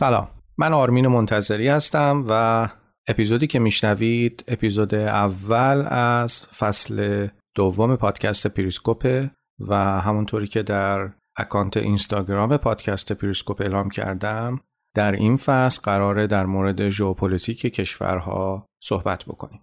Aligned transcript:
سلام. 0.00 0.28
من 0.58 0.72
آرمین 0.72 1.06
منتظری 1.06 1.68
هستم 1.68 2.24
و 2.28 2.68
اپیزودی 3.08 3.46
که 3.46 3.58
میشنوید 3.58 4.44
اپیزود 4.48 4.94
اول 4.94 5.86
از 5.88 6.46
فصل 6.46 7.28
دوم 7.54 7.96
پادکست 7.96 8.46
پریسکوپ 8.46 9.26
و 9.68 9.74
همونطوری 10.00 10.48
که 10.48 10.62
در 10.62 11.10
اکانت 11.36 11.76
اینستاگرام 11.76 12.56
پادکست 12.56 13.12
پریسکوپ 13.12 13.60
اعلام 13.60 13.90
کردم 13.90 14.60
در 14.94 15.12
این 15.12 15.36
فصل 15.36 15.80
قراره 15.82 16.26
در 16.26 16.46
مورد 16.46 16.88
ژئوپلیتیک 16.88 17.60
کشورها 17.60 18.66
صحبت 18.82 19.24
بکنیم. 19.24 19.60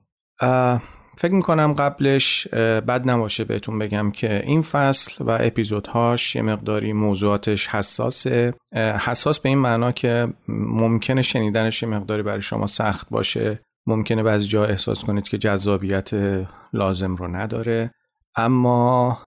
فکر 1.17 1.33
می‌کنم 1.33 1.73
قبلش 1.73 2.47
بد 2.53 3.09
نباشه 3.09 3.43
بهتون 3.43 3.79
بگم 3.79 4.11
که 4.11 4.43
این 4.45 4.61
فصل 4.61 5.23
و 5.23 5.37
اپیزودهاش 5.41 6.35
یه 6.35 6.41
مقداری 6.41 6.93
موضوعاتش 6.93 7.67
حساسه. 7.67 8.53
حساس 8.75 9.39
به 9.39 9.49
این 9.49 9.57
معنا 9.57 9.91
که 9.91 10.27
ممکنه 10.47 11.21
شنیدنش 11.21 11.83
یه 11.83 11.89
مقداری 11.89 12.23
برای 12.23 12.41
شما 12.41 12.67
سخت 12.67 13.09
باشه. 13.09 13.59
ممکنه 13.87 14.23
بعضی 14.23 14.47
جا 14.47 14.65
احساس 14.65 15.03
کنید 15.03 15.27
که 15.29 15.37
جذابیت 15.37 16.09
لازم 16.73 17.15
رو 17.15 17.27
نداره. 17.27 17.91
اما 18.35 19.19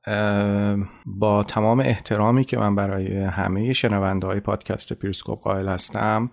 با 1.06 1.42
تمام 1.42 1.80
احترامی 1.80 2.44
که 2.44 2.58
من 2.58 2.74
برای 2.74 3.18
همه 3.18 3.72
شنونده 3.72 4.26
های 4.26 4.40
پادکست 4.40 4.92
پیرسکوپ 4.92 5.42
قائل 5.42 5.68
هستم 5.68 6.30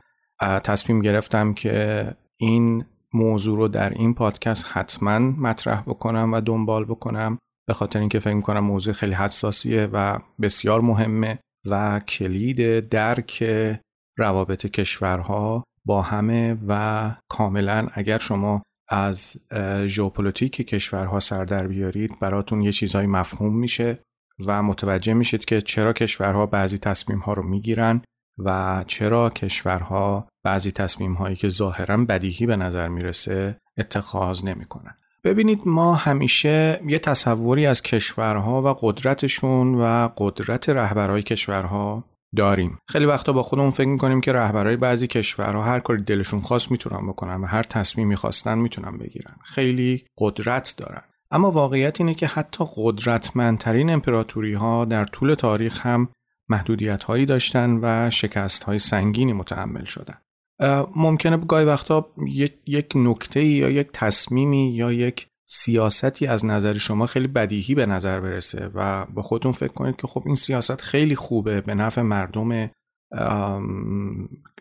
تصمیم 0.64 1.02
گرفتم 1.02 1.54
که 1.54 2.08
این 2.38 2.86
موضوع 3.14 3.58
رو 3.58 3.68
در 3.68 3.90
این 3.90 4.14
پادکست 4.14 4.66
حتما 4.72 5.20
مطرح 5.20 5.82
بکنم 5.82 6.34
و 6.34 6.42
دنبال 6.42 6.86
بکنم. 6.86 7.38
به 7.68 7.74
خاطر 7.74 8.00
اینکه 8.00 8.20
فکر 8.20 8.34
می‌کنم 8.34 8.60
موضوع 8.60 8.94
خیلی 8.94 9.14
حساسیه 9.14 9.90
و 9.94 10.20
بسیار 10.42 10.82
مهمه 10.82 11.40
و 11.70 12.00
کلید 12.00 12.90
درک 12.90 13.44
روابط 14.18 14.66
کشورها 14.66 15.64
با 15.86 16.02
همه 16.02 16.58
و 16.68 17.12
کاملا 17.30 17.88
اگر 17.94 18.18
شما 18.18 18.62
از 18.90 19.38
ژئوپلیتیک 19.86 20.56
کشورها 20.56 21.20
سر 21.20 21.46
در 21.46 21.68
بیارید 21.68 22.20
براتون 22.20 22.62
یه 22.62 22.72
چیزهایی 22.72 23.08
مفهوم 23.08 23.56
میشه 23.58 24.00
و 24.46 24.64
متوجه 24.64 25.14
میشید 25.14 25.46
که 25.46 25.62
چرا 25.62 25.94
کشورها 25.94 26.46
بعضی 26.46 26.78
تصمیم 26.78 27.20
ها 27.20 27.34
رو 27.34 27.44
می‌گیرن 27.44 28.02
و 28.46 28.84
چرا 28.88 29.30
کشورها 29.30 30.28
بعضی 30.48 30.72
تصمیم 30.72 31.14
هایی 31.14 31.36
که 31.36 31.50
ظاهرا 31.50 31.98
بدیهی 31.98 32.46
به 32.46 32.56
نظر 32.56 32.88
می‌رسه 32.88 33.58
اتخاذ 33.78 34.46
نمی‌کنن. 34.46 34.96
ببینید 35.24 35.60
ما 35.66 35.96
همیشه 35.96 36.82
یه 36.88 37.00
تصوری 37.00 37.66
از 37.66 37.82
کشورها 37.82 38.62
و 38.62 38.76
قدرتشون 38.80 39.76
و 39.76 40.10
قدرت 40.18 40.70
رهبرهای 40.70 41.24
کشورها 41.24 42.04
داریم. 42.36 42.78
خیلی 42.90 43.06
وقتا 43.06 43.34
با 43.34 43.44
خودمون 43.44 43.70
فکر 43.70 43.88
می‌کنیم 43.88 44.22
که 44.22 44.34
رهبرهای 44.34 44.78
بعضی 44.78 45.08
کشورها 45.08 45.64
هر 45.64 45.80
کاری 45.80 46.02
دلشون 46.02 46.42
خواست 46.42 46.72
می‌تونن 46.72 47.08
بکنن 47.08 47.42
و 47.42 47.46
هر 47.46 47.64
تصمیمی 47.64 48.16
خواستن 48.16 48.58
می‌تونن 48.58 48.98
بگیرن. 48.98 49.36
خیلی 49.44 50.06
قدرت 50.18 50.74
دارن. 50.78 51.04
اما 51.32 51.52
واقعیت 51.52 52.02
اینه 52.02 52.14
که 52.14 52.28
حتی 52.28 52.66
قدرتمندترین 52.76 53.90
امپراتوری 53.90 54.54
ها 54.54 54.86
در 54.86 55.06
طول 55.06 55.34
تاریخ 55.34 55.86
هم 55.86 56.10
محدودیت 56.50 57.04
هایی 57.04 57.26
داشتن 57.26 57.80
و 57.82 58.10
شکست 58.10 58.64
های 58.64 58.80
سنگینی 58.80 59.34
متحمل 59.34 59.86
شدن. 59.86 60.18
ممکنه 60.96 61.38
گاهی 61.38 61.66
وقتا 61.66 62.10
یک 62.66 62.92
نکته 62.96 63.44
یا 63.44 63.70
یک 63.70 63.90
تصمیمی 63.94 64.76
یا 64.76 64.92
یک 64.92 65.28
سیاستی 65.46 66.28
از 66.28 66.46
نظر 66.46 66.74
شما 66.74 67.06
خیلی 67.06 67.28
بدیهی 67.28 67.76
به 67.76 67.86
نظر 67.86 68.20
برسه 68.20 68.72
و 68.74 69.06
با 69.06 69.22
خودتون 69.22 69.52
فکر 69.52 69.74
کنید 69.74 69.96
که 69.96 70.08
خب 70.08 70.24
این 70.26 70.36
سیاست 70.36 70.82
خیلی 70.82 71.16
خوبه 71.16 71.62
به 71.62 71.76
نفع 71.76 72.02
مردم 72.02 72.70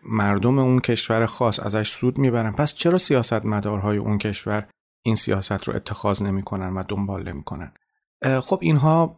مردم 0.03 0.59
اون 0.59 0.79
کشور 0.79 1.25
خاص 1.25 1.59
ازش 1.59 1.89
سود 1.89 2.17
می‌برن. 2.17 2.51
پس 2.51 2.73
چرا 2.73 2.97
سیاست 2.97 3.45
مدارهای 3.45 3.97
اون 3.97 4.17
کشور 4.17 4.67
این 5.05 5.15
سیاست 5.15 5.63
رو 5.63 5.75
اتخاذ 5.75 6.21
نمی‌کنن 6.21 6.73
و 6.73 6.83
دنبال 6.87 7.31
نمی‌کنن؟ 7.31 7.71
خب 8.41 8.59
اینها 8.61 9.17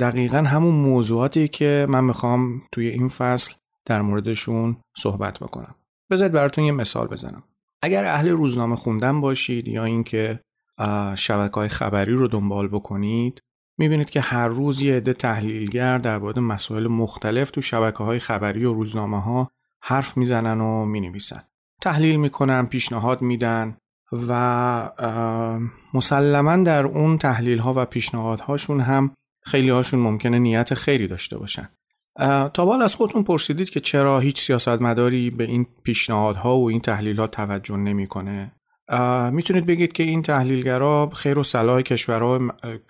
دقیقا 0.00 0.38
همون 0.38 0.74
موضوعاتی 0.74 1.48
که 1.48 1.86
من 1.88 2.04
می‌خوام 2.04 2.62
توی 2.72 2.88
این 2.88 3.08
فصل 3.08 3.54
در 3.84 4.02
موردشون 4.02 4.76
صحبت 4.96 5.38
بکنم. 5.38 5.74
بذارید 6.10 6.32
براتون 6.32 6.64
یه 6.64 6.72
مثال 6.72 7.06
بزنم. 7.06 7.42
اگر 7.82 8.04
اهل 8.04 8.28
روزنامه 8.28 8.76
خوندن 8.76 9.20
باشید 9.20 9.68
یا 9.68 9.84
اینکه 9.84 10.40
شبکه 11.14 11.54
های 11.54 11.68
خبری 11.68 12.12
رو 12.12 12.28
دنبال 12.28 12.68
بکنید 12.68 13.40
می‌بینید 13.78 14.10
که 14.10 14.20
هر 14.20 14.48
روز 14.48 14.82
یه 14.82 14.96
عده 14.96 15.12
تحلیلگر 15.12 15.98
در 15.98 16.18
مورد 16.18 16.38
مسائل 16.38 16.88
مختلف 16.88 17.50
تو 17.50 17.60
شبکه 17.60 18.04
های 18.04 18.18
خبری 18.18 18.64
و 18.64 18.72
روزنامه 18.72 19.22
ها 19.22 19.50
حرف 19.82 20.16
می‌زنن 20.16 20.60
و 20.60 20.84
می‌نویسن. 20.84 21.42
تحلیل 21.82 22.16
می‌کنن 22.16 22.66
پیشنهاد 22.66 23.22
میدن 23.22 23.76
و 24.28 24.90
مسلما 25.94 26.56
در 26.56 26.86
اون 26.86 27.18
تحلیل 27.18 27.58
ها 27.58 27.74
و 27.76 27.84
پیشنهادهاشون 27.84 28.80
هم 28.80 29.14
خیلی 29.42 29.70
هاشون 29.70 30.00
ممکنه 30.00 30.38
نیت 30.38 30.74
خیری 30.74 31.06
داشته 31.06 31.38
باشن. 31.38 31.68
تا 32.54 32.64
بال 32.64 32.82
از 32.82 32.94
خودتون 32.94 33.22
پرسیدید 33.22 33.70
که 33.70 33.80
چرا 33.80 34.18
هیچ 34.18 34.40
سیاستمداری 34.40 35.30
به 35.30 35.44
این 35.44 35.66
پیشنهادها 35.82 36.58
و 36.58 36.68
این 36.68 36.80
تحلیل 36.80 37.20
ها 37.20 37.26
توجه 37.26 37.76
نمی‌کنه. 37.76 38.52
می‌تونید 39.32 39.66
بگید 39.66 39.92
که 39.92 40.02
این 40.02 40.22
تحلیلگرا 40.22 41.10
خیر 41.14 41.38
و 41.38 41.42
صلاح 41.42 41.82
کشورها, 41.82 42.38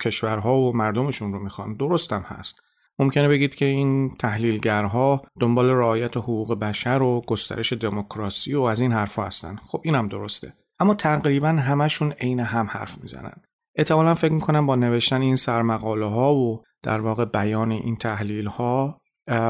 کشورها 0.01 0.57
و 0.57 0.77
مردمشون 0.77 1.33
رو 1.33 1.43
می‌خوان. 1.43 1.73
درستم 1.73 2.25
هست. 2.27 2.61
ممکنه 2.99 3.27
بگید 3.27 3.55
که 3.55 3.65
این 3.65 4.09
تحلیلگرها 4.19 5.21
دنبال 5.39 5.69
رعایت 5.69 6.17
حقوق 6.17 6.59
بشر 6.59 7.01
و 7.01 7.21
گسترش 7.27 7.73
دموکراسی 7.73 8.53
و 8.53 8.61
از 8.61 8.81
این 8.81 8.91
حرفها 8.91 9.25
هستن. 9.25 9.59
خب 9.65 9.81
اینم 9.83 10.07
درسته. 10.07 10.53
اما 10.79 10.93
تقریبا 10.93 11.47
همشون 11.47 12.11
عین 12.11 12.39
هم 12.39 12.67
حرف 12.69 12.97
می‌زنن. 13.01 13.33
احتمالا 13.75 14.13
فکر 14.13 14.33
می‌کنم 14.33 14.65
با 14.65 14.75
نوشتن 14.75 15.21
این 15.21 15.35
سرمقاله 15.35 16.05
ها 16.05 16.35
و 16.35 16.63
در 16.83 16.99
واقع 16.99 17.25
بیان 17.25 17.71
این 17.71 17.95
تحلیل 17.95 18.47
ها 18.47 19.00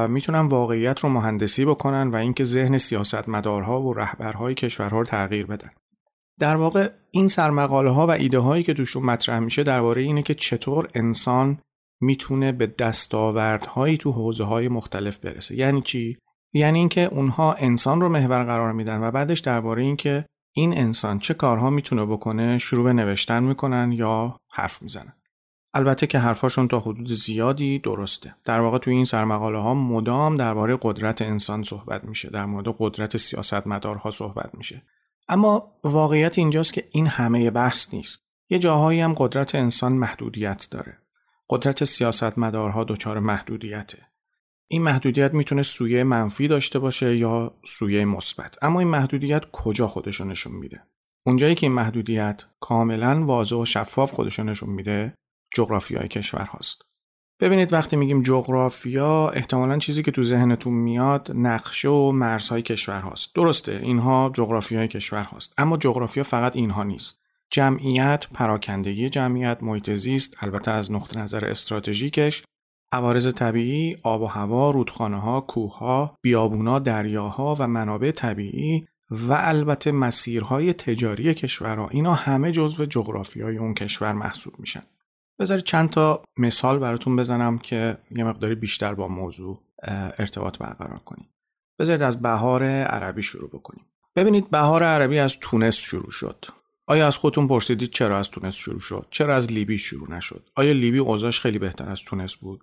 می‌تونن 0.08 0.40
واقعیت 0.40 1.00
رو 1.00 1.08
مهندسی 1.08 1.64
بکنن 1.64 2.10
و 2.10 2.16
اینکه 2.16 2.44
ذهن 2.44 2.78
سیاستمدارها 2.78 3.82
و 3.82 3.92
رهبرهای 3.92 4.54
کشورها 4.54 4.98
رو 4.98 5.04
تغییر 5.04 5.46
بدن. 5.46 5.70
در 6.38 6.56
واقع 6.56 6.90
این 7.10 7.28
سرمقاله 7.28 7.90
ها 7.90 8.06
و 8.06 8.10
ایده 8.10 8.38
هایی 8.38 8.62
که 8.62 8.74
توشون 8.74 9.02
مطرح 9.02 9.38
میشه 9.38 9.62
درباره 9.62 10.02
اینه 10.02 10.22
که 10.22 10.34
چطور 10.34 10.88
انسان 10.94 11.58
می‌تونه 12.00 12.52
به 12.52 12.66
دستاوردهایی 12.66 13.96
تو 13.96 14.12
حوزه 14.12 14.44
های 14.44 14.68
مختلف 14.68 15.18
برسه. 15.18 15.56
یعنی 15.56 15.80
چی؟ 15.80 16.18
یعنی 16.52 16.78
اینکه 16.78 17.04
اونها 17.04 17.52
انسان 17.52 18.00
رو 18.00 18.08
محور 18.08 18.44
قرار 18.44 18.72
میدن 18.72 19.02
و 19.02 19.10
بعدش 19.10 19.40
درباره 19.40 19.82
اینکه 19.82 20.24
این 20.54 20.78
انسان 20.78 21.18
چه 21.18 21.34
کارها 21.34 21.70
می‌تونه 21.70 22.04
بکنه 22.04 22.58
شروع 22.58 22.84
به 22.84 22.92
نوشتن 22.92 23.42
می‌کنن 23.42 23.92
یا 23.92 24.36
حرف 24.50 24.82
می‌زنن. 24.82 25.12
البته 25.74 26.06
که 26.06 26.18
حرفاشون 26.18 26.68
تا 26.68 26.80
حدود 26.80 27.12
زیادی 27.12 27.78
درسته. 27.78 28.34
در 28.44 28.60
واقع 28.60 28.78
توی 28.78 28.94
این 28.94 29.04
سرمقاله 29.04 29.58
ها 29.58 29.74
مدام 29.74 30.36
درباره 30.36 30.78
قدرت 30.82 31.22
انسان 31.22 31.62
صحبت 31.62 32.04
میشه 32.04 32.30
در 32.30 32.44
مورد 32.44 32.74
قدرت 32.78 33.16
سیاستمدارها 33.16 34.10
صحبت 34.10 34.50
میشه. 34.54 34.82
اما 35.28 35.72
واقعیت 35.84 36.38
اینجاست 36.38 36.72
که 36.72 36.88
این 36.90 37.06
همه 37.06 37.50
بحث 37.50 37.94
نیست. 37.94 38.22
یه 38.48 38.58
جاهایی 38.58 39.00
هم 39.00 39.14
قدرت 39.16 39.54
انسان 39.54 39.92
محدودیت 39.92 40.66
داره. 40.70 40.98
قدرت 41.50 41.84
سیاستمدارها 41.84 42.84
دچار 42.84 43.18
محدودیته. 43.18 44.06
این 44.68 44.82
محدودیت 44.82 45.34
می‌تونه 45.34 45.62
سویه 45.62 46.04
منفی 46.04 46.48
داشته 46.48 46.78
باشه 46.78 47.16
یا 47.16 47.54
سویه 47.64 48.04
مثبت. 48.04 48.58
اما 48.62 48.80
این 48.80 48.88
محدودیت 48.88 49.50
کجا 49.52 49.86
خودشو 49.86 50.24
نشون 50.24 50.52
میده؟ 50.52 50.82
اونجایی 51.26 51.54
که 51.54 51.66
این 51.66 51.74
محدودیت 51.74 52.44
کاملا 52.60 53.24
واضح 53.24 53.56
و 53.56 53.64
شفاف 53.64 54.12
خودشو 54.12 54.42
نشون 54.42 54.70
میده 54.70 55.14
جغرافیای 55.54 56.08
کشور 56.08 56.44
هاست. 56.44 56.82
ببینید 57.40 57.72
وقتی 57.72 57.96
میگیم 57.96 58.22
جغرافیا 58.22 59.28
احتمالا 59.28 59.78
چیزی 59.78 60.02
که 60.02 60.10
تو 60.10 60.22
ذهنتون 60.22 60.74
میاد 60.74 61.32
نقشه 61.34 61.88
و 61.88 62.12
مرزهای 62.12 62.62
کشور 62.62 63.00
هاست. 63.00 63.34
درسته 63.34 63.80
اینها 63.82 64.30
جغرافیای 64.34 64.88
کشور 64.88 65.22
هاست 65.22 65.52
اما 65.58 65.76
جغرافیا 65.76 66.22
فقط 66.22 66.56
اینها 66.56 66.82
نیست. 66.82 67.22
جمعیت 67.50 68.26
پراکندگی 68.34 69.08
جمعیت 69.08 69.58
محیط 69.62 69.90
زیست 69.90 70.42
البته 70.42 70.70
از 70.70 70.92
نقطه 70.92 71.18
نظر 71.18 71.44
استراتژیکش 71.44 72.44
عوارض 72.92 73.34
طبیعی 73.34 73.96
آب 74.02 74.22
و 74.22 74.26
هوا 74.26 74.70
رودخانه 74.70 75.20
ها 75.20 75.40
کوه 75.40 75.78
ها 75.78 76.16
بیابونا 76.22 76.78
دریاها 76.78 77.56
و 77.58 77.66
منابع 77.66 78.10
طبیعی 78.10 78.86
و 79.10 79.32
البته 79.32 79.92
مسیرهای 79.92 80.72
تجاری 80.72 81.34
کشورها. 81.34 81.88
اینا 81.88 82.14
همه 82.14 82.52
جزو 82.52 82.84
جغرافیای 82.84 83.58
اون 83.58 83.74
کشور 83.74 84.12
محسوب 84.12 84.54
میشن. 84.58 84.82
بذارید 85.40 85.64
چند 85.64 85.90
تا 85.90 86.22
مثال 86.38 86.78
براتون 86.78 87.16
بزنم 87.16 87.58
که 87.58 87.98
یه 88.10 88.24
مقداری 88.24 88.54
بیشتر 88.54 88.94
با 88.94 89.08
موضوع 89.08 89.62
ارتباط 90.18 90.58
برقرار 90.58 90.98
کنیم. 90.98 91.28
بذارید 91.78 92.02
از 92.02 92.22
بهار 92.22 92.64
عربی 92.64 93.22
شروع 93.22 93.48
بکنیم. 93.48 93.84
ببینید 94.16 94.50
بهار 94.50 94.82
عربی 94.82 95.18
از 95.18 95.38
تونس 95.40 95.76
شروع 95.76 96.10
شد. 96.10 96.44
آیا 96.86 97.06
از 97.06 97.16
خودتون 97.16 97.48
پرسیدید 97.48 97.90
چرا 97.90 98.18
از 98.18 98.30
تونس 98.30 98.54
شروع 98.54 98.80
شد؟ 98.80 99.06
چرا 99.10 99.34
از 99.36 99.52
لیبی 99.52 99.78
شروع 99.78 100.10
نشد؟ 100.10 100.50
آیا 100.54 100.72
لیبی 100.72 100.98
اوضاعش 100.98 101.40
خیلی 101.40 101.58
بهتر 101.58 101.88
از 101.88 102.00
تونس 102.00 102.34
بود؟ 102.34 102.62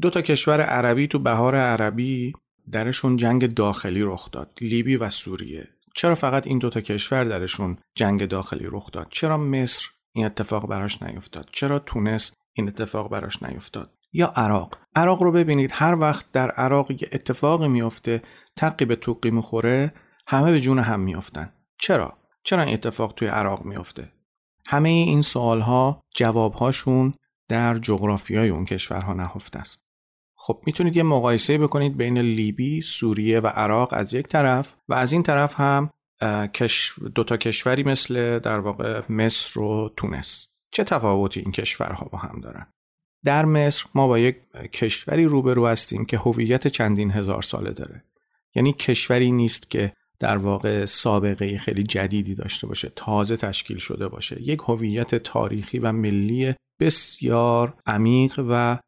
دو 0.00 0.10
تا 0.10 0.22
کشور 0.22 0.60
عربی 0.60 1.08
تو 1.08 1.18
بهار 1.18 1.56
عربی 1.56 2.32
درشون 2.70 3.16
جنگ 3.16 3.54
داخلی 3.54 4.02
رخ 4.02 4.30
داد 4.30 4.52
لیبی 4.60 4.96
و 4.96 5.10
سوریه. 5.10 5.68
چرا 5.94 6.14
فقط 6.14 6.46
این 6.46 6.58
دو 6.58 6.70
تا 6.70 6.80
کشور 6.80 7.24
درشون 7.24 7.78
جنگ 7.94 8.26
داخلی 8.26 8.66
رخ 8.70 8.90
داد؟ 8.90 9.06
چرا 9.10 9.36
مصر 9.36 9.88
این 10.12 10.26
اتفاق 10.26 10.66
براش 10.66 11.02
نیفتاد. 11.02 11.48
چرا 11.52 11.78
تونس 11.78 12.36
این 12.52 12.68
اتفاق 12.68 13.10
براش 13.10 13.42
نیفتاد؟ 13.42 13.90
یا 14.12 14.26
عراق؟ 14.26 14.76
عراق 14.96 15.22
رو 15.22 15.32
ببینید 15.32 15.70
هر 15.74 15.94
وقت 15.94 16.32
در 16.32 16.50
عراق 16.50 16.90
یه 16.90 17.08
اتفاقی 17.12 17.68
میفته 17.68 18.22
تقی 18.56 18.84
به 18.84 18.96
توقی 18.96 19.30
می‌خوره 19.30 19.92
همه 20.28 20.52
به 20.52 20.60
جون 20.60 20.78
هم 20.78 21.00
میافتن. 21.00 21.52
چرا؟ 21.78 22.18
چرا 22.44 22.62
این 22.62 22.74
اتفاق 22.74 23.12
توی 23.12 23.28
عراق 23.28 23.64
میفته؟ 23.64 24.12
همه 24.68 24.88
این 24.88 25.22
سوال 25.22 25.60
ها 25.60 26.02
جوابهاشون 26.14 27.14
در 27.48 27.78
جغرافیای 27.78 28.48
اون 28.48 28.64
کشورها 28.64 29.12
نهفته 29.12 29.58
است. 29.58 29.82
خب 30.36 30.62
می‌تونید 30.66 30.96
یه 30.96 31.02
مقایسه 31.02 31.58
بکنید 31.58 31.96
بین 31.96 32.18
لیبی، 32.18 32.80
سوریه 32.80 33.40
و 33.40 33.46
عراق 33.46 33.88
از 33.92 34.14
یک 34.14 34.26
طرف 34.26 34.76
و 34.88 34.94
از 34.94 35.12
این 35.12 35.22
طرف 35.22 35.60
هم 35.60 35.90
دوتا 37.14 37.36
کشوری 37.36 37.82
مثل 37.82 38.38
در 38.38 38.58
واقع 38.58 39.02
مصر 39.08 39.60
و 39.60 39.92
تونس. 39.96 40.48
چه 40.72 40.84
تفاوتی 40.84 41.40
این 41.40 41.52
کشورها 41.52 42.08
با 42.12 42.18
هم 42.18 42.40
دارن؟ 42.40 42.66
در 43.24 43.44
مصر 43.44 43.84
ما 43.94 44.06
با 44.06 44.18
یک 44.18 44.36
کشوری 44.72 45.24
روبرو 45.24 45.66
هستیم 45.66 46.04
که 46.04 46.18
هویت 46.18 46.66
چندین 46.66 47.10
هزار 47.10 47.42
ساله 47.42 47.70
داره. 47.70 48.04
یعنی 48.54 48.72
کشوری 48.72 49.32
نیست 49.32 49.70
که 49.70 49.92
در 50.18 50.36
واقع 50.36 50.84
سابقه 50.84 51.58
خیلی 51.58 51.82
جدیدی 51.82 52.34
داشته 52.34 52.66
باشه 52.66 52.92
تازه 52.96 53.36
تشکیل 53.36 53.78
شده 53.78 54.08
باشه. 54.08 54.42
یک 54.42 54.60
هویت 54.60 55.14
تاریخی 55.14 55.78
و 55.78 55.92
ملی 55.92 56.54
بسیار 56.80 57.74
عمیق 57.86 58.44
و 58.48 58.78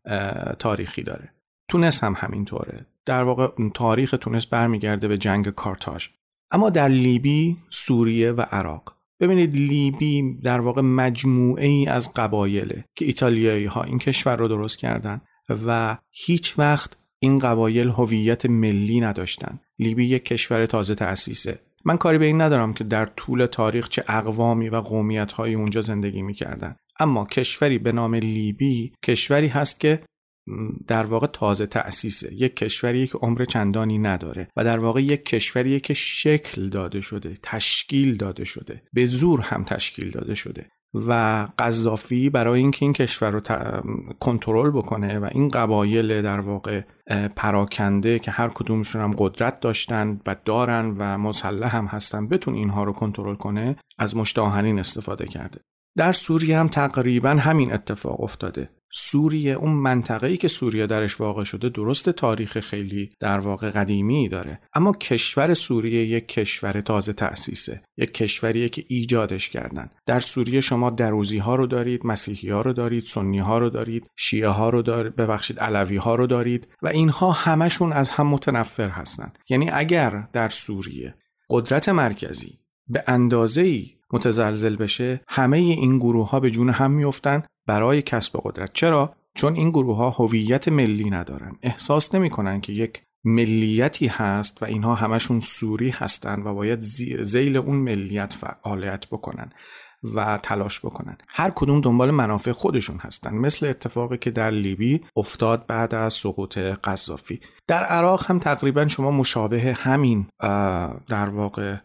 تاریخی 0.58 1.02
داره. 1.02 1.32
تونس 1.68 2.04
هم 2.04 2.14
همینطوره. 2.16 2.86
در 3.06 3.22
واقع 3.22 3.48
تاریخ 3.74 4.14
تونس 4.20 4.46
برمیگرده 4.46 5.08
به 5.08 5.18
جنگ 5.18 5.50
کارتاژ. 5.50 6.08
اما 6.52 6.70
در 6.70 6.88
لیبی، 6.88 7.56
سوریه 7.70 8.32
و 8.32 8.40
عراق. 8.40 8.96
ببینید 9.20 9.56
لیبی 9.56 10.38
در 10.42 10.60
واقع 10.60 10.82
مجموعه 10.82 11.66
ای 11.66 11.86
از 11.86 12.14
قبایله 12.14 12.84
که 12.94 13.04
ایتالیایی 13.04 13.64
ها 13.64 13.82
این 13.82 13.98
کشور 13.98 14.36
رو 14.36 14.48
درست 14.48 14.78
کردن 14.78 15.20
و 15.66 15.98
هیچ 16.10 16.58
وقت 16.58 16.96
این 17.18 17.38
قبایل 17.38 17.88
هویت 17.88 18.46
ملی 18.46 19.00
نداشتن. 19.00 19.60
لیبی 19.78 20.04
یک 20.04 20.24
کشور 20.24 20.66
تازه 20.66 20.94
تأسیسه. 20.94 21.58
من 21.84 21.96
کاری 21.96 22.18
به 22.18 22.24
این 22.24 22.40
ندارم 22.40 22.72
که 22.72 22.84
در 22.84 23.04
طول 23.04 23.46
تاریخ 23.46 23.88
چه 23.88 24.04
اقوامی 24.08 24.68
و 24.68 24.76
قومیت 24.76 25.32
های 25.32 25.54
اونجا 25.54 25.80
زندگی 25.80 26.22
می‌کردن. 26.22 26.76
اما 27.00 27.24
کشوری 27.24 27.78
به 27.78 27.92
نام 27.92 28.14
لیبی 28.14 28.92
کشوری 29.04 29.48
هست 29.48 29.80
که 29.80 30.00
در 30.86 31.02
واقع 31.02 31.26
تازه 31.26 31.66
تأسیسه. 31.66 32.34
یک 32.34 32.56
کشوری 32.56 33.06
که 33.06 33.18
عمر 33.18 33.44
چندانی 33.44 33.98
نداره 33.98 34.48
و 34.56 34.64
در 34.64 34.78
واقع 34.78 35.02
یک 35.02 35.24
کشوری 35.24 35.80
که 35.80 35.94
شکل 35.94 36.68
داده 36.68 37.00
شده 37.00 37.34
تشکیل 37.42 38.16
داده 38.16 38.44
شده. 38.44 38.82
به 38.92 39.06
زور 39.06 39.40
هم 39.40 39.64
تشکیل 39.64 40.10
داده 40.10 40.34
شده. 40.34 40.66
و 40.94 41.12
قذافی 41.58 42.30
برای 42.30 42.60
اینکه 42.60 42.84
این 42.84 42.92
کشور 42.92 43.30
رو 43.30 43.40
کنترل 44.20 44.70
بکنه 44.70 45.18
و 45.18 45.28
این 45.32 45.48
قبایل 45.48 46.22
در 46.22 46.40
واقع 46.40 46.82
پراکنده 47.36 48.18
که 48.18 48.30
هر 48.30 48.48
کدومشون 48.48 49.02
هم 49.02 49.14
قدرت 49.18 49.60
داشتن 49.60 50.20
و 50.26 50.36
دارن 50.44 50.94
و 50.98 51.18
مسلح 51.18 51.76
هم 51.76 51.86
هستن 51.86 52.28
بتون 52.28 52.54
اینها 52.54 52.84
رو 52.84 52.92
کنترل 52.92 53.34
کنه 53.34 53.76
از 53.98 54.16
مشت 54.16 54.38
استفاده 54.38 55.26
کرده. 55.26 55.60
در 55.96 56.12
سوریه 56.12 56.58
هم 56.58 56.68
تقریبا 56.68 57.30
همین 57.30 57.72
اتفاق 57.72 58.20
افتاده. 58.20 58.70
سوریه 58.94 59.52
اون 59.52 59.72
منطقه 59.72 60.26
ای 60.26 60.36
که 60.36 60.48
سوریه 60.48 60.86
درش 60.86 61.20
واقع 61.20 61.44
شده 61.44 61.68
درست 61.68 62.10
تاریخ 62.10 62.60
خیلی 62.60 63.10
در 63.20 63.38
واقع 63.38 63.70
قدیمی 63.70 64.28
داره. 64.28 64.60
اما 64.74 64.92
کشور 64.92 65.54
سوریه 65.54 66.06
یک 66.06 66.28
کشور 66.28 66.80
تازه 66.80 67.12
تأسیسه. 67.12 67.82
یک 67.96 68.14
کشوریه 68.14 68.68
که 68.68 68.84
ایجادش 68.88 69.48
کردن. 69.48 69.90
در 70.06 70.20
سوریه 70.20 70.60
شما 70.60 70.90
دروزی 70.90 71.38
ها 71.38 71.54
رو 71.54 71.66
دارید 71.66 72.06
مسیحی 72.06 72.50
ها 72.50 72.60
رو 72.60 72.72
دارید 72.72 73.04
سنی 73.04 73.38
ها 73.38 73.58
رو 73.58 73.70
دارید 73.70 74.10
شیعه 74.16 74.48
ها 74.48 74.70
رو 74.70 74.82
دارید 74.82 75.16
ببخشید 75.16 75.60
علوی 75.60 75.96
ها 75.96 76.14
رو 76.14 76.26
دارید 76.26 76.68
و 76.82 76.88
اینها 76.88 77.32
همشون 77.32 77.92
از 77.92 78.10
هم 78.10 78.26
متنفر 78.26 78.88
هستند 78.88 79.38
یعنی 79.50 79.70
اگر 79.70 80.28
در 80.32 80.48
سوریه 80.48 81.14
قدرت 81.50 81.88
مرکزی 81.88 82.58
به 82.88 83.04
اندازه 83.06 83.62
ای 83.62 83.90
متزلزل 84.12 84.76
بشه 84.76 85.20
همه 85.28 85.56
این 85.56 85.98
گروه 85.98 86.30
ها 86.30 86.40
به 86.40 86.50
جون 86.50 86.70
هم 86.70 86.90
میفتن 86.90 87.42
برای 87.66 88.02
کسب 88.02 88.40
قدرت. 88.44 88.72
چرا؟ 88.72 89.14
چون 89.34 89.54
این 89.54 89.70
گروه 89.70 89.96
ها 89.96 90.10
هویت 90.10 90.68
ملی 90.68 91.10
ندارن. 91.10 91.56
احساس 91.62 92.14
نمی‌کنن 92.14 92.60
که 92.60 92.72
یک 92.72 93.02
ملیتی 93.24 94.06
هست 94.06 94.62
و 94.62 94.66
اینها 94.66 94.94
همشون 94.94 95.40
سوری 95.40 95.90
هستند 95.90 96.46
و 96.46 96.54
باید 96.54 96.80
زیل 97.22 97.56
اون 97.56 97.76
ملیت 97.76 98.32
فعالیت 98.32 99.06
بکنن 99.06 99.52
و 100.14 100.38
تلاش 100.42 100.80
بکنن. 100.80 101.16
هر 101.28 101.50
کدوم 101.50 101.80
دنبال 101.80 102.10
منافع 102.10 102.52
خودشون 102.52 102.96
هستن. 102.98 103.34
مثل 103.34 103.66
اتفاقی 103.66 104.18
که 104.18 104.30
در 104.30 104.50
لیبی 104.50 105.00
افتاد 105.16 105.66
بعد 105.66 105.94
از 105.94 106.12
سقوط 106.12 106.58
قذافی. 106.58 107.40
در 107.68 107.84
عراق 107.84 108.26
هم 108.26 108.38
تقریبا 108.38 108.88
شما 108.88 109.10
مشابه 109.10 109.76
همین 109.78 110.26
در 111.08 111.28
واقع 111.28 111.76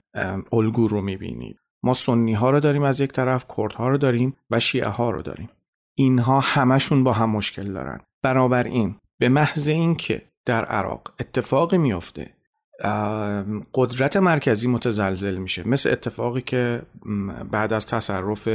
الگو 0.53 0.87
رو 0.87 1.01
می‌بینید. 1.01 1.57
ما 1.87 1.93
سنی 1.93 2.33
ها 2.33 2.49
رو 2.49 2.59
داریم 2.59 2.83
از 2.83 2.99
یک 2.99 3.11
طرف 3.11 3.45
کرد 3.57 3.73
ها 3.73 3.87
رو 3.87 3.97
داریم 3.97 4.35
و 4.51 4.59
شیعه 4.59 4.87
ها 4.87 5.09
رو 5.09 5.21
داریم. 5.21 5.49
اینها 5.97 6.39
همشون 6.39 7.03
با 7.03 7.13
هم 7.13 7.29
مشکل 7.29 7.73
دارن. 7.73 7.99
بنابراین 8.23 8.95
به 9.19 9.29
محض 9.29 9.67
اینکه 9.67 10.21
در 10.45 10.65
عراق 10.65 11.13
اتفاقی 11.19 11.77
میفته 11.77 12.29
قدرت 13.73 14.17
مرکزی 14.17 14.67
متزلزل 14.67 15.35
میشه. 15.35 15.67
مثل 15.67 15.91
اتفاقی 15.91 16.41
که 16.41 16.81
بعد 17.51 17.73
از 17.73 17.85
تصرف 17.87 18.47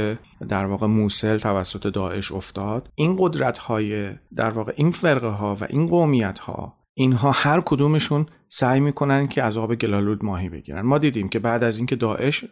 در 0.49 0.65
واقع 0.65 0.87
موسل 0.87 1.37
توسط 1.37 1.87
داعش 1.87 2.31
افتاد 2.31 2.89
این 2.95 3.15
قدرت 3.19 3.57
های 3.57 4.11
در 4.35 4.49
واقع 4.49 4.73
این 4.75 4.91
فرقه 4.91 5.27
ها 5.27 5.57
و 5.61 5.63
این 5.69 5.87
قومیت 5.87 6.39
ها 6.39 6.82
اینها 6.95 7.31
هر 7.31 7.61
کدومشون 7.61 8.25
سعی 8.47 8.79
می‌کنن 8.79 9.27
که 9.27 9.43
از 9.43 9.57
آب 9.57 9.75
گلالود 9.75 10.25
ماهی 10.25 10.49
بگیرن. 10.49 10.81
ما 10.81 10.97
دیدیم 10.97 11.29
که 11.29 11.39
بعد 11.39 11.63
از 11.63 11.77
اینکه 11.77 11.95
داعش 11.95 12.43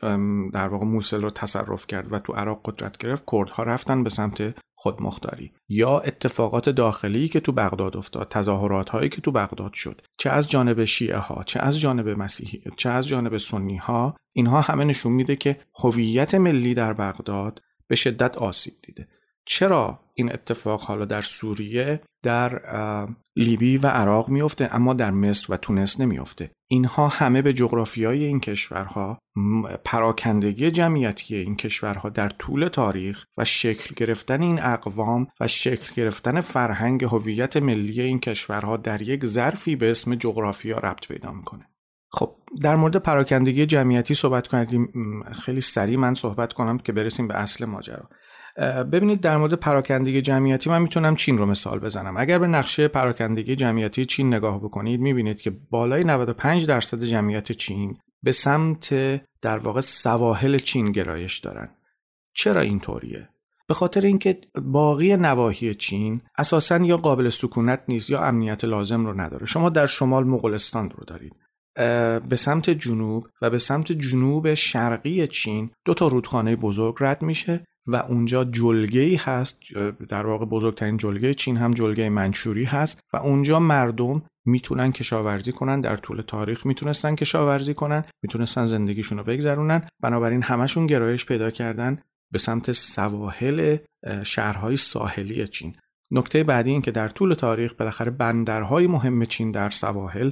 در 0.54 0.68
واقع 0.68 0.86
موسل 0.86 1.22
رو 1.22 1.30
تصرف 1.30 1.88
کرد 1.88 2.14
و 2.14 2.20
تو 2.20 2.34
عراق 2.34 2.62
قدرت 2.66 2.98
گرفت 2.98 3.24
کردها 3.32 3.64
رفتن 3.64 4.04
به 4.04 4.10
سمت 4.10 4.56
خودمختاری. 4.76 5.52
یا 5.70 6.00
اتفاقات 6.00 6.70
داخلی 6.70 7.28
که 7.28 7.40
تو 7.40 7.52
بغداد 7.52 7.98
افتاد 7.98 8.28
تظاهرات 8.30 8.90
هایی 8.90 9.10
که 9.10 9.22
تو 9.22 9.32
بغداد 9.32 9.74
شد 9.74 10.02
چه 10.18 10.30
از 10.30 10.50
جانب 10.50 10.86
شیعه 10.86 11.18
ها 11.18 11.44
چه 11.44 11.60
از 11.60 11.80
جانب 11.80 12.10
مسیحی 12.10 12.62
چه 12.78 12.90
از 12.90 13.08
جانب 13.08 13.38
سنی 13.38 13.78
ها 13.78 14.16
اینها 14.34 14.62
همه 14.62 14.84
نشون 14.84 15.12
میده 15.12 15.36
که 15.36 15.60
هویت 15.76 16.36
ملی 16.36 16.74
در 16.74 16.94
بغداد 16.94 17.62
به 17.88 17.96
شدت 17.96 18.38
آسیب 18.38 18.74
دیده. 18.84 19.08
چرا 19.46 20.00
این 20.14 20.34
اتفاق 20.34 20.82
حالا 20.82 21.06
در 21.06 21.22
سوریه 21.22 22.02
در 22.24 22.62
لیبی 23.36 23.78
و 23.78 23.88
عراق 23.88 24.30
میفته 24.30 24.70
اما 24.76 24.94
در 24.94 25.12
مصر 25.12 25.54
و 25.54 25.58
تونس 25.58 26.00
نمیفته 26.00 26.52
اینها 26.70 27.08
همه 27.08 27.42
به 27.42 27.54
جغرافیای 27.54 28.24
این 28.24 28.40
کشورها 28.40 29.20
پراکندگی 29.86 30.72
جمعیتی 30.72 31.36
این 31.36 31.56
کشورها 31.56 32.10
در 32.10 32.30
طول 32.30 32.68
تاریخ 32.68 33.26
و 33.38 33.46
شکل 33.46 33.96
گرفتن 33.96 34.42
این 34.42 34.60
اقوام 34.62 35.28
و 35.40 35.48
شکل 35.48 35.94
گرفتن 35.96 36.42
فرهنگ 36.42 37.04
هویت 37.04 37.58
ملی 37.58 38.02
این 38.02 38.20
کشورها 38.20 38.78
در 38.78 39.02
یک 39.02 39.26
ظرفی 39.26 39.76
به 39.76 39.92
اسم 39.92 40.16
جغرافیا 40.16 40.78
ربط 40.78 41.08
پیدا 41.08 41.32
می‌کنه. 41.32 41.68
خب 42.14 42.36
در 42.62 42.76
مورد 42.76 42.96
پراکندگی 42.96 43.66
جمعیتی 43.66 44.16
صحبت 44.16 44.48
کنیم 44.48 45.24
خیلی 45.32 45.62
سریع 45.62 45.98
من 45.98 46.16
صحبت 46.16 46.54
کنم 46.54 46.78
که 46.78 46.92
برسیم 46.92 47.28
به 47.28 47.36
اصل 47.36 47.66
ماجرا. 47.66 48.10
ببینید 48.92 49.22
در 49.22 49.38
مورد 49.38 49.54
پراکندگی 49.54 50.22
جمعیتی 50.22 50.70
من 50.70 50.82
می‌تونم 50.82 51.16
چین 51.16 51.38
رو 51.38 51.46
مثال 51.46 51.80
بزنم. 51.80 52.18
اگر 52.18 52.40
به 52.40 52.48
نقشه 52.48 52.88
پراکندگی 52.88 53.56
جمعیتی 53.56 54.06
چین 54.06 54.34
نگاه 54.34 54.60
بکنید 54.60 55.00
می‌بینید 55.00 55.42
که 55.42 55.50
بالای 55.70 56.02
95 56.06 56.68
درصد 56.68 57.04
جمعیت 57.04 57.52
چین 57.52 57.98
به 58.24 58.32
سمت 58.32 58.94
در 59.42 59.58
واقع 59.58 59.82
سواحل 59.82 60.58
چین 60.58 60.92
گرایش 60.92 61.40
دارن. 61.40 61.70
چرا 62.34 62.62
اینطوریه؟ 62.62 63.30
به 63.68 63.74
خاطر 63.74 64.02
اینکه 64.02 64.38
باقی 64.62 65.18
نواحی 65.18 65.76
چین 65.76 66.22
اساسا 66.38 66.78
یا 66.78 66.98
قابل 66.98 67.30
سکونت 67.30 67.84
نیست 67.88 68.10
یا 68.10 68.24
امنیت 68.24 68.64
لازم 68.64 69.06
رو 69.06 69.22
نداره. 69.22 69.46
شما 69.46 69.70
در 69.70 69.86
شمال 69.86 70.24
مغولستان 70.24 70.90
رو 70.90 71.04
دارید. 71.06 71.34
به 72.30 72.36
سمت 72.36 72.70
جنوب 72.70 73.28
و 73.42 73.50
به 73.50 73.58
سمت 73.58 73.92
جنوب 73.92 74.54
شرقی 74.54 75.28
چین 75.28 75.72
دو 75.86 75.94
تا 75.94 76.08
رودخانه 76.08 76.56
بزرگ 76.56 76.96
رد 77.00 77.22
میشه. 77.22 77.64
و 77.88 77.96
اونجا 77.96 78.44
جلگه 78.44 79.02
ای 79.02 79.16
هست 79.16 79.60
در 80.10 80.26
واقع 80.26 80.46
بزرگترین 80.46 80.98
جلگه 80.98 81.34
چین 81.34 81.58
هم 81.58 81.72
جلگه 81.72 82.10
منچوری 82.10 82.64
هست 82.64 83.00
و 83.14 83.18
اونجا 83.18 83.60
مردم 83.60 84.22
می‌تونن 84.46 84.92
کشاورزی 84.92 85.52
کنن 85.52 85.82
در 85.82 85.96
طول 85.96 86.22
تاریخ 86.22 86.66
می‌تونستن 86.66 87.16
کشاورزی 87.16 87.74
کنن 87.74 88.04
می‌تونستن 88.24 88.66
زندگیشون 88.66 89.18
رو 89.18 89.24
بگذرونن 89.24 89.88
بنابراین 90.00 90.44
همشون 90.44 90.88
گرایش 90.88 91.26
پیدا 91.26 91.52
کردن 91.52 92.02
به 92.32 92.40
سمت 92.40 92.72
سواحل 92.72 93.78
شهرهای 94.24 94.78
ساحلی 94.78 95.48
چین. 95.48 95.76
نکته 96.12 96.44
بعدی 96.44 96.72
این 96.72 96.82
که 96.82 96.92
در 96.92 97.08
طول 97.08 97.34
تاریخ 97.34 97.74
بالاخره 97.74 98.12
بندرهای 98.12 98.88
مهم 98.88 99.26
چین 99.26 99.52
در 99.52 99.70
سواحل 99.70 100.32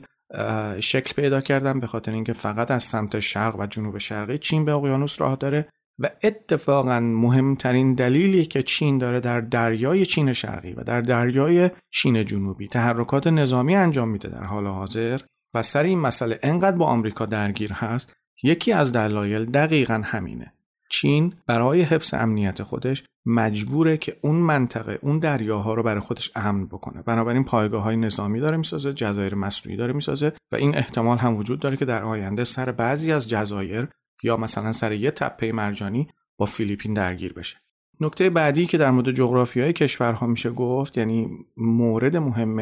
شکل 0.79 1.13
پیدا 1.21 1.41
کردن 1.41 1.79
به 1.79 1.87
خاطر 1.87 2.11
اینکه 2.11 2.33
فقط 2.33 2.71
از 2.71 2.83
سمت 2.83 3.19
شرق 3.19 3.59
و 3.59 3.65
جنوب 3.65 3.97
شرقی 3.97 4.37
چین 4.37 4.65
به 4.65 4.71
اقیانوس 4.71 5.21
راه 5.21 5.35
داره. 5.35 5.69
و 5.99 6.09
اتفاقا 6.23 6.99
مهمترین 6.99 7.93
دلیلی 7.93 8.45
که 8.45 8.63
چین 8.63 8.97
داره 8.97 9.19
در 9.19 9.41
دریای 9.41 10.05
چین 10.05 10.33
شرقی 10.33 10.73
و 10.73 10.83
در 10.83 11.01
دریای 11.01 11.69
چین 11.91 12.25
جنوبی 12.25 12.67
تحرکات 12.67 13.27
نظامی 13.27 13.75
انجام 13.75 14.09
میده 14.09 14.29
در 14.29 14.43
حال 14.43 14.67
حاضر 14.67 15.21
و 15.53 15.61
سر 15.61 15.83
این 15.83 15.99
مسئله 15.99 16.39
انقدر 16.43 16.77
با 16.77 16.85
آمریکا 16.85 17.25
درگیر 17.25 17.73
هست 17.73 18.13
یکی 18.43 18.71
از 18.71 18.91
دلایل 18.91 19.45
دقیقا 19.45 20.01
همینه. 20.05 20.53
چین 20.91 21.33
برای 21.47 21.81
حفظ 21.81 22.13
امنیت 22.13 22.63
خودش 22.63 23.03
مجبوره 23.25 23.97
که 23.97 24.17
اون 24.21 24.35
منطقه 24.35 24.99
اون 25.01 25.19
دریاها 25.19 25.73
رو 25.73 25.83
برای 25.83 25.99
خودش 25.99 26.31
امن 26.35 26.65
بکنه. 26.65 27.01
بنابراین 27.01 27.43
پایگاه 27.43 27.83
های 27.83 27.95
نظامی 27.95 28.39
داره 28.39 28.57
می‌سازه 28.57 28.93
جزایر 28.93 29.35
مصنوعی 29.35 29.77
داره 29.77 29.93
می‌سازه 29.93 30.33
و 30.51 30.55
این 30.55 30.77
احتمال 30.77 31.17
هم 31.17 31.35
وجود 31.35 31.59
داره 31.59 31.77
که 31.77 31.85
در 31.85 32.03
آینده 32.03 32.43
سر 32.43 32.71
بعضی 32.71 33.11
از 33.11 33.29
جزایر 33.29 33.87
یا 34.23 34.37
مثلا 34.37 34.71
سر 34.71 34.91
یه 34.91 35.11
تپه 35.11 35.51
مرجانی 35.51 36.07
با 36.37 36.45
فیلیپین 36.45 36.93
درگیر 36.93 37.33
بشه. 37.33 37.57
نکته 38.01 38.29
بعدی 38.29 38.65
که 38.65 38.77
در 38.77 38.91
مورد 38.91 39.11
جغرافی 39.11 39.61
های 39.61 39.73
کشورها 39.73 40.27
میشه 40.27 40.49
گفت 40.49 40.97
یعنی 40.97 41.29
مورد 41.57 42.17
مهم 42.17 42.61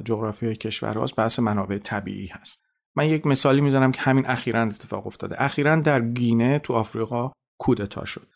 جغرافی 0.00 0.46
های 0.46 0.56
کشورهاست 0.56 1.16
بحث 1.16 1.38
منابع 1.38 1.78
طبیعی 1.78 2.26
هست. 2.26 2.62
من 2.96 3.08
یک 3.08 3.26
مثالی 3.26 3.60
می‌زنم 3.60 3.92
که 3.92 4.00
همین 4.00 4.26
اخیرا 4.26 4.62
اتفاق 4.62 5.06
افتاده. 5.06 5.42
اخیرا 5.42 5.76
در 5.76 6.00
گینه 6.00 6.58
تو 6.58 6.72
آفریقا 6.72 7.32
کودتا 7.58 8.04
شد. 8.04 8.26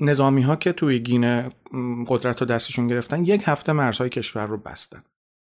نظامی 0.00 0.42
ها 0.42 0.56
که 0.56 0.72
توی 0.72 0.98
گینه 0.98 1.48
قدرت 2.08 2.40
رو 2.40 2.46
دستشون 2.46 2.86
گرفتن 2.86 3.24
یک 3.24 3.42
هفته 3.44 3.72
مرزهای 3.72 4.10
کشور 4.10 4.46
رو 4.46 4.56
بستن. 4.56 5.02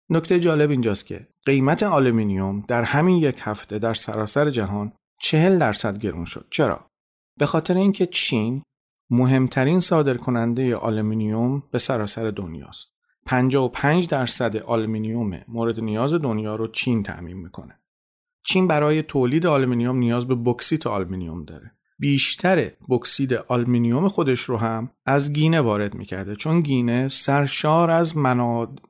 نکته 0.10 0.40
جالب 0.40 0.70
اینجاست 0.70 1.06
که 1.06 1.28
قیمت 1.46 1.84
آلومینیوم 1.84 2.64
در 2.68 2.84
همین 2.84 3.18
یک 3.18 3.40
هفته 3.42 3.80
در 3.80 3.94
سراسر 3.94 4.50
جهان 4.50 4.92
چهل 5.20 5.60
درصد 5.60 5.98
گرون 6.00 6.26
شد. 6.26 6.48
چرا؟ 6.50 6.86
به 7.38 7.46
خاطر 7.46 7.78
اینکه 7.78 8.06
چین 8.06 8.64
مهمترین 9.10 9.80
صادرکننده 9.80 10.76
آلومینیوم 10.76 11.64
به 11.72 11.78
سراسر 11.78 12.32
دنیاست. 12.32 12.88
55 13.26 14.08
درصد 14.08 14.58
آلومینیوم 14.58 15.42
مورد 15.48 15.80
نیاز 15.80 16.14
دنیا 16.14 16.56
رو 16.56 16.68
چین 16.68 17.04
تأمین 17.04 17.38
می‌کنه. 17.38 17.80
چین 18.44 18.68
برای 18.68 19.04
تولید 19.04 19.46
آلومینیوم 19.46 19.98
نیاز 19.98 20.28
به 20.28 20.36
بوکسیت 20.36 20.88
آلومینیوم 20.88 21.46
داره. 21.46 21.72
بیشتر 22.00 22.72
بوکسیت 22.90 23.34
آلمینیوم 23.34 24.08
خودش 24.08 24.42
رو 24.42 24.58
هم 24.58 24.90
از 25.06 25.34
گینه 25.34 25.62
وارد 25.62 25.96
می‌کرده 25.96 26.36
چون 26.36 26.62
گینه 26.62 27.10
سرشار 27.10 27.92
از 27.92 28.18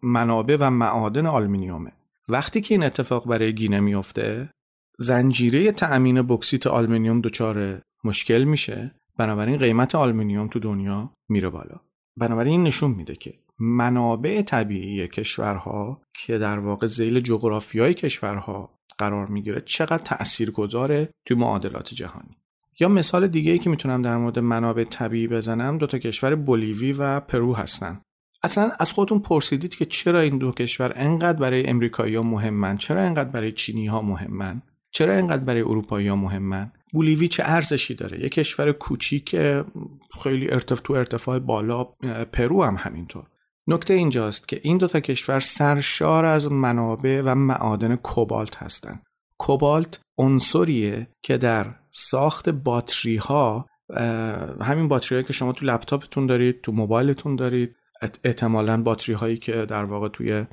منابع 0.02 0.58
و 0.60 0.70
معادن 0.70 1.26
آلمینیومه 1.26 1.92
وقتی 2.30 2.62
که 2.62 2.74
این 2.74 2.84
اتفاق 2.84 3.28
برای 3.28 3.54
گینه 3.54 3.80
میفته 3.80 4.50
زنجیره 5.00 5.72
تأمین 5.72 6.22
بوکسیت 6.22 6.68
آلمینیوم 6.68 7.22
دچار 7.22 7.82
مشکل 8.04 8.44
میشه. 8.44 8.96
بنابراین 9.18 9.58
قیمت 9.58 9.96
آلمینیوم 9.96 10.48
تو 10.48 10.60
دنیا 10.60 11.14
میره 11.30 11.50
بالا. 11.50 11.80
بنابراین 12.18 12.52
این 12.52 12.64
نشون 12.64 12.92
میده 12.92 13.16
که 13.16 13.34
منابع 13.60 14.42
طبیعی 14.42 15.08
کشورها 15.08 16.02
که 16.14 16.38
در 16.38 16.60
واقع 16.60 16.88
زیل 16.88 17.20
جغرافیای 17.20 17.94
کشورها 17.94 18.80
قرار 18.98 19.28
می‌گیره 19.28 19.62
چقدر 19.62 20.04
تأثیر 20.04 20.52
گذاره 20.52 21.10
توی 21.26 21.38
معادلات 21.38 21.94
جهانی. 21.94 22.38
یا 22.80 22.88
مثال 22.88 23.28
دیگه 23.28 23.52
ای 23.52 23.60
که 23.60 23.70
می‌تونم 23.70 24.02
در 24.02 24.18
مورد 24.18 24.40
منابع 24.40 24.84
طبیعی 24.84 25.28
بزنم 25.28 25.78
دو 25.78 25.88
تا 25.88 25.98
کشور 25.98 26.36
بولیوی 26.36 26.92
و 26.92 27.20
پرو 27.20 27.54
هستن. 27.54 28.02
اصلا 28.44 28.72
از 28.80 28.92
خودتون 28.92 29.20
پرسیدید 29.20 29.76
که 29.76 29.86
چرا 29.86 30.20
این 30.20 30.38
دو 30.38 30.52
کشور 30.52 30.94
انقدر 30.96 31.40
برای 31.40 31.68
امریکایی 31.68 32.16
ها 32.16 32.24
مهمن 32.24 32.78
چرا 32.78 33.02
انقدر 33.02 33.30
برای 33.30 33.52
چینی 33.52 33.88
ها 33.88 34.02
مهمن؟ 34.02 34.62
چرا 34.98 35.14
انقدر 35.14 35.46
برای 35.46 35.62
اروپایی 35.62 36.08
ها 36.08 36.16
مهمن 36.16 36.72
بولیوی 36.94 37.28
چه 37.28 37.44
ارزشی 37.46 37.96
داره؟ 37.96 38.24
یه 38.24 38.30
کشور 38.30 38.72
کوچیک 38.72 39.36
خیلی 40.24 40.52
ارتف 40.52 40.80
تو 40.80 40.94
ارتفاع 40.94 41.40
بالا 41.40 41.84
پرو 42.34 42.64
هم 42.64 42.76
همینطور. 42.80 43.24
نکته 43.68 43.94
اینجاست 43.94 44.48
که 44.48 44.60
این 44.64 44.78
دو 44.78 44.88
تا 44.88 45.00
کشور 45.00 45.40
سرشار 45.40 46.26
از 46.26 46.52
منابع 46.52 47.22
و 47.26 47.36
معادن 47.36 47.96
کوبالت 47.96 48.56
هستند 48.56 49.04
کوبالت 49.38 50.00
عنصریه 50.18 51.08
که 51.24 51.38
در 51.38 51.76
ساخت 51.92 52.50
باتری 52.50 53.16
ها 53.16 53.66
همین 54.62 54.88
باتری 54.88 55.24
که 55.24 55.34
شما 55.34 55.52
تو 55.52 55.66
لپتاپتون 55.66 56.26
دارید 56.26 56.62
تو 56.62 56.72
موبایلتون 56.72 57.36
دارید 57.36 57.76
احتمالا 58.24 58.84
باتری 58.84 59.16
هایی 59.16 59.38
که 59.38 59.66
در 59.66 59.84
واقع 59.84 60.08
توی 60.08 60.46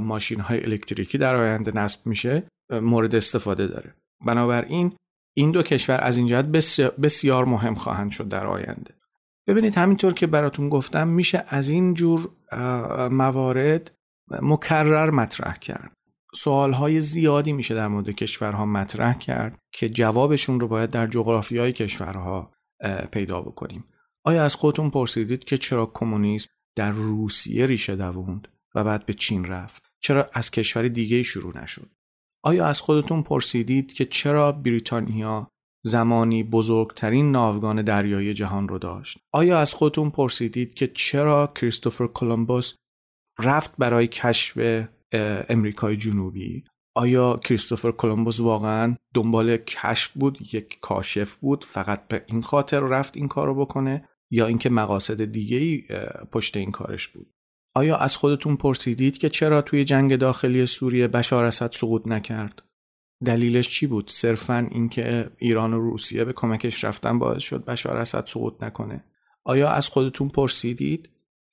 ماشین 0.00 0.40
های 0.40 0.64
الکتریکی 0.64 1.18
در 1.18 1.34
آینده 1.34 1.76
نصب 1.76 2.06
میشه. 2.06 2.42
مورد 2.70 3.14
استفاده 3.14 3.66
داره. 3.66 3.94
بنابراین 4.26 4.92
این 5.36 5.50
دو 5.50 5.62
کشور 5.62 5.98
از 6.02 6.16
این 6.16 6.26
جهت 6.26 6.44
بسیار 7.02 7.44
مهم 7.44 7.74
خواهند 7.74 8.10
شد 8.10 8.28
در 8.28 8.46
آینده. 8.46 8.94
ببینید 9.46 9.74
همینطور 9.74 10.12
که 10.12 10.26
براتون 10.26 10.68
گفتم 10.68 11.08
میشه 11.08 11.44
از 11.48 11.68
این 11.68 11.94
جور 11.94 12.28
موارد 13.10 13.90
مکرر 14.42 15.10
مطرح 15.10 15.58
کرد. 15.58 15.92
های 16.46 17.00
زیادی 17.00 17.52
میشه 17.52 17.74
در 17.74 17.88
مورد 17.88 18.10
کشورها 18.10 18.66
مطرح 18.66 19.18
کرد 19.18 19.58
که 19.72 19.88
جوابشون 19.88 20.60
رو 20.60 20.68
باید 20.68 20.90
در 20.90 21.06
جغرافی 21.06 21.58
های 21.58 21.72
کشورها 21.72 22.52
پیدا 23.12 23.40
بکنیم. 23.40 23.84
آیا 24.24 24.44
از 24.44 24.54
خودتون 24.54 24.90
پرسیدید 24.90 25.44
که 25.44 25.58
چرا 25.58 25.90
کمونیسم 25.94 26.48
در 26.76 26.90
روسیه 26.90 27.66
ریشه 27.66 27.96
دووند 27.96 28.48
و 28.74 28.84
بعد 28.84 29.06
به 29.06 29.14
چین 29.14 29.44
رفت؟ 29.44 29.82
چرا 30.00 30.30
از 30.32 30.50
کشور 30.50 30.88
دیگه 30.88 31.22
شروع 31.22 31.62
نشد؟ 31.62 31.90
آیا 32.46 32.66
از 32.66 32.80
خودتون 32.80 33.22
پرسیدید 33.22 33.92
که 33.92 34.04
چرا 34.04 34.52
بریتانیا 34.52 35.48
زمانی 35.86 36.42
بزرگترین 36.42 37.32
ناوگان 37.32 37.82
دریایی 37.82 38.34
جهان 38.34 38.68
رو 38.68 38.78
داشت؟ 38.78 39.18
آیا 39.32 39.58
از 39.58 39.74
خودتون 39.74 40.10
پرسیدید 40.10 40.74
که 40.74 40.86
چرا 40.86 41.46
کریستوفر 41.46 42.06
کلمبوس 42.06 42.74
رفت 43.38 43.74
برای 43.78 44.06
کشف 44.06 44.84
امریکای 45.48 45.96
جنوبی؟ 45.96 46.64
آیا 46.96 47.36
کریستوفر 47.44 47.92
کلمبوس 47.92 48.40
واقعا 48.40 48.96
دنبال 49.14 49.56
کشف 49.56 50.10
بود 50.10 50.54
یک 50.54 50.78
کاشف 50.80 51.34
بود 51.34 51.64
فقط 51.64 52.08
به 52.08 52.24
این 52.26 52.42
خاطر 52.42 52.80
رفت 52.80 53.16
این 53.16 53.28
کارو 53.28 53.54
بکنه؟ 53.54 54.08
یا 54.30 54.46
اینکه 54.46 54.70
مقاصد 54.70 55.24
دیگه 55.24 55.56
ای 55.56 55.82
پشت 56.32 56.56
این 56.56 56.70
کارش 56.70 57.08
بود؟ 57.08 57.33
آیا 57.76 57.96
از 57.96 58.16
خودتون 58.16 58.56
پرسیدید 58.56 59.18
که 59.18 59.28
چرا 59.28 59.62
توی 59.62 59.84
جنگ 59.84 60.16
داخلی 60.16 60.66
سوریه 60.66 61.08
بشار 61.08 61.44
اسد 61.44 61.72
سقوط 61.72 62.08
نکرد؟ 62.08 62.62
دلیلش 63.24 63.70
چی 63.70 63.86
بود؟ 63.86 64.10
صرفا 64.10 64.68
اینکه 64.70 65.30
ایران 65.38 65.74
و 65.74 65.80
روسیه 65.80 66.24
به 66.24 66.32
کمکش 66.32 66.84
رفتن 66.84 67.18
باعث 67.18 67.42
شد 67.42 67.64
بشار 67.64 67.96
اسد 67.96 68.26
سقوط 68.26 68.62
نکنه. 68.62 69.04
آیا 69.44 69.70
از 69.70 69.88
خودتون 69.88 70.28
پرسیدید 70.28 71.10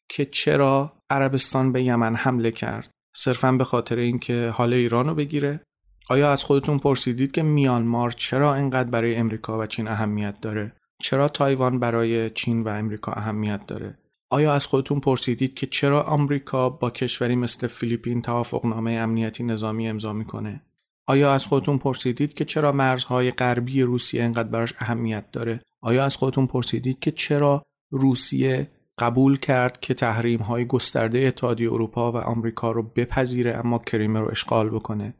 که 0.10 0.26
چرا 0.26 0.94
عربستان 1.10 1.72
به 1.72 1.84
یمن 1.84 2.16
حمله 2.16 2.52
کرد؟ 2.52 2.90
صرفا 3.16 3.52
به 3.52 3.64
خاطر 3.64 3.96
اینکه 3.96 4.50
حال 4.54 4.74
ایران 4.74 5.08
رو 5.08 5.16
بگیره؟ 5.16 5.62
آیا 6.10 6.32
از 6.32 6.44
خودتون 6.44 6.78
پرسیدید 6.78 7.32
که 7.32 7.44
میانمار 7.44 8.12
چرا 8.12 8.56
اینقدر 8.56 8.90
برای 8.92 9.16
امریکا 9.16 9.60
و 9.60 9.66
چین 9.66 9.88
اهمیت 9.88 10.42
داره؟ 10.42 10.74
چرا 11.02 11.28
تایوان 11.28 11.80
برای 11.80 12.30
چین 12.30 12.64
و 12.64 12.68
امریکا 12.68 13.12
اهمیت 13.12 13.68
داره؟ 13.68 13.98
آیا 14.34 14.54
از 14.54 14.66
خودتون 14.66 15.00
پرسیدید 15.00 15.54
که 15.54 15.68
چرا 15.68 16.04
آمریکا 16.04 16.70
با 16.70 16.90
کشوری 16.90 17.36
مثل 17.36 17.68
فیلیپین 17.68 18.22
توافقنامه 18.22 18.92
امنیتی 18.92 19.44
نظامی 19.44 19.90
امضا 19.90 20.14
می‌کنه؟ 20.14 20.62
آیا 21.08 21.34
از 21.34 21.46
خودتون 21.46 21.78
پرسیدید 21.78 22.34
که 22.34 22.46
چرا 22.46 22.72
مرزهای 22.72 23.32
غربی 23.32 23.82
روسیه 23.82 24.22
اینقدر 24.22 24.50
براش 24.50 24.74
اهمیت 24.80 25.32
داره؟ 25.32 25.62
آیا 25.82 26.06
از 26.06 26.16
خودتون 26.16 26.48
پرسیدید 26.48 27.00
که 27.00 27.12
چرا 27.12 27.64
روسیه 27.92 28.72
قبول 28.98 29.38
کرد 29.38 29.80
که 29.80 29.94
تحریم 29.94 30.40
های 30.40 30.66
گسترده 30.66 31.20
اتحادیه 31.20 31.74
اروپا 31.74 32.12
و 32.12 32.18
آمریکا 32.18 32.72
رو 32.72 32.84
بپذیره 32.84 33.58
اما 33.58 33.78
کریمه 33.78 34.20
رو 34.20 34.32
اشغال 34.32 34.70
بکنه؟ 34.70 35.14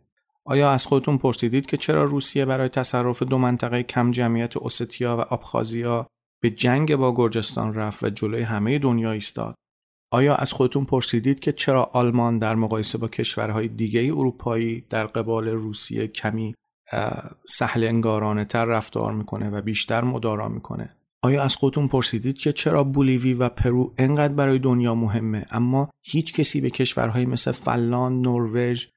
آیا 0.46 0.72
از 0.72 0.86
خودتون 0.86 1.18
پرسیدید 1.18 1.66
که 1.66 1.78
چرا 1.78 2.04
روسیه 2.04 2.46
برای 2.46 2.70
تصرف 2.70 3.24
دو 3.24 3.38
منطقه 3.38 3.84
کم 3.84 4.12
جمعیت 4.12 4.58
اوستیا 4.58 5.18
و 5.18 5.20
آبخازیا 5.20 6.08
به 6.42 6.50
جنگ 6.50 6.96
با 6.96 7.16
گرجستان 7.16 7.74
رفت 7.74 8.04
و 8.04 8.10
جلوی 8.10 8.42
همه 8.42 8.80
دنیا 8.80 9.12
ایستاد. 9.12 9.56
آیا 10.12 10.36
از 10.36 10.54
خودتون 10.54 10.86
پرسیدید 10.86 11.40
که 11.40 11.52
چرا 11.52 11.84
آلمان 11.84 12.38
در 12.38 12.56
مقایسه 12.56 12.98
با 12.98 13.08
کشورهای 13.08 13.68
دیگه 13.68 14.02
اروپایی 14.02 14.86
در 14.90 15.06
قبال 15.06 15.48
روسیه 15.48 16.08
کمی 16.08 16.56
سهل 17.48 17.84
انگارانه 17.84 18.46
تر 18.46 18.66
رفتار 18.66 19.14
می‌کنه 19.14 19.50
و 19.50 19.62
بیشتر 19.62 20.04
مدارا 20.04 20.50
می‌کنه؟ 20.50 20.96
آیا 21.24 21.44
از 21.44 21.56
خودتون 21.56 21.88
پرسیدید 21.88 22.38
که 22.38 22.54
چرا 22.54 22.84
بولیوی 22.84 23.34
و 23.34 23.50
پرو 23.50 23.94
انقدر 23.98 24.34
برای 24.34 24.60
دنیا 24.60 24.96
مهمه 24.96 25.46
اما 25.52 25.90
هیچ 26.06 26.34
کسی 26.34 26.62
به 26.62 26.70
کشورهایی 26.70 27.26
مثل 27.26 27.52
فنلاند، 27.52 28.28
نروژ، 28.28 28.88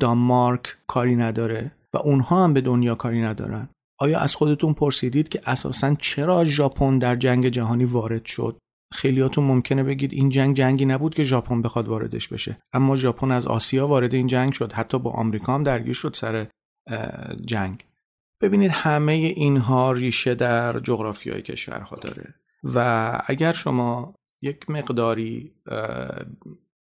دانمارک 0.00 0.76
کاری 0.86 1.16
نداره 1.16 1.72
و 1.94 1.98
اونها 1.98 2.44
هم 2.44 2.52
به 2.54 2.60
دنیا 2.60 2.94
کاری 2.94 3.22
ندارن؟ 3.22 3.68
آیا 3.98 4.18
از 4.18 4.34
خودتون 4.34 4.74
پرسیدید 4.74 5.28
که 5.28 5.40
اساسا 5.46 5.94
چرا 5.94 6.44
ژاپن 6.44 6.98
در 6.98 7.16
جنگ 7.16 7.48
جهانی 7.48 7.84
وارد 7.84 8.24
شد؟ 8.24 8.58
خیلیاتون 8.92 9.44
ممکنه 9.44 9.82
بگید 9.82 10.12
این 10.12 10.28
جنگ 10.28 10.56
جنگی 10.56 10.84
نبود 10.84 11.14
که 11.14 11.22
ژاپن 11.22 11.62
بخواد 11.62 11.88
واردش 11.88 12.28
بشه 12.28 12.58
اما 12.72 12.96
ژاپن 12.96 13.30
از 13.30 13.46
آسیا 13.46 13.86
وارد 13.86 14.14
این 14.14 14.26
جنگ 14.26 14.52
شد 14.52 14.72
حتی 14.72 14.98
با 14.98 15.10
آمریکا 15.10 15.54
هم 15.54 15.62
درگیر 15.62 15.94
شد 15.94 16.14
سر 16.14 16.46
جنگ. 17.44 17.84
ببینید 18.40 18.70
همه 18.70 19.12
اینها 19.12 19.92
ریشه 19.92 20.34
در 20.34 20.80
جغرافیای 20.80 21.42
کشورها 21.42 21.96
داره 21.96 22.34
و 22.64 23.22
اگر 23.26 23.52
شما 23.52 24.14
یک 24.42 24.70
مقداری 24.70 25.54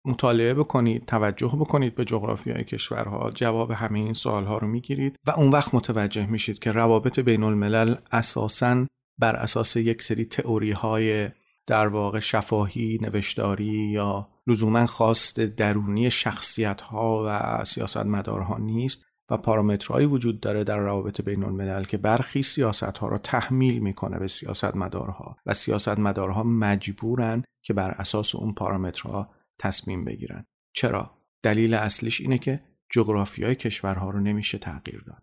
مطالعه 0.04 0.54
بکنید 0.54 1.06
توجه 1.06 1.52
بکنید 1.58 1.94
به 1.94 2.04
جغرافیای 2.04 2.64
کشورها 2.64 3.30
جواب 3.30 3.70
همه 3.70 3.98
این 3.98 4.12
سوالها 4.12 4.58
رو 4.58 4.68
می‌گیرید 4.68 5.16
و 5.26 5.30
اون 5.30 5.48
وقت 5.48 5.74
متوجه 5.74 6.26
میشید 6.26 6.58
که 6.58 6.72
روابط 6.72 7.20
بین 7.20 7.42
الملل 7.42 7.94
اساساً 8.12 8.86
بر 9.18 9.36
اساس 9.36 9.76
یک 9.76 10.02
سری 10.02 10.24
تئوری 10.24 10.72
های 10.72 11.28
در 11.66 11.86
واقع 11.86 12.20
شفاهی 12.20 12.98
نوشتاری 13.02 13.64
یا 13.64 14.28
لزوما 14.46 14.86
خواست 14.86 15.40
درونی 15.40 16.10
شخصیت 16.10 16.80
ها 16.80 17.24
و 17.26 17.64
سیاست 17.64 18.06
مدارها 18.06 18.58
نیست 18.58 19.04
و 19.30 19.36
پارامترهایی 19.36 20.06
وجود 20.06 20.40
داره 20.40 20.64
در 20.64 20.78
روابط 20.78 21.20
بین 21.20 21.44
الملل 21.44 21.84
که 21.84 21.96
برخی 21.96 22.42
سیاست 22.42 22.98
ها 22.98 23.08
را 23.08 23.18
تحمیل 23.18 23.78
می‌کنه 23.78 24.18
به 24.18 24.28
سیاست 24.28 24.76
مدارها 24.76 25.36
و 25.46 25.54
سیاست 25.54 25.98
مدارها 25.98 26.42
مجبورن 26.42 27.44
که 27.62 27.72
بر 27.72 27.90
اساس 27.90 28.34
اون 28.34 28.54
پارامترها 28.54 29.30
تصمیم 29.58 30.04
بگیرن. 30.04 30.44
چرا؟ 30.74 31.18
دلیل 31.42 31.74
اصلیش 31.74 32.20
اینه 32.20 32.38
که 32.38 32.62
جغرافیای 32.90 33.54
کشورها 33.54 34.10
رو 34.10 34.20
نمیشه 34.20 34.58
تغییر 34.58 35.04
داد. 35.06 35.22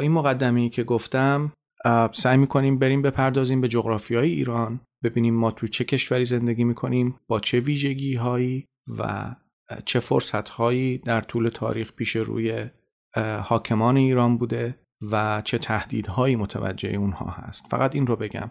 این 0.00 0.12
مقدمه 0.12 0.68
که 0.68 0.84
گفتم 0.84 1.52
سعی 2.12 2.36
می‌کنیم 2.36 2.78
بریم 2.78 3.02
بپردازیم 3.02 3.60
به 3.60 3.68
جغرافی 3.68 4.14
های 4.14 4.30
ایران 4.30 4.80
ببینیم 5.04 5.34
ما 5.34 5.50
تو 5.50 5.66
چه 5.66 5.84
کشوری 5.84 6.24
زندگی 6.24 6.64
می‌کنیم 6.64 7.14
با 7.28 7.40
چه 7.40 7.60
ویژگی 7.60 8.14
هایی 8.14 8.66
و 8.98 9.34
چه 9.84 10.00
فرصت 10.00 10.48
هایی 10.48 10.98
در 10.98 11.20
طول 11.20 11.48
تاریخ 11.48 11.92
پیش 11.92 12.16
روی 12.16 12.66
حاکمان 13.42 13.96
ایران 13.96 14.36
بوده 14.36 14.76
و 15.12 15.42
چه 15.44 15.58
تهدیدهایی 15.58 16.36
متوجه 16.36 16.88
اونها 16.88 17.30
هست. 17.30 17.66
فقط 17.70 17.94
این 17.94 18.06
رو 18.06 18.16
بگم. 18.16 18.50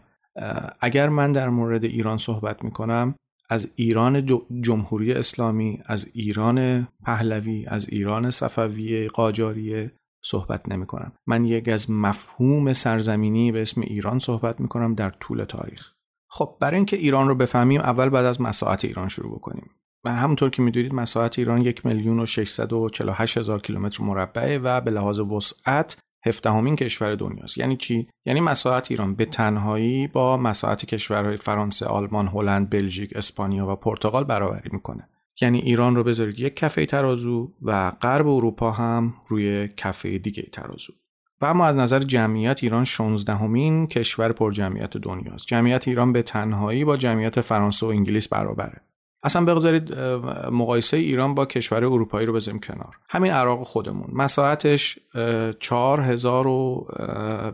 اگر 0.80 1.10
من 1.10 1.32
در 1.32 1.50
مورد 1.50 1.84
ایران 1.84 2.18
صحبت 2.18 2.64
می‌کنم 2.64 3.16
از 3.50 3.72
ایران 3.76 4.26
جمهوری 4.62 5.14
اسلامی 5.14 5.80
از 5.86 6.10
ایران 6.14 6.88
پهلوی 7.06 7.66
از 7.68 7.90
ایران 7.90 8.32
صفوی 8.32 9.08
قاجاریه 9.08 9.92
صحبت 10.22 10.70
نمی 10.70 10.86
کنم. 10.86 11.12
من 11.28 11.46
یک 11.46 11.68
از 11.68 11.92
مفهوم 11.92 12.74
سرزمینی 12.74 13.52
به 13.52 13.62
اسم 13.62 13.82
ایران 13.82 14.20
صحبت 14.20 14.60
می 14.60 14.68
کنم 14.68 14.96
در 14.96 15.10
طول 15.10 15.44
تاریخ. 15.44 15.94
خب 16.30 16.58
برای 16.60 16.76
اینکه 16.76 16.98
ایران 16.98 17.28
رو 17.28 17.36
بفهمیم 17.36 17.82
اول 17.82 18.10
بعد 18.10 18.26
از 18.26 18.42
مساحت 18.42 18.86
ایران 18.86 19.10
شروع 19.10 19.36
بکنیم. 19.36 19.70
و 20.04 20.14
همونطور 20.14 20.50
که 20.50 20.62
می‌دونید 20.62 20.94
مساحت 20.94 21.40
ایران 21.40 21.62
یک 21.62 21.86
میلیون 21.86 22.20
و 22.20 22.26
648 22.26 23.38
هزار 23.38 23.62
کیلومتر 23.62 24.04
مربعه 24.04 24.58
و 24.58 24.82
به 24.82 24.92
لحاظ 24.92 25.20
وسعت 25.20 26.00
هفدهمین 26.26 26.76
کشور 26.76 27.16
دنیاست 27.16 27.58
یعنی 27.58 27.78
چی 27.78 28.08
یعنی 28.26 28.42
مساحت 28.42 28.92
ایران 28.92 29.16
به 29.16 29.26
تنهایی 29.26 30.08
با 30.08 30.38
مساحت 30.38 30.86
کشورهای 30.86 31.38
فرانسه، 31.38 31.86
آلمان، 31.86 32.28
هلند، 32.28 32.70
بلژیک، 32.70 33.16
اسپانیا 33.16 33.68
و 33.68 33.76
پرتغال 33.76 34.24
برابری 34.24 34.70
می‌کنه 34.74 35.10
یعنی 35.42 35.60
ایران 35.60 35.96
رو 35.96 36.04
بذارید 36.04 36.40
یک 36.40 36.56
کفه 36.56 36.86
ترازو 36.86 37.52
و 37.62 37.92
غرب 37.92 38.28
اروپا 38.28 38.72
هم 38.72 39.14
روی 39.28 39.68
کفه 39.78 40.18
دیگه 40.18 40.44
ترازو. 40.44 40.94
و 41.42 41.46
اما 41.46 41.66
از 41.66 41.76
نظر 41.76 42.00
جمعیت 42.00 42.64
ایران 42.64 42.84
16 42.84 43.34
همین 43.34 43.88
کشور 43.88 44.32
پر 44.32 44.52
جمعیت 44.52 44.98
دنیاست. 44.98 45.48
جمعیت 45.48 45.88
ایران 45.88 46.14
به 46.14 46.22
تنهایی 46.22 46.86
با 46.86 46.98
جمعیت 46.98 47.42
فرانسه 47.42 47.86
و 47.86 47.90
انگلیس 47.90 48.28
برابره. 48.28 48.82
اصلا 49.24 49.46
بگذارید 49.46 50.00
مقایسه 50.52 50.98
ایران 50.98 51.36
با 51.36 51.46
کشور 51.46 51.86
اروپایی 51.86 52.26
رو 52.26 52.34
بذاریم 52.34 52.60
کنار. 52.60 52.96
همین 53.10 53.32
عراق 53.32 53.64
خودمون. 53.64 54.10
مساحتش 54.14 55.00
4000 55.60 56.48
و 56.48 56.88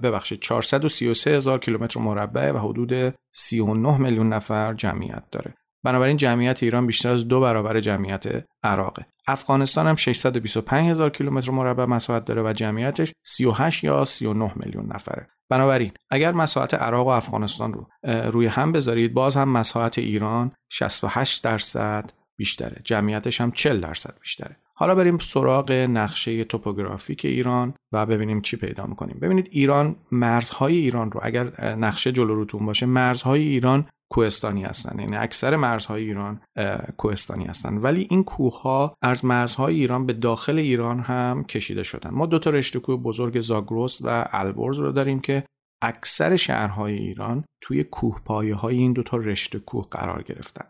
ببخشید 0.04 0.40
433 0.40 1.36
هزار 1.36 1.60
کیلومتر 1.60 2.00
مربع 2.00 2.52
و 2.52 2.58
حدود 2.58 3.16
39 3.32 3.98
میلیون 3.98 4.30
نفر 4.30 4.74
جمعیت 4.74 5.24
داره. 5.32 5.54
بنابراین 5.86 6.18
جمعیت 6.18 6.64
ایران 6.64 6.88
بیشتر 6.88 7.12
از 7.12 7.28
دو 7.28 7.40
برابر 7.42 7.80
جمعیت 7.80 8.46
عراقه. 8.64 9.06
افغانستان 9.28 9.88
هم 9.88 9.96
625 9.96 10.90
هزار 10.90 11.10
کیلومتر 11.10 11.52
مربع 11.52 11.86
مساحت 11.86 12.26
داره 12.26 12.42
و 12.42 12.54
جمعیتش 12.54 13.14
38 13.24 13.84
یا 13.84 14.04
39 14.04 14.52
میلیون 14.56 14.86
نفره. 14.86 15.28
بنابراین 15.50 15.92
اگر 16.10 16.32
مساحت 16.32 16.74
عراق 16.74 17.08
و 17.08 17.10
افغانستان 17.10 17.74
رو 17.74 17.88
روی 18.32 18.48
هم 18.48 18.72
بذارید 18.72 19.14
باز 19.14 19.38
هم 19.38 19.50
مساحت 19.50 19.98
ایران 19.98 20.52
68 20.70 21.44
درصد 21.44 22.12
بیشتره. 22.38 22.82
جمعیتش 22.84 23.42
هم 23.42 23.52
40 23.52 23.80
درصد 23.80 24.18
بیشتره. 24.22 24.58
حالا 24.78 24.96
بریم 24.96 25.18
سراغ 25.18 25.72
نقشه 25.72 26.44
توپوگرافیک 26.44 27.26
ایران 27.26 27.74
و 27.94 28.06
ببینیم 28.06 28.42
چی 28.42 28.58
پیدا 28.58 28.86
می‌کنیم. 28.86 29.18
ببینید 29.22 29.50
ایران 29.52 29.96
مرزهای 30.12 30.76
ایران 30.76 31.12
رو 31.12 31.20
اگر 31.24 31.76
نقشه 31.76 32.12
جلو 32.12 32.36
روتون 32.36 32.66
باشه 32.66 32.86
مرزهای 32.86 33.42
ایران 33.42 33.86
کوهستانی 34.10 34.64
هستن. 34.64 35.00
یعنی 35.00 35.16
اکثر 35.16 35.56
مرزهای 35.56 36.04
ایران 36.04 36.42
کوهستانی 36.98 37.46
هستن. 37.46 37.78
ولی 37.78 38.08
این 38.10 38.24
کوه 38.24 38.62
ها 38.62 38.96
از 39.02 39.26
مرزهای 39.26 39.76
ایران 39.76 40.06
به 40.06 40.14
داخل 40.14 40.60
ایران 40.60 41.00
هم 41.00 41.44
کشیده 41.44 41.84
شدن. 41.84 42.10
ما 42.10 42.26
دو 42.26 42.40
تا 42.40 42.50
رشته 42.50 42.80
کوه 42.80 43.02
بزرگ 43.02 43.40
زاگرس 43.40 44.02
و 44.02 44.26
البرز 44.32 44.80
رو 44.80 44.92
داریم 44.92 45.20
که 45.20 45.44
اکثر 45.82 46.36
شهرهای 46.36 46.94
ایران 46.94 47.46
توی 47.62 47.84
کوه 47.84 48.22
پایه 48.26 48.56
های 48.56 48.78
این 48.78 48.94
دو 48.94 49.04
تا 49.04 49.18
رشته 49.18 49.60
کوه 49.60 49.88
قرار 49.92 50.24
گرفتن. 50.24 50.66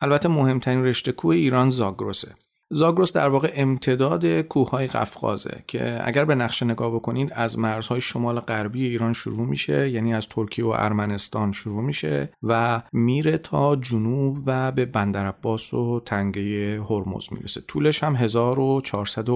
البته 0.00 0.28
مهمترین 0.28 0.84
رشته 0.84 1.12
کوه 1.12 1.34
ایران 1.34 1.70
زاگرسه. 1.70 2.34
زاگرس 2.70 3.12
در 3.12 3.28
واقع 3.28 3.52
امتداد 3.54 4.40
کوههای 4.40 4.86
قفقازه 4.86 5.62
که 5.66 6.00
اگر 6.04 6.24
به 6.24 6.34
نقشه 6.34 6.66
نگاه 6.66 6.94
بکنید 6.94 7.32
از 7.34 7.58
مرزهای 7.58 8.00
شمال 8.00 8.40
غربی 8.40 8.86
ایران 8.86 9.12
شروع 9.12 9.46
میشه 9.46 9.90
یعنی 9.90 10.14
از 10.14 10.28
ترکیه 10.28 10.64
و 10.64 10.68
ارمنستان 10.68 11.52
شروع 11.52 11.82
میشه 11.82 12.30
و 12.42 12.82
میره 12.92 13.38
تا 13.38 13.76
جنوب 13.76 14.38
و 14.46 14.72
به 14.72 14.86
بندر 14.86 15.26
عباس 15.26 15.74
و 15.74 16.00
تنگه 16.00 16.82
هرمز 16.82 17.26
می‌رسه. 17.32 17.60
طولش 17.60 18.02
هم 18.02 18.16
1400 18.16 19.28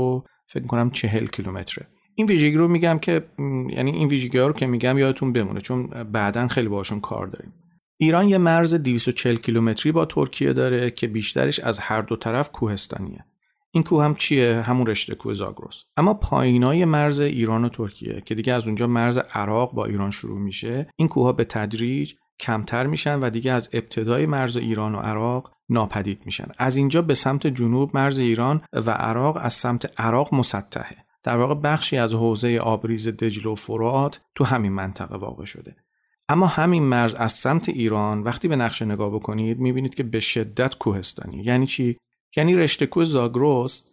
فکر 0.47 0.67
کنم 0.67 0.91
40 0.91 1.27
کیلومتره. 1.27 1.87
این 2.15 2.27
ویژگی 2.27 2.57
رو 2.57 2.69
میگم 2.69 2.99
که 2.99 3.25
یعنی 3.69 3.91
این 3.91 4.09
ویژگی 4.09 4.39
ها 4.39 4.47
رو 4.47 4.53
که 4.53 4.67
میگم 4.67 4.99
یادتون 4.99 5.33
بمونه 5.33 5.61
چون 5.61 5.87
بعدا 5.87 6.49
خیلی 6.49 6.69
باشون 6.69 7.01
کار 7.01 7.27
داریم. 7.27 7.53
ایران 8.03 8.29
یه 8.29 8.39
مرز 8.39 8.75
240 8.75 9.37
کیلومتری 9.37 9.93
با 9.93 10.05
ترکیه 10.05 10.53
داره 10.53 10.91
که 10.91 11.07
بیشترش 11.07 11.61
از 11.61 11.79
هر 11.79 12.03
دو 12.03 12.17
طرف 12.17 12.51
کوهستانیه. 12.53 13.25
این 13.71 13.83
کوه 13.83 14.05
هم 14.05 14.15
چیه؟ 14.15 14.63
همون 14.63 14.87
رشته 14.87 15.15
کوه 15.15 15.35
زاگرس. 15.35 15.85
اما 15.97 16.15
پایینای 16.15 16.85
مرز 16.85 17.21
ایران 17.21 17.65
و 17.65 17.69
ترکیه 17.69 18.23
که 18.27 18.35
دیگه 18.35 18.53
از 18.53 18.67
اونجا 18.67 18.87
مرز 18.87 19.19
عراق 19.19 19.73
با 19.73 19.85
ایران 19.85 20.11
شروع 20.11 20.39
میشه، 20.39 20.89
این 20.97 21.09
کوه 21.09 21.25
ها 21.25 21.33
به 21.33 21.45
تدریج 21.45 22.15
کمتر 22.41 22.87
میشن 22.87 23.19
و 23.19 23.31
دیگه 23.31 23.53
از 23.53 23.71
ابتدای 23.73 24.27
مرز 24.27 24.57
ایران 24.57 24.95
و 24.95 24.99
عراق 24.99 25.53
ناپدید 25.69 26.23
میشن. 26.25 26.49
از 26.59 26.77
اینجا 26.77 27.03
به 27.03 27.15
سمت 27.15 27.47
جنوب 27.47 27.91
مرز 27.95 28.19
ایران 28.19 28.63
و 28.73 28.91
عراق 28.91 29.39
از 29.41 29.55
سمت 29.55 30.01
عراق 30.01 30.35
مسطحه. 30.35 30.97
در 31.23 31.37
واقع 31.37 31.55
بخشی 31.55 31.97
از 31.97 32.15
حوزه 32.15 32.59
آبریز 32.59 33.09
دجله 33.09 33.53
و 33.53 33.55
فرات 33.55 34.21
تو 34.35 34.45
همین 34.45 34.73
منطقه 34.73 35.17
واقع 35.17 35.45
شده. 35.45 35.77
اما 36.33 36.47
همین 36.47 36.83
مرز 36.83 37.15
از 37.15 37.33
سمت 37.33 37.69
ایران 37.69 38.23
وقتی 38.23 38.49
به 38.49 38.57
نقشه 38.57 38.85
نگاه 38.85 39.11
بکنید 39.15 39.59
می‌بینید 39.59 39.95
که 39.95 40.03
به 40.03 40.21
شدت 40.21 40.79
کوهستانی. 40.79 41.43
یعنی 41.43 41.67
چی؟ 41.67 41.97
یعنی 42.37 42.57
رشته 42.57 42.87
کوه 42.87 43.05
زاگرس 43.05 43.85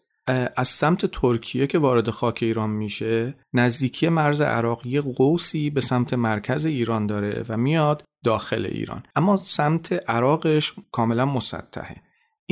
از 0.55 0.67
سمت 0.67 1.05
ترکیه 1.05 1.67
که 1.67 1.79
وارد 1.79 2.09
خاک 2.09 2.39
ایران 2.41 2.69
میشه 2.69 3.35
نزدیکی 3.53 4.09
مرز 4.09 4.41
عراق 4.41 4.85
یه 4.85 5.01
قوسی 5.01 5.69
به 5.69 5.81
سمت 5.81 6.13
مرکز 6.13 6.65
ایران 6.65 7.07
داره 7.07 7.45
و 7.49 7.57
میاد 7.57 8.03
داخل 8.23 8.65
ایران. 8.65 9.03
اما 9.15 9.37
سمت 9.37 10.09
عراقش 10.09 10.73
کاملا 10.91 11.25
مسطحه. 11.25 11.95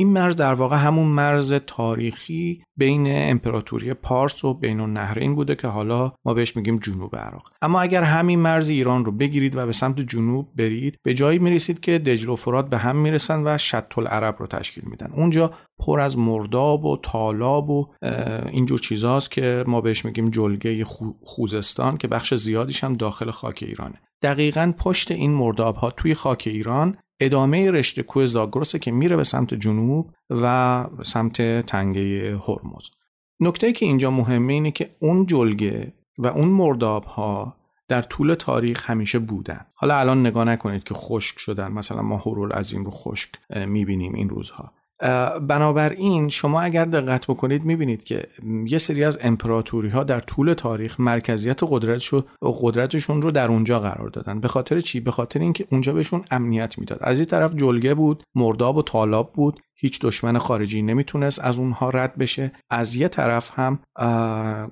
این 0.00 0.12
مرز 0.12 0.36
در 0.36 0.54
واقع 0.54 0.76
همون 0.76 1.06
مرز 1.06 1.52
تاریخی 1.52 2.62
بین 2.76 3.04
امپراتوری 3.08 3.94
پارس 3.94 4.44
و 4.44 4.54
بین 4.54 4.80
النهرین 4.80 5.34
بوده 5.34 5.54
که 5.54 5.68
حالا 5.68 6.12
ما 6.24 6.34
بهش 6.34 6.56
میگیم 6.56 6.78
جنوب 6.78 7.16
عراق. 7.16 7.50
اما 7.62 7.80
اگر 7.80 8.02
همین 8.02 8.38
مرز 8.38 8.68
ایران 8.68 9.04
رو 9.04 9.12
بگیرید 9.12 9.56
و 9.56 9.66
به 9.66 9.72
سمت 9.72 10.00
جنوب 10.00 10.48
برید 10.56 10.96
به 11.02 11.14
جایی 11.14 11.38
می‌رسید 11.38 11.80
که 11.80 11.98
دجل 11.98 12.28
و 12.28 12.36
فرات 12.36 12.70
به 12.70 12.78
هم 12.78 12.96
می‌رسن 12.96 13.42
و 13.46 13.58
شط 13.58 13.98
العرب 13.98 14.36
رو 14.38 14.46
تشکیل 14.46 14.84
میدن. 14.86 15.10
اونجا 15.14 15.50
پر 15.78 16.00
از 16.00 16.18
مرداب 16.18 16.84
و 16.84 16.96
تالاب 17.02 17.70
و 17.70 17.86
اینجور 18.52 18.78
چیزاست 18.78 19.30
که 19.30 19.64
ما 19.66 19.80
بهش 19.80 20.04
میگیم 20.04 20.30
جلگه 20.30 20.84
خوزستان 21.24 21.96
که 21.96 22.08
بخش 22.08 22.34
زیادیش 22.34 22.84
هم 22.84 22.94
داخل 22.94 23.30
خاک 23.30 23.64
ایرانه. 23.66 24.00
دقیقا 24.22 24.72
پشت 24.78 25.10
این 25.10 25.30
مرداب 25.30 25.76
ها 25.76 25.90
توی 25.90 26.14
خاک 26.14 26.44
ایران 26.46 26.98
ادامه 27.20 27.70
رشته 27.70 28.02
کوه 28.02 28.26
زاگرسه 28.26 28.78
که 28.78 28.90
میره 28.90 29.16
به 29.16 29.24
سمت 29.24 29.54
جنوب 29.54 30.10
و 30.30 30.86
سمت 31.02 31.66
تنگه 31.66 32.38
هرمز. 32.38 32.84
نکته 33.40 33.72
که 33.72 33.86
اینجا 33.86 34.10
مهمه 34.10 34.52
اینه 34.52 34.70
که 34.70 34.90
اون 34.98 35.26
جلگه 35.26 35.92
و 36.18 36.26
اون 36.26 36.48
مرداب 36.48 37.04
ها 37.04 37.54
در 37.88 38.02
طول 38.02 38.34
تاریخ 38.34 38.90
همیشه 38.90 39.18
بودن. 39.18 39.66
حالا 39.74 39.98
الان 39.98 40.26
نگاه 40.26 40.44
نکنید 40.44 40.84
که 40.84 40.94
خشک 40.94 41.38
شدن. 41.38 41.72
مثلا 41.72 42.02
ما 42.02 42.16
هرول 42.16 42.52
از 42.52 42.72
این 42.72 42.84
رو 42.84 42.90
خشک 42.90 43.28
می‌بینیم 43.66 44.14
این 44.14 44.28
روزها. 44.28 44.72
بنابراین 45.48 46.28
شما 46.28 46.60
اگر 46.60 46.84
دقت 46.84 47.26
بکنید 47.26 47.64
می‌بینید 47.64 48.04
که 48.04 48.26
یه 48.66 48.78
سری 48.78 49.04
از 49.04 49.18
امپراتوری 49.20 49.88
ها 49.88 50.04
در 50.04 50.20
طول 50.20 50.52
تاریخ 50.52 51.00
مرکزیت 51.00 51.60
قدرتشو 51.62 52.24
قدرتشون 52.42 53.22
رو 53.22 53.30
در 53.30 53.48
اونجا 53.48 53.80
قرار 53.80 54.08
دادن. 54.08 54.40
به 54.40 54.48
خاطر 54.48 54.80
چی؟ 54.80 55.00
به 55.00 55.10
خاطر 55.10 55.40
اینکه 55.40 55.66
اونجا 55.70 55.92
بهشون 55.92 56.24
امنیت 56.30 56.78
می‌داد. 56.78 56.98
از 57.02 57.16
این 57.16 57.26
طرف 57.26 57.54
جلگه 57.54 57.94
بود 57.94 58.22
مرداب 58.34 58.76
و 58.76 58.82
طالاب 58.82 59.32
بود. 59.32 59.60
هیچ 59.80 60.00
دشمن 60.00 60.38
خارجی 60.38 60.82
نمی‌تونست 60.82 61.44
از 61.44 61.58
اونها 61.58 61.90
رد 61.90 62.16
بشه. 62.16 62.52
از 62.70 62.96
یه 62.96 63.08
طرف 63.08 63.58
هم 63.58 63.78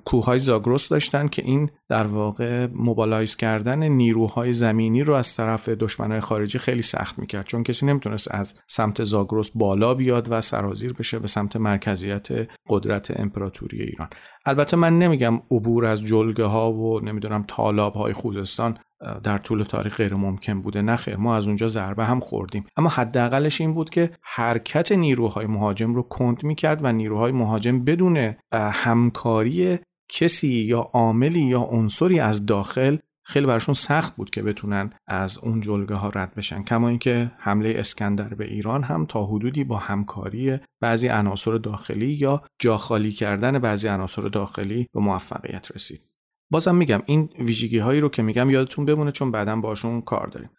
کوههای 0.05 0.39
زاگرس 0.39 0.89
داشتن 0.89 1.27
که 1.27 1.41
این 1.41 1.69
در 1.89 2.03
واقع 2.03 2.67
موبالایز 2.73 3.35
کردن 3.35 3.83
نیروهای 3.83 4.53
زمینی 4.53 5.03
رو 5.03 5.13
از 5.13 5.35
طرف 5.35 5.69
دشمنهای 5.69 6.19
خارجی 6.19 6.59
خیلی 6.59 6.81
سخت 6.81 7.19
می‌کرد. 7.19 7.45
چون 7.45 7.63
کسی 7.63 7.85
نمی‌تونست 7.85 8.31
از 8.31 8.55
سمت 8.67 9.03
زاگرس 9.03 9.51
بالا 9.55 9.93
بیاد 9.93 10.27
و 10.31 10.41
سرازیر 10.41 10.93
بشه 10.93 11.19
به 11.19 11.27
سمت 11.27 11.55
مرکزیت 11.55 12.27
قدرت 12.69 13.19
امپراتوری 13.19 13.81
ایران. 13.81 14.09
البته 14.45 14.77
من 14.77 14.99
نمیگم 14.99 15.41
عبور 15.51 15.85
از 15.85 16.03
جلگه 16.03 16.43
ها 16.43 16.73
و 16.73 16.99
نمی‌دونم 16.99 17.43
طالاب 17.47 17.93
های 17.93 18.13
خوزستان 18.13 18.77
در 19.23 19.37
طول 19.37 19.63
تاریخ 19.63 19.97
غیر 19.97 20.15
ممکن 20.15 20.61
بوده. 20.61 20.81
نه 20.81 20.95
خیر 20.95 21.17
ما 21.17 21.35
از 21.35 21.47
اونجا 21.47 21.67
ضربه 21.67 22.05
هم 22.05 22.19
خوردیم. 22.19 22.65
اما 22.77 22.89
حداقلش 22.89 23.61
این 23.61 23.73
بود 23.73 23.89
که 23.89 24.11
حرکت 24.21 24.91
نیروهای 24.91 25.45
مهاجم 25.45 25.95
رو 25.95 26.03
کند 26.03 26.43
می‌کرد 26.43 26.79
و 26.83 26.91
نیروهای 26.91 27.31
مهاجم 27.31 27.83
بدون 27.83 28.33
همکاری 28.53 29.77
کسی 30.09 30.47
یا 30.47 30.79
عاملی 30.79 31.41
یا 31.41 31.61
عنصری 31.61 32.19
از 32.19 32.45
داخل 32.45 32.97
خیلی 33.25 33.45
براشون 33.45 33.75
سخت 33.75 34.15
بود 34.15 34.29
که 34.29 34.43
بتونن 34.43 34.93
از 35.07 35.37
اون 35.37 35.61
جلگه 35.61 35.95
ها 35.95 36.09
رد 36.09 36.35
بشن. 36.35 36.63
کما 36.63 36.89
اینکه 36.89 37.31
حمله 37.37 37.73
اسکندر 37.77 38.33
به 38.33 38.45
ایران 38.45 38.83
هم 38.83 39.05
تا 39.05 39.25
حدودی 39.25 39.63
با 39.63 39.77
همکاری 39.77 40.57
بعضی 40.81 41.07
عناصر 41.07 41.57
داخلی 41.57 42.07
یا 42.07 42.43
جاخالی 42.59 43.11
کردن 43.11 43.59
بعضی 43.59 43.87
عناصر 43.87 44.21
داخلی 44.21 44.87
به 44.93 44.99
موفقیت 44.99 45.71
رسید. 45.75 46.01
بازم 46.49 46.75
میگم 46.75 47.01
این 47.05 47.29
ویژگی 47.39 47.79
هایی 47.79 47.99
رو 47.99 48.09
که 48.09 48.21
میگم 48.21 48.49
یادتون 48.49 48.85
بمونه 48.85 49.11
چون 49.11 49.31
بعدا 49.31 49.55
باشون 49.55 50.01
کار 50.01 50.27
داریم. 50.27 50.49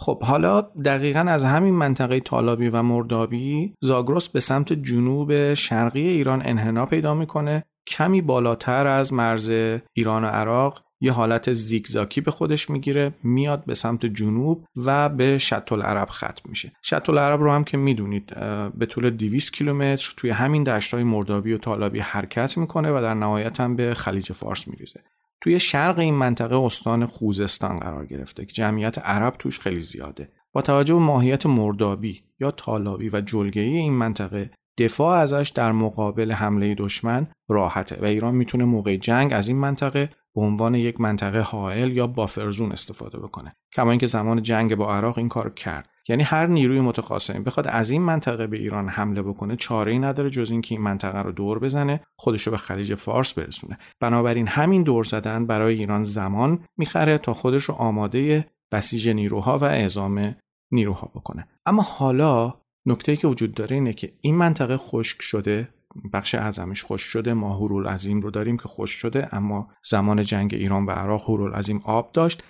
خب 0.00 0.22
حالا 0.22 0.60
دقیقا 0.60 1.20
از 1.20 1.44
همین 1.44 1.74
منطقه 1.74 2.20
تالابی 2.20 2.68
و 2.68 2.82
مردابی 2.82 3.74
زاگرس 3.80 4.28
به 4.28 4.40
سمت 4.40 4.72
جنوب 4.72 5.54
شرقی 5.54 6.08
ایران 6.08 6.42
انحنا 6.44 6.86
پیدا 6.86 7.14
می‌کنه. 7.14 7.64
کمی 7.86 8.22
بالاتر 8.22 8.86
از 8.86 9.12
مرز 9.12 9.50
ایران 9.92 10.24
و 10.24 10.26
عراق 10.26 10.82
یه 11.00 11.12
حالت 11.12 11.52
زیگزاکی 11.52 12.20
به 12.20 12.30
خودش 12.30 12.70
می‌گیره 12.70 13.14
میاد 13.22 13.64
به 13.64 13.74
سمت 13.74 14.06
جنوب 14.06 14.64
و 14.76 15.08
به 15.08 15.38
شط 15.38 15.72
العرب 15.72 16.08
ختم 16.08 16.48
میشه. 16.48 16.72
شط 16.82 17.10
العرب 17.10 17.40
رو 17.40 17.52
هم 17.52 17.64
که 17.64 17.76
می‌دونید 17.76 18.34
به 18.74 18.86
طول 18.86 19.10
200 19.10 19.52
کیلومتر 19.52 20.14
توی 20.16 20.30
همین 20.30 20.62
دشتای 20.62 21.04
مردابی 21.04 21.52
و 21.52 21.58
طالابی 21.58 21.98
حرکت 21.98 22.58
می‌کنه 22.58 22.90
و 22.90 23.00
در 23.02 23.14
نهایت 23.14 23.60
هم 23.60 23.76
به 23.76 23.94
خلیج 23.94 24.32
فارس 24.32 24.68
میریزه. 24.68 25.00
توی 25.40 25.60
شرق 25.60 25.98
این 25.98 26.14
منطقه 26.14 26.56
استان 26.56 27.06
خوزستان 27.06 27.76
قرار 27.76 28.06
گرفته 28.06 28.46
که 28.46 28.52
جمعیت 28.52 28.98
عرب 28.98 29.34
توش 29.38 29.60
خیلی 29.60 29.80
زیاده. 29.80 30.28
با 30.52 30.62
توجه 30.62 30.94
به 30.94 31.00
ماهیت 31.00 31.46
مردابی 31.46 32.22
یا 32.40 32.50
طالابی 32.50 33.10
و 33.12 33.20
جلگه‌ای 33.20 33.76
این 33.76 33.92
منطقه 33.92 34.50
دفاع 34.78 35.18
ازش 35.18 35.52
در 35.54 35.72
مقابل 35.72 36.32
حمله 36.32 36.74
دشمن 36.74 37.26
راحته 37.48 37.98
و 38.02 38.04
ایران 38.04 38.34
می‌تونه 38.34 38.64
موقع 38.64 38.96
جنگ 38.96 39.32
از 39.32 39.48
این 39.48 39.56
منطقه 39.56 40.10
به 40.34 40.40
عنوان 40.40 40.74
یک 40.74 41.00
منطقه 41.00 41.40
حائل 41.40 41.92
یا 41.92 42.06
بافرزون 42.06 42.72
استفاده 42.72 43.18
بکنه. 43.18 43.56
کما 43.74 43.90
اینکه 43.90 44.06
زمان 44.06 44.42
جنگ 44.42 44.74
با 44.74 44.94
عراق 44.94 45.18
این 45.18 45.28
کار 45.28 45.50
کرد. 45.50 45.88
یعنی 46.08 46.22
هر 46.22 46.46
نیروی 46.46 46.80
متقاسمی 46.80 47.40
بخواد 47.40 47.66
از 47.66 47.90
این 47.90 48.02
منطقه 48.02 48.46
به 48.46 48.56
ایران 48.56 48.88
حمله 48.88 49.22
بکنه 49.22 49.56
چاره 49.56 49.92
ای 49.92 49.98
نداره 49.98 50.30
جز 50.30 50.50
اینکه 50.50 50.74
این 50.74 50.84
منطقه 50.84 51.18
رو 51.18 51.32
دور 51.32 51.58
بزنه 51.58 52.00
خودش 52.16 52.42
رو 52.42 52.50
به 52.50 52.58
خلیج 52.58 52.94
فارس 52.94 53.32
برسونه. 53.32 53.78
بنابراین 54.00 54.48
همین 54.48 54.82
دور 54.82 55.04
زدن 55.04 55.46
برای 55.46 55.78
ایران 55.78 56.04
زمان 56.04 56.64
می‌خره 56.76 57.18
تا 57.18 57.34
خودش 57.34 57.64
رو 57.64 57.74
آماده 57.74 58.46
بسیج 58.72 59.08
نیروها 59.08 59.58
و 59.58 59.64
اعزام 59.64 60.34
نیروها 60.72 61.10
بکنه. 61.14 61.48
اما 61.66 61.82
حالا 61.82 62.54
نکته 62.86 63.16
که 63.16 63.28
وجود 63.28 63.54
داره 63.54 63.74
اینه 63.74 63.92
که 63.92 64.12
این 64.20 64.36
منطقه 64.36 64.76
خشک 64.76 65.22
شده 65.22 65.68
بخش 66.12 66.34
اعظمش 66.34 66.84
خوش 66.84 67.02
شده 67.02 67.34
ما 67.34 67.54
هورول 67.54 67.86
عظیم 67.86 68.20
رو 68.20 68.30
داریم 68.30 68.56
که 68.56 68.68
خوش 68.68 68.90
شده 68.90 69.28
اما 69.32 69.68
زمان 69.84 70.22
جنگ 70.22 70.54
ایران 70.54 70.86
و 70.86 70.90
عراق 70.90 71.22
هورول 71.22 71.52
عظیم 71.52 71.80
آب 71.84 72.12
داشت 72.12 72.42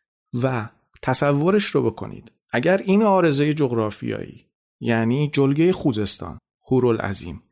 و 0.42 0.68
تصورش 1.02 1.64
رو 1.64 1.82
بکنید. 1.82 2.32
اگر 2.52 2.76
این 2.76 3.02
آرزه 3.02 3.54
جغرافیایی 3.54 4.44
یعنی 4.80 5.30
جلگه 5.32 5.72
خوزستان 5.72 6.38
هورول 6.70 6.96
عظیم 6.96 7.42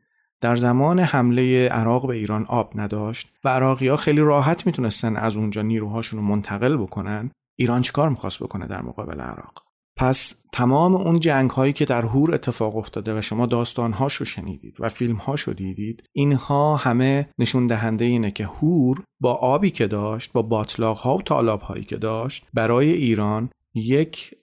در 0.41 0.55
زمان 0.55 0.99
حمله 0.99 1.69
عراق 1.69 2.07
به 2.07 2.15
ایران 2.15 2.45
آب 2.45 2.71
نداشت 2.75 3.29
و 3.43 3.49
عراقی 3.49 3.87
ها 3.87 3.97
خیلی 3.97 4.21
راحت 4.21 4.65
می‌تونستن 4.65 5.15
از 5.15 5.37
اونجا 5.37 5.61
نیروهاشون 5.61 6.19
رو 6.19 6.25
منتقل 6.25 6.77
بکنن 6.77 7.31
ایران 7.55 7.81
چیکار 7.81 8.09
می‌خواست 8.09 8.39
بکنه 8.39 8.67
در 8.67 8.81
مقابل 8.81 9.19
عراق؟ 9.19 9.67
پس 9.97 10.43
تمام 10.53 10.95
اون 10.95 11.19
جنگ 11.19 11.49
هایی 11.49 11.73
که 11.73 11.85
در 11.85 12.01
هور 12.01 12.33
اتفاق 12.33 12.77
افتاده 12.77 13.19
و 13.19 13.21
شما 13.21 13.45
داستان 13.45 13.93
هاشو 13.93 14.25
شنیدید 14.25 14.77
و 14.79 14.89
فیلم 14.89 15.15
هاشو 15.15 15.53
دیدید 15.53 16.03
اینها 16.13 16.75
همه 16.75 17.29
نشون 17.39 17.67
دهنده 17.67 18.05
اینه 18.05 18.31
که 18.31 18.45
هور 18.45 19.03
با 19.19 19.33
آبی 19.33 19.71
که 19.71 19.87
داشت 19.87 20.33
با 20.33 20.41
باطلاق 20.41 20.97
ها 20.97 21.17
و 21.17 21.21
طالاب 21.21 21.61
هایی 21.61 21.83
که 21.83 21.97
داشت 21.97 22.45
برای 22.53 22.91
ایران 22.91 23.49
یک 23.77 24.35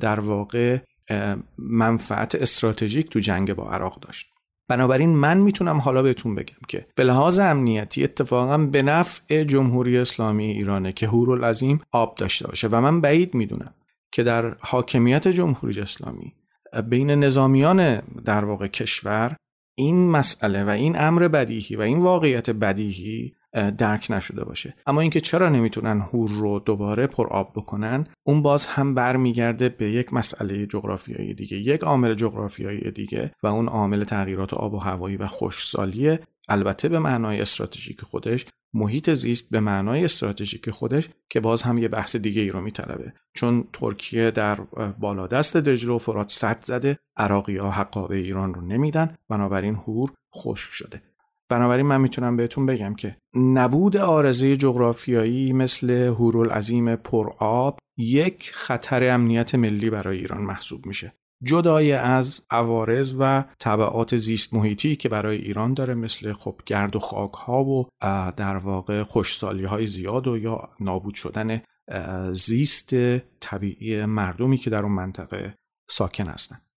در 0.00 0.20
واقع 0.20 0.78
منفعت 1.58 2.34
استراتژیک 2.34 3.10
تو 3.10 3.18
جنگ 3.18 3.54
با 3.54 3.70
عراق 3.70 4.00
داشت. 4.00 4.26
بنابراین 4.68 5.10
من 5.10 5.38
می‌تونم 5.38 5.78
حالا 5.78 6.02
بهتون 6.02 6.34
بگم 6.34 6.56
که 6.68 6.86
به 6.94 7.04
لحاظ 7.04 7.38
امنیتی 7.38 8.04
اتفاقا 8.04 8.58
به 8.58 8.82
نفع 8.82 9.44
جمهوری 9.44 9.98
اسلامی 9.98 10.44
ایرانه 10.44 10.92
که 10.92 11.06
هورالعظیم 11.06 11.80
آب 11.92 12.14
داشته 12.14 12.48
باشه. 12.48 12.68
و 12.68 12.80
من 12.80 13.00
بعید 13.00 13.34
می‌دونم 13.34 13.74
که 14.12 14.22
در 14.22 14.56
حاکمیت 14.60 15.28
جمهوری 15.28 15.80
اسلامی 15.80 16.32
بین 16.88 17.10
نظامیان 17.10 17.96
در 18.24 18.44
واقع 18.44 18.66
کشور 18.66 19.36
این 19.74 20.10
مسئله 20.10 20.64
و 20.64 20.68
این 20.68 20.98
امر 20.98 21.28
بدیهی 21.28 21.76
و 21.76 21.80
این 21.80 21.98
واقعیت 21.98 22.50
بدیهی 22.50 23.34
درک 23.52 24.06
نشده 24.10 24.44
باشه. 24.44 24.74
اما 24.86 25.00
اینکه 25.00 25.20
چرا 25.20 25.48
نمی‌تونن 25.48 26.00
هور 26.00 26.30
رو 26.30 26.60
دوباره 26.60 27.06
پر 27.06 27.26
آب 27.26 27.52
بکنن 27.52 28.06
اون 28.24 28.42
باز 28.42 28.66
هم 28.66 28.94
برمیگرده 28.94 29.68
به 29.68 29.90
یک 29.90 30.12
مسئله 30.12 30.66
جغرافیایی 30.66 31.34
دیگه 31.34 31.56
یک 31.56 31.80
عامل 31.80 32.14
جغرافیایی 32.14 32.90
دیگه 32.90 33.32
و 33.42 33.46
اون 33.46 33.68
عامل 33.68 34.04
تغییرات 34.04 34.54
آب 34.54 34.74
و 34.74 34.78
هوایی 34.78 35.16
و 35.16 35.26
خشکسالی 35.26 36.18
البته 36.48 36.88
به 36.88 36.98
معنای 36.98 37.40
استراتژیک 37.40 38.00
خودش 38.00 38.46
محیط 38.74 39.10
زیست 39.10 39.50
به 39.50 39.60
معنای 39.60 40.04
استراتژیک 40.04 40.70
خودش 40.70 41.08
که 41.28 41.40
باز 41.40 41.62
هم 41.62 41.78
یه 41.78 41.88
بحث 41.88 42.16
دیگه 42.16 42.42
ای 42.42 42.48
رو 42.48 42.60
میطلبه. 42.60 43.12
چون 43.34 43.64
ترکیه 43.72 44.30
در 44.30 44.54
بالادست 44.98 45.56
دجله 45.56 45.92
و 45.92 45.98
فرات 45.98 46.30
صد 46.30 46.64
زده 46.64 46.98
عراقی 47.16 47.56
ها 47.56 47.70
حقابه 47.70 48.16
ایران 48.16 48.54
رو 48.54 48.60
نمیدن. 48.60 49.16
بنابراین 49.28 49.74
هور 49.74 50.12
خشک 50.34 50.72
شده. 50.72 51.02
بنابراین 51.48 51.86
من 51.86 52.00
می‌تونم 52.00 52.36
بهتون 52.36 52.66
بگم 52.66 52.94
که 52.94 53.16
نبود 53.34 53.96
آرزه 53.96 54.56
جغرافیایی 54.56 55.52
مثل 55.52 55.90
هورالعظیم 55.90 56.96
پرآب 56.96 57.78
یک 57.98 58.50
خطر 58.52 59.08
امنیت 59.08 59.54
ملی 59.54 59.90
برای 59.90 60.18
ایران 60.18 60.42
محسوب 60.42 60.86
میشه 60.86 61.12
جدای 61.42 61.92
از 61.92 62.42
عوارض 62.50 63.14
و 63.18 63.44
طبعات 63.58 64.16
زیست 64.16 64.54
محیطی 64.54 64.96
که 64.96 65.08
برای 65.08 65.36
ایران 65.36 65.74
داره 65.74 65.94
مثل 65.94 66.32
خب 66.32 66.60
گرد 66.66 66.96
و 66.96 66.98
خاک 66.98 67.32
ها 67.32 67.64
و 67.64 67.88
در 68.36 68.56
واقع 68.56 69.02
خوشسالی 69.02 69.64
های 69.64 69.86
زیاد 69.86 70.28
و 70.28 70.38
یا 70.38 70.68
نابود 70.80 71.14
شدن 71.14 71.60
زیست 72.32 72.94
طبیعی 73.40 74.04
مردمی 74.04 74.56
که 74.56 74.70
در 74.70 74.82
اون 74.82 74.92
منطقه 74.92 75.54
ساکن 75.90 76.26
هستند. 76.26 76.69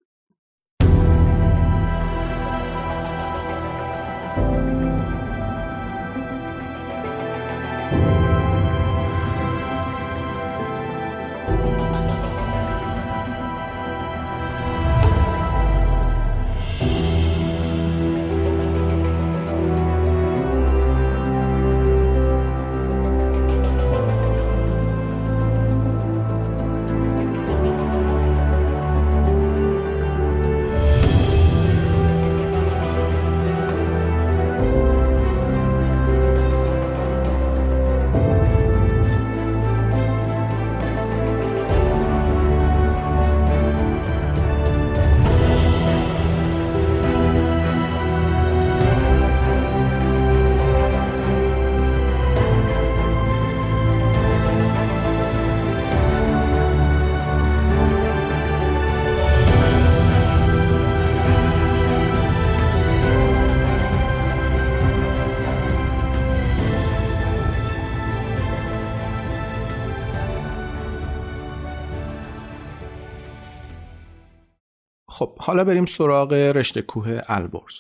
حالا 75.46 75.64
بریم 75.64 75.86
سراغ 75.86 76.34
رشته 76.34 76.82
کوه 76.82 77.22
البرز. 77.28 77.74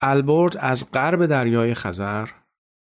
البرز 0.00 0.56
از 0.56 0.92
غرب 0.92 1.26
دریای 1.26 1.74
خزر 1.74 2.28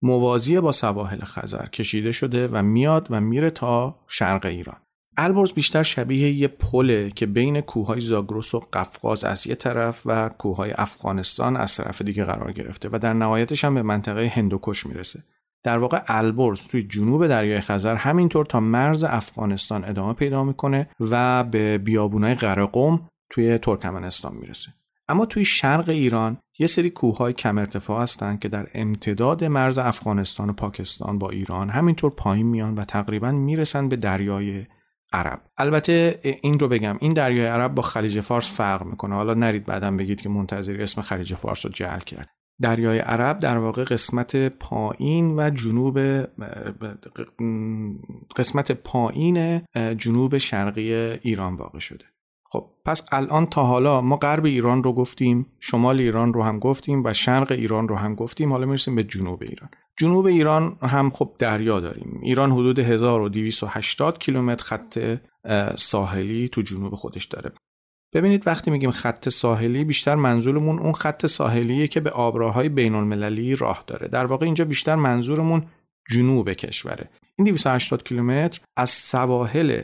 موازی 0.03 0.61
با 0.61 0.73
سواحل 0.73 1.25
خزر 1.25 1.67
کشیده 1.67 2.13
شده 2.13 2.49
و 2.49 2.63
میاد 2.63 3.07
و 3.11 3.21
میره 3.21 3.51
تا 3.51 3.99
شرق 4.09 4.47
ایران. 4.47 4.77
البرز 5.17 5.53
بیشتر 5.53 5.83
شبیه 5.83 6.31
یه 6.31 6.49
پله 6.49 7.11
که 7.11 7.27
بین 7.27 7.61
کوههای 7.61 8.01
زاگرس 8.01 8.55
و 8.55 8.61
قفقاز 8.73 9.25
از 9.25 9.47
یه 9.47 9.55
طرف 9.55 10.03
و 10.07 10.29
کوههای 10.29 10.73
افغانستان 10.77 11.57
از 11.57 11.77
طرف 11.77 12.03
دیگه 12.03 12.25
قرار 12.25 12.53
گرفته 12.53 12.89
و 12.93 12.99
در 12.99 13.13
نهایتش 13.13 13.65
هم 13.65 13.75
به 13.75 13.83
منطقه 13.83 14.33
هندوکش 14.35 14.87
می‌رسه. 14.87 15.23
در 15.65 15.79
واقع 15.79 16.03
البرز 16.07 16.67
توی 16.67 16.83
جنوب 16.83 17.27
دریای 17.27 17.61
خزر 17.61 17.95
همینطور 17.95 18.47
تا 18.47 18.61
مرز 18.61 19.05
افغانستان 19.05 19.85
ادامه 19.85 20.13
پیدا 20.13 20.45
می‌کنه 20.45 20.89
و 21.01 21.45
به 21.45 21.79
بیابونای 21.79 22.35
قرقم 22.35 23.09
توی 23.33 23.59
ترکمنستان 23.59 24.37
می‌رسه 24.37 24.73
اما 25.09 25.27
توی 25.27 25.45
شرق 25.45 25.89
ایران 25.89 26.39
یه 26.59 26.67
سری 26.67 26.91
کوههای 26.91 27.33
کم 27.33 27.59
ارتفاع 27.59 28.03
هستند 28.03 28.41
که 28.41 28.49
در 28.49 28.67
امتداد 28.75 29.45
مرز 29.45 29.79
افغانستان 29.79 30.51
و 30.51 30.53
پاکستان 30.53 31.19
با 31.19 31.31
ایران 31.31 31.71
همینطور 31.71 32.11
پایین 32.11 32.47
میان 32.47 32.75
و 32.75 32.85
تقریبا 32.85 33.33
می‌رسن 33.33 33.89
به 33.89 33.97
دریای 33.97 34.67
عرب. 35.13 35.41
البته 35.57 36.21
این 36.43 36.59
رو 36.59 36.69
بگم 36.69 36.97
این 37.01 37.13
دریای 37.13 37.47
عرب 37.47 37.75
با 37.75 37.83
خلیج 37.83 38.21
فارس 38.21 38.57
فرق 38.57 38.85
می‌کنه. 38.85 39.15
حالا 39.15 39.35
نرید 39.35 39.65
بعدم 39.65 39.97
بگید 39.97 40.21
که 40.21 40.29
منتظری 40.29 40.83
اسم 40.83 41.03
خلیج 41.03 41.35
فارس 41.35 41.67
رو 41.67 41.73
جعل 41.73 42.01
کرد. 42.01 42.29
دریای 42.61 42.99
عرب 42.99 43.39
در 43.39 43.59
واقع 43.59 43.85
قسمت 43.85 44.37
پایین 44.49 45.35
و 45.37 45.51
جنوب 45.51 45.99
قسمت 48.37 48.73
پایین 48.73 49.63
جنوب 49.99 50.39
شرقی 50.39 50.95
ایران 50.95 51.55
واقع 51.55 51.79
شده. 51.79 52.05
خب 52.53 52.71
پس 52.85 53.03
الان 53.13 53.47
تا 53.47 53.65
حالا 53.65 54.01
ما 54.01 54.17
غرب 54.17 54.45
ایران 54.45 54.83
رو 54.83 54.93
گفتیم 54.93 55.47
شمال 55.61 56.01
ایران 56.01 56.33
رو 56.33 56.43
هم 56.43 56.59
گفتیم 56.59 57.05
و 57.05 57.13
شرق 57.13 57.53
ایران 57.53 57.89
رو 57.89 57.97
هم 57.97 58.15
گفتیم. 58.15 58.53
حالا 58.53 58.67
می‌رسیم 58.67 58.95
به 58.95 59.05
جنوب 59.05 59.43
ایران. 59.43 59.71
جنوب 59.97 60.27
ایران 60.27 60.77
هم 60.83 61.11
خب 61.11 61.35
دریا 61.39 61.81
داریم. 61.81 62.21
ایران 62.23 62.53
حدود 62.53 62.79
1280 62.79 64.19
کیلومتر 64.19 64.65
خط 64.65 65.19
ساحلی 65.77 66.49
تو 66.49 66.63
جنوب 66.63 66.95
خودش 66.95 67.25
داره. 67.25 67.53
ببینید 68.15 68.47
وقتی 68.47 68.71
میگیم 68.71 68.91
خط 68.91 69.29
ساحلی 69.29 69.85
بیشتر 69.85 70.15
منظورمون 70.15 70.79
اون 70.79 70.93
خط 70.93 71.27
ساحلیه 71.27 71.89
که 71.89 72.01
به 72.01 72.11
آبراهای 72.11 72.69
بین 72.69 72.95
المللی 72.95 73.55
راه 73.55 73.85
داره. 73.87 74.09
در 74.09 74.25
واقع 74.27 74.45
اینجا 74.45 74.65
بیشتر 74.65 74.95
منظورمون 74.95 75.67
جنوب 76.11 76.53
کشوره. 76.53 77.11
این 77.37 77.47
280 77.47 78.03
کیلومتر 78.03 78.61
از 78.77 78.91
سواحل 78.91 79.83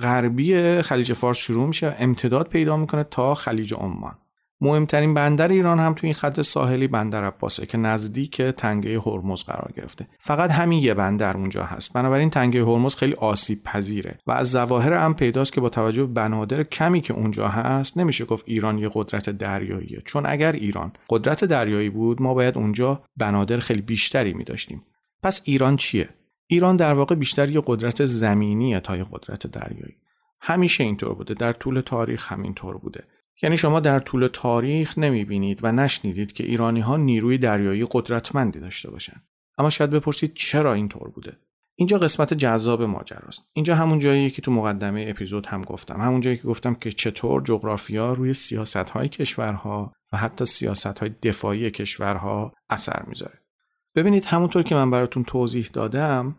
غربی 0.00 0.82
خلیج 0.82 1.12
فارس 1.12 1.38
شروع 1.38 1.66
میشه. 1.66 1.96
امتداد 1.98 2.48
پیدا 2.48 2.76
می‌کنه 2.76 3.04
تا 3.04 3.34
خلیج 3.34 3.74
عمان. 3.74 4.14
مهمترین 4.60 5.14
بندر 5.14 5.48
ایران 5.48 5.80
هم 5.80 5.94
تو 5.94 6.06
این 6.06 6.14
خط 6.14 6.40
ساحلی 6.40 6.88
بندر 6.88 7.24
عباسه 7.24 7.66
که 7.66 7.78
نزدیک 7.78 8.42
تنگه 8.42 9.00
هرمز 9.00 9.42
قرار 9.42 9.72
گرفته. 9.76 10.08
فقط 10.20 10.50
همین 10.50 10.82
یه 10.82 10.94
بندر 10.94 11.36
اونجا 11.36 11.62
هست. 11.62 11.92
بنابراین 11.92 12.30
تنگه 12.30 12.64
هرمز 12.64 12.94
خیلی 12.94 13.14
آسیب 13.14 13.62
پذیره 13.62 14.18
و 14.26 14.32
از 14.32 14.50
ظواهر 14.50 14.92
هم 14.92 15.14
پیداست 15.14 15.52
که 15.52 15.60
با 15.60 15.68
توجه 15.68 16.04
به 16.04 16.12
بنادر 16.12 16.62
کمی 16.62 17.00
که 17.00 17.14
اونجا 17.14 17.48
هست 17.48 17.98
نمیشه 17.98 18.24
گفت 18.24 18.44
ایران 18.48 18.78
یه 18.78 18.90
قدرت 18.94 19.30
دریاییه. 19.30 20.02
چون 20.04 20.26
اگر 20.26 20.52
ایران 20.52 20.92
قدرت 21.10 21.44
دریایی 21.44 21.90
بود 21.90 22.22
ما 22.22 22.34
باید 22.34 22.58
اونجا 22.58 23.02
بنادر 23.16 23.58
خیلی 23.58 23.82
بیشتری 23.82 24.32
میداشتیم. 24.32 24.82
پس 25.22 25.42
ایران 25.44 25.76
چیه؟ 25.76 26.08
ایران 26.52 26.76
در 26.76 26.92
واقع 26.92 27.14
بیشتر 27.14 27.50
یه 27.50 27.62
قدرت 27.66 28.04
زمینیه 28.04 28.80
تا 28.80 28.96
یه 28.96 29.06
قدرت 29.12 29.46
دریایی. 29.46 29.96
همیشه 30.40 30.84
اینطور 30.84 31.14
بوده. 31.14 31.34
در 31.34 31.52
طول 31.52 31.80
تاریخ 31.80 32.32
همینطور 32.32 32.76
بوده. 32.76 33.04
یعنی 33.42 33.56
شما 33.56 33.80
در 33.80 33.98
طول 33.98 34.28
تاریخ 34.32 34.98
نمی‌بینید 34.98 35.60
و 35.62 35.72
نشنیدید 35.72 36.32
که 36.32 36.44
ایرانی 36.44 36.80
ها 36.80 36.96
نیروی 36.96 37.38
دریایی 37.38 37.86
قدرتمندی 37.90 38.60
داشته 38.60 38.90
باشن. 38.90 39.16
اما 39.58 39.70
شاید 39.70 39.90
بپرسید 39.90 40.34
چرا 40.34 40.72
اینطور 40.72 41.08
بوده؟ 41.08 41.36
اینجا 41.74 41.98
قسمت 41.98 42.34
جذاب 42.34 42.82
ماجراست. 42.82 43.50
اینجا 43.54 43.74
همون 43.74 43.98
جاییه 43.98 44.30
که 44.30 44.42
تو 44.42 44.52
مقدمه 44.52 45.04
اپیزود 45.08 45.46
هم 45.46 45.62
گفتم. 45.62 46.00
همون 46.00 46.20
جایی 46.20 46.36
که 46.36 46.48
گفتم 46.48 46.74
که 46.74 46.92
چطور 46.92 47.42
جغرافیا 47.42 48.12
روی 48.12 48.32
سیاست 48.34 48.76
های 48.76 49.08
کشورها 49.08 49.92
و 50.12 50.16
حتی 50.16 50.44
سیاست 50.44 50.98
های 50.98 51.10
دفاعی 51.22 51.70
کشورها 51.70 52.52
اثر 52.70 53.02
می‌ذاره. 53.06 53.38
ببینید 53.94 54.24
همونطور 54.24 54.62
که 54.62 54.74
من 54.74 54.90
براتون 54.90 55.24
توضیح 55.24 55.68
دادم 55.72 56.36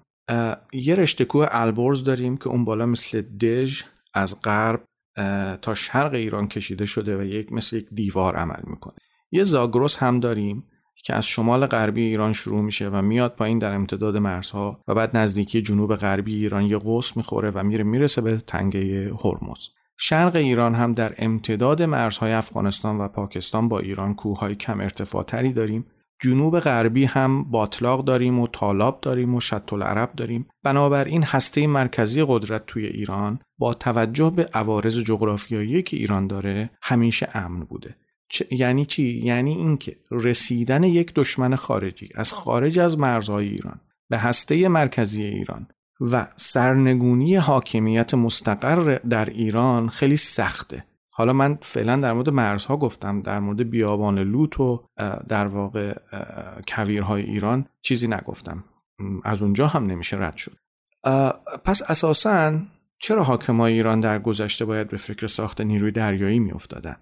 یه 0.74 0.96
رشته 0.96 1.26
کوه 1.26 1.48
البرز 1.52 2.04
داریم 2.04 2.38
که 2.38 2.48
اون 2.48 2.66
بالا 2.66 2.86
مثل 2.86 3.22
دژ 3.22 3.84
از 4.14 4.42
غرب 4.42 4.84
تا 5.62 5.74
شرق 5.74 6.14
ایران 6.14 6.48
کشیده 6.48 6.86
شده 6.86 7.18
و 7.18 7.24
یک 7.24 7.54
مثل 7.54 7.78
یک 7.78 7.88
دیوار 7.92 8.36
عمل 8.36 8.62
می‌کنه. 8.64 8.96
یه 9.32 9.44
زاگروس 9.44 9.98
هم 9.98 10.20
داریم 10.20 10.64
که 11.04 11.14
از 11.14 11.28
شمال 11.28 11.66
غربی 11.66 12.02
ایران 12.02 12.34
شروع 12.34 12.62
میشه 12.62 12.90
و 12.90 13.02
میاد 13.02 13.36
پایین 13.36 13.60
در 13.60 13.74
امتداد 13.74 14.18
مرزها 14.18 14.84
و 14.88 14.96
بعد 14.96 15.18
نزدیکی 15.18 15.62
جنوب 15.62 15.96
غربی 15.96 16.36
ایران 16.36 16.64
یه 16.64 16.78
قوس 16.78 17.18
می‌خوره 17.18 17.52
و 17.52 17.64
میره 17.64 17.84
می‌رسه 17.84 18.22
به 18.22 18.38
تنگه 18.38 19.14
هرمز. 19.14 19.70
شرق 19.98 20.36
ایران 20.36 20.76
هم 20.76 20.94
در 20.94 21.16
امتداد 21.18 21.82
مرزهای 21.82 22.32
افغانستان 22.32 22.98
و 22.98 23.08
پاکستان 23.08 23.70
با 23.70 23.80
ایران 23.80 24.16
کوههای 24.16 24.56
کم 24.56 24.82
ارتفاع 24.82 25.24
تری 25.24 25.54
داریم. 25.54 25.86
جنوب 26.24 26.60
غربی 26.60 27.06
هم 27.06 27.44
باطلاق 27.44 28.06
داریم 28.06 28.40
و 28.40 28.48
طالاب 28.48 29.02
داریم 29.02 29.36
و 29.36 29.40
شط 29.40 29.74
العرب 29.74 30.12
داریم. 30.18 30.48
بنابراین 30.64 31.24
هسته 31.24 31.68
مرکزی 31.68 32.26
قدرت 32.28 32.66
توی 32.66 32.86
ایران 32.86 33.40
با 33.58 33.74
توجه 33.74 34.30
به 34.30 34.50
عوارض 34.54 35.00
جغرافیایی 35.00 35.82
که 35.82 35.98
ایران 35.98 36.28
داره 36.28 36.70
همیشه 36.82 37.30
امن 37.34 37.60
بوده. 37.60 37.96
یعنی 38.52 38.86
چی؟ 38.86 39.22
یعنی 39.24 39.52
اینکه 39.52 39.96
رسیدن 40.12 40.84
یک 40.84 41.14
دشمن 41.16 41.56
خارجی 41.56 42.10
از 42.16 42.34
خارج 42.34 42.80
از 42.80 43.00
مرزهای 43.00 43.48
ایران 43.48 43.80
به 44.10 44.18
هسته 44.18 44.68
مرکزی 44.68 45.24
ایران 45.24 45.68
و 46.02 46.28
سرنگونی 46.36 47.36
حاکمیت 47.36 48.14
مستقر 48.14 48.98
در 49.10 49.26
ایران 49.26 49.90
خیلی 49.90 50.18
سخته. 50.18 50.86
حالا 51.16 51.34
من 51.34 51.58
فعلا 51.62 51.96
در 51.96 52.14
مورد 52.14 52.30
مرزها 52.30 52.78
گفتم 52.78 53.22
در 53.22 53.40
مورد 53.40 53.70
بیابان 53.70 54.20
لوت 54.20 54.60
و 54.60 54.84
در 55.28 55.48
واقع 55.48 55.94
کویرهای 56.68 57.22
ایران 57.22 57.66
چیزی 57.82 58.08
نگفتم. 58.08 58.64
از 59.24 59.44
اونجا 59.44 59.68
هم 59.68 59.86
نمیشه 59.86 60.18
رد 60.18 60.38
شد. 60.38 60.58
پس 61.66 61.82
اساسا 61.90 62.60
چرا 63.00 63.24
حاکمای 63.24 63.74
ایران 63.74 64.00
در 64.00 64.20
گذشته 64.20 64.66
باید 64.66 64.90
به 64.90 64.98
فکر 64.98 65.28
ساخت 65.28 65.62
نیروی 65.62 65.92
دریایی 65.92 66.40
میافتادن؟ 66.40 66.96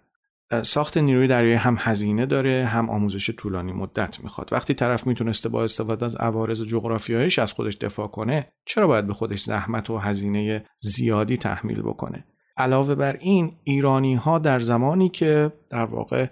ساخت 0.64 0.98
نیروی 0.98 1.28
دریایی 1.28 1.56
هم 1.56 1.78
هزینه 1.80 2.26
داره 2.26 2.66
هم 2.66 2.90
آموزش 2.90 3.30
طولانی 3.30 3.72
مدت 3.72 4.20
می‌خواد. 4.24 4.54
وقتی 4.54 4.74
طرف 4.74 5.08
می‌تونسته 5.08 5.50
با 5.50 5.64
استفاده 5.64 6.06
از 6.06 6.16
عوارض 6.16 6.62
جغرافیاییش 6.62 7.40
از 7.40 7.54
خودش 7.54 7.76
دفاع 7.76 8.08
کنه 8.08 8.48
چرا 8.66 8.88
باید 8.88 9.08
به 9.08 9.14
خودش 9.14 9.44
زحمت 9.44 9.90
و 9.90 9.98
هزینه 9.98 10.66
زیادی 10.80 11.38
تحمیل 11.38 11.82
بکنه؟ 11.82 12.26
علاوه 12.62 12.96
بر 12.96 13.18
این 13.20 13.52
ایرانی 13.64 14.16
ها 14.16 14.40
در 14.40 14.60
زمانی 14.60 15.10
که 15.10 15.52
در 15.70 15.86
واقع 15.86 16.28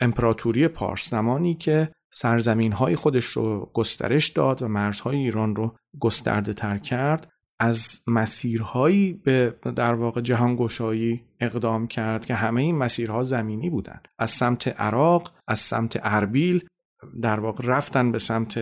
امپراتوری 0.00 0.68
پارس 0.68 1.10
زمانی 1.10 1.54
که 1.54 1.88
سرزمین 2.12 2.72
های 2.72 2.96
خودش 2.96 3.24
رو 3.24 3.70
گسترش 3.72 4.28
داد 4.28 4.62
و 4.62 4.68
مرزهای 4.68 5.16
ایران 5.16 5.56
رو 5.56 5.74
گسترده 6.00 6.54
تر 6.54 6.78
کرد 6.78 7.28
از 7.58 8.00
مسیرهایی 8.06 9.12
به 9.12 9.54
در 9.76 9.94
واقع 9.94 10.20
جهانگشایی 10.20 11.22
اقدام 11.40 11.86
کرد 11.86 12.24
که 12.24 12.34
همه 12.34 12.62
این 12.62 12.78
مسیرها 12.78 13.22
زمینی 13.22 13.70
بودند 13.70 14.08
از 14.18 14.30
سمت 14.30 14.80
عراق 14.80 15.32
از 15.48 15.58
سمت 15.58 16.00
اربیل 16.02 16.64
در 17.22 17.40
واقع 17.40 17.64
رفتن 17.66 18.12
به 18.12 18.18
سمت 18.18 18.58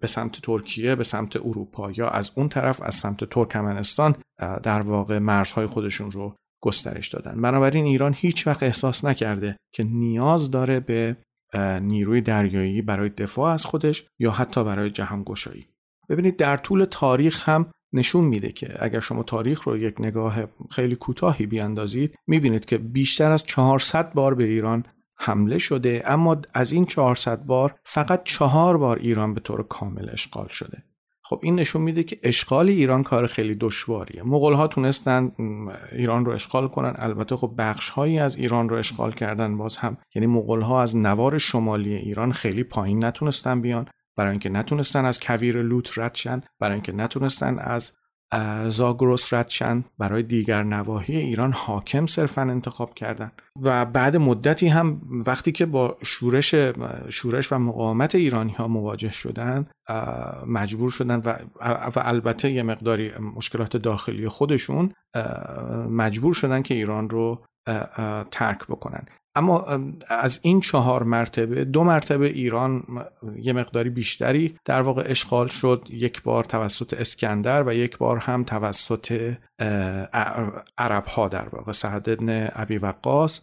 به 0.00 0.06
سمت 0.06 0.40
ترکیه 0.40 0.94
به 0.94 1.04
سمت 1.04 1.36
اروپا 1.36 1.90
یا 1.90 2.08
از 2.08 2.30
اون 2.34 2.48
طرف 2.48 2.82
از 2.82 2.94
سمت 2.94 3.24
ترکمنستان 3.24 4.14
در 4.62 4.80
واقع 4.80 5.18
مرزهای 5.18 5.66
خودشون 5.66 6.10
رو 6.10 6.34
گسترش 6.62 7.08
دادن. 7.08 7.40
بنابراین 7.42 7.84
ایران 7.84 8.14
هیچ 8.16 8.46
وقت 8.46 8.62
احساس 8.62 9.04
نکرده 9.04 9.56
که 9.74 9.84
نیاز 9.84 10.50
داره 10.50 10.80
به 10.80 11.16
نیروی 11.80 12.20
دریایی 12.20 12.82
برای 12.82 13.08
دفاع 13.08 13.52
از 13.52 13.64
خودش 13.64 14.06
یا 14.18 14.30
حتی 14.30 14.64
برای 14.64 14.90
جهانگشایی. 14.90 15.66
ببینید 16.08 16.36
در 16.36 16.56
طول 16.56 16.84
تاریخ 16.84 17.48
هم 17.48 17.70
نشون 17.92 18.24
میده 18.24 18.52
که 18.52 18.84
اگر 18.84 19.00
شما 19.00 19.22
تاریخ 19.22 19.62
رو 19.62 19.76
یک 19.76 20.00
نگاه 20.00 20.34
خیلی 20.70 20.96
کوتاهی 20.96 21.46
بیاندازید 21.46 22.14
می‌بینید 22.26 22.64
که 22.64 22.78
بیشتر 22.78 23.30
از 23.30 23.42
400 23.42 24.12
بار 24.12 24.34
به 24.34 24.44
ایران 24.44 24.84
حمله 25.18 25.58
شده 25.58 26.02
اما 26.06 26.36
از 26.54 26.72
این 26.72 26.84
400 26.84 27.44
بار 27.44 27.74
فقط 27.84 28.22
چهار 28.24 28.78
بار 28.78 28.98
ایران 28.98 29.34
به 29.34 29.40
طور 29.40 29.62
کامل 29.62 30.08
اشغال 30.12 30.48
شده. 30.48 30.82
خب 31.30 31.40
این 31.42 31.54
نشون 31.54 31.82
میده 31.82 32.02
که 32.02 32.18
اشغال 32.22 32.68
ایران 32.68 33.02
کار 33.02 33.26
خیلی 33.26 33.54
دشواریه. 33.54 34.22
مغول 34.22 34.52
ها 34.52 34.66
تونستن 34.66 35.32
ایران 35.92 36.24
رو 36.24 36.32
اشغال 36.32 36.68
کنن. 36.68 36.92
البته 36.96 37.36
خب 37.36 37.54
بخش 37.58 37.88
هایی 37.88 38.18
از 38.18 38.36
ایران 38.36 38.68
رو 38.68 38.76
اشغال 38.76 39.12
کردن 39.12 39.58
باز 39.58 39.76
هم 39.76 39.96
یعنی 40.14 40.26
مغول 40.26 40.60
ها 40.60 40.82
از 40.82 40.96
نوار 40.96 41.38
شمالی 41.38 41.94
ایران 41.94 42.32
خیلی 42.32 42.64
پایین 42.64 43.04
نتونستن 43.04 43.60
بیان. 43.60 43.86
برای 44.16 44.30
اینکه 44.30 44.48
نتونستن 44.48 45.04
از 45.04 45.20
کویر 45.20 45.62
لوت 45.62 45.98
رد 45.98 46.46
برای 46.60 46.74
اینکه 46.74 46.92
نتونستن 46.92 47.58
از 47.58 47.92
زاگروس 48.68 49.34
ردشن 49.34 49.84
برای 49.98 50.22
دیگر 50.22 50.62
نواحی 50.62 51.16
ایران 51.16 51.52
حاکم 51.52 52.06
صرفا 52.06 52.42
انتخاب 52.42 52.94
کردن. 52.94 53.32
و 53.62 53.86
بعد 53.86 54.16
مدتی 54.16 54.68
هم 54.68 55.00
وقتی 55.26 55.52
که 55.52 55.66
با 55.66 55.98
شورش 56.02 56.54
شورش 57.08 57.52
و 57.52 57.58
مقاومت 57.58 58.14
ایرانی 58.14 58.52
ها 58.52 58.68
مواجه 58.68 59.10
شدن 59.10 59.66
مجبور 60.46 60.90
شدن 60.90 61.22
و, 61.24 61.34
و 61.96 61.96
البته 61.96 62.50
یه 62.50 62.62
مقداری 62.62 63.10
مشکلات 63.36 63.76
داخلی 63.76 64.28
خودشون 64.28 64.92
مجبور 65.88 66.34
شدن 66.34 66.62
که 66.62 66.74
ایران 66.74 67.10
رو 67.10 67.44
ترک 68.30 68.66
بکنن. 68.66 69.06
اما 69.40 69.66
از 70.08 70.40
این 70.42 70.60
چهار 70.60 71.02
مرتبه 71.02 71.64
دو 71.64 71.84
مرتبه 71.84 72.26
ایران 72.26 72.84
یه 73.36 73.52
مقداری 73.52 73.90
بیشتری 73.90 74.56
در 74.64 74.82
واقع 74.82 75.02
اشغال 75.06 75.46
شد 75.46 75.88
یک 75.90 76.22
بار 76.22 76.44
توسط 76.44 76.94
اسکندر 76.94 77.62
و 77.66 77.72
یک 77.72 77.98
بار 77.98 78.16
هم 78.16 78.44
توسط 78.44 79.34
عرب 80.78 81.04
ها 81.06 81.28
در 81.28 81.48
واقع. 81.48 81.72
سعد 81.72 82.08
ابن 82.08 82.48
ابی 82.52 82.78
وقاص 82.78 83.40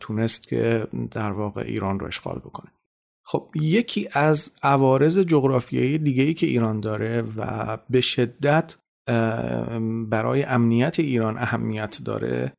تونست 0.00 0.48
که 0.48 0.86
در 1.10 1.32
واقع 1.32 1.62
ایران 1.62 2.00
رو 2.00 2.06
اشغال 2.06 2.38
بکنه. 2.38 2.70
خب 3.24 3.50
یکی 3.54 4.08
از 4.12 4.52
عوارض 4.62 5.18
جغرافیایی 5.18 5.98
دیگه 5.98 6.22
ای 6.22 6.34
که 6.34 6.46
ایران 6.46 6.80
داره 6.80 7.22
و 7.36 7.78
به 7.90 8.00
شدت 8.00 8.76
برای 10.10 10.42
امنیت 10.42 11.00
ایران 11.00 11.38
اهمیت 11.38 11.98
داره 12.04 12.52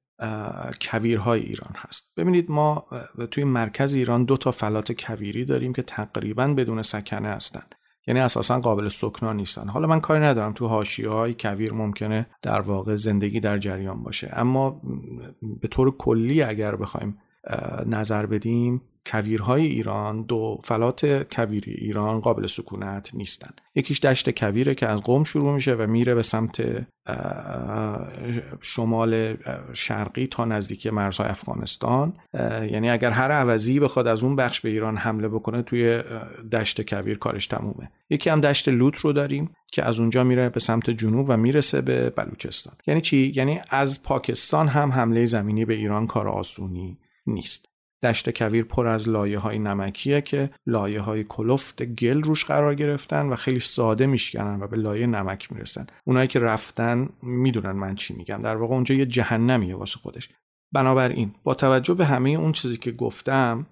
کویرهای 0.82 1.42
ایران 1.42 1.74
هست. 1.78 2.12
ببینید 2.18 2.52
ما 2.52 2.86
توی 3.32 3.44
مرکز 3.44 3.94
ایران 3.94 4.26
دو 4.26 4.38
تا 4.38 4.52
فلات 4.52 4.92
کویری 4.92 5.46
داریم 5.46 5.74
که 5.74 5.82
تقریبا 5.82 6.48
بدون 6.48 6.82
سکنه 6.82 7.28
هستن. 7.28 7.64
یعنی 8.08 8.20
اساسا 8.20 8.60
قابل 8.60 8.90
سکنا 8.90 9.34
نیستن. 9.34 9.68
حالا 9.68 9.88
من 9.88 10.00
کاری 10.00 10.20
ندارم. 10.20 10.54
تو 10.54 10.68
حاشیه 10.68 11.10
های 11.10 11.36
کویر 11.40 11.74
ممکنه 11.74 12.28
در 12.42 12.62
واقع 12.62 12.96
زندگی 12.96 13.40
در 13.40 13.58
جریان 13.58 14.04
باشه. 14.04 14.30
اما 14.34 14.82
به 15.62 15.68
طور 15.68 15.98
کلی 15.98 16.44
اگر 16.44 16.76
بخوایم 16.76 17.18
نظر 17.86 18.26
بدیم 18.26 18.82
کویرهای 19.06 19.66
ایران 19.66 20.24
دو 20.24 20.60
فلات 20.64 21.24
کویری 21.34 21.72
ایران 21.72 22.20
قابل 22.20 22.48
سکونت 22.48 23.12
نیستند 23.14 23.62
یکیش 23.76 24.00
دشت 24.00 24.40
کویره 24.40 24.76
که 24.76 24.88
از 24.88 25.02
قوم 25.02 25.24
شروع 25.24 25.54
میشه 25.54 25.74
و 25.74 25.88
میره 25.88 26.16
به 26.16 26.24
سمت 26.24 26.88
شمال 28.62 29.38
شرقی 29.74 30.28
تا 30.28 30.46
نزدیکی 30.46 30.90
مرزهای 30.90 31.30
افغانستان. 31.30 32.14
یعنی 32.72 32.90
اگر 32.90 33.10
هر 33.12 33.32
عوضی 33.32 33.80
بخواد 33.80 34.08
از 34.08 34.24
اون 34.24 34.36
بخش 34.36 34.62
به 34.62 34.70
ایران 34.70 34.98
حمله 34.98 35.28
بکنه 35.28 35.62
توی 35.62 36.04
دشت 36.52 36.90
کویر 36.90 37.18
کارش 37.18 37.48
تمومه. 37.48 37.92
یکی 38.10 38.30
هم 38.30 38.42
دشت 38.42 38.70
لوت 38.70 38.98
رو 38.98 39.14
داریم 39.14 39.52
که 39.72 39.86
از 39.86 40.00
اونجا 40.00 40.24
میره 40.24 40.50
به 40.50 40.60
سمت 40.60 40.90
جنوب 40.90 41.26
و 41.30 41.38
می‌رسه 41.38 41.82
به 41.82 42.10
بلوچستان. 42.10 42.74
یعنی 42.88 43.02
چی؟ 43.02 43.34
یعنی 43.36 43.60
از 43.70 44.04
پاکستان 44.04 44.68
هم 44.68 44.92
حمله 44.92 45.26
زمینی 45.26 45.66
به 45.66 45.74
ایران 45.74 46.08
کار 46.08 46.28
آسونی 46.28 46.98
نیست. 47.28 47.71
دشت 48.04 48.38
کویر 48.38 48.64
پر 48.64 48.88
از 48.88 49.10
لایه 49.10 49.40
های 49.40 49.60
نمکیه 49.60 50.22
که 50.22 50.50
لایه 50.66 51.02
های 51.02 51.24
کلفت 51.24 51.84
گل 51.84 52.22
روش 52.22 52.46
قرار 52.46 52.76
گرفتن 52.76 53.30
و 53.30 53.36
خیلی 53.36 53.60
ساده 53.60 54.06
میشکنن 54.06 54.62
و 54.62 54.68
به 54.68 54.78
لایه 54.78 55.08
نمک 55.08 55.52
می‌رسن. 55.52 55.88
اونایی 56.06 56.28
که 56.28 56.40
رفتن 56.40 57.10
می‌دونن 57.22 57.72
من 57.72 57.96
چی 57.96 58.14
میگم. 58.14 58.42
در 58.42 58.56
واقع 58.56 58.74
اونجا 58.76 58.96
یه 58.96 59.06
جهنمیه 59.06 59.76
واسه 59.76 59.98
خودش. 59.98 60.30
بنابراین 60.72 61.32
با 61.44 61.54
توجه 61.54 61.94
به 61.94 62.06
همه 62.06 62.30
اون 62.30 62.52
چیزی 62.52 62.78
که 62.78 62.92
گفتم 62.92 63.66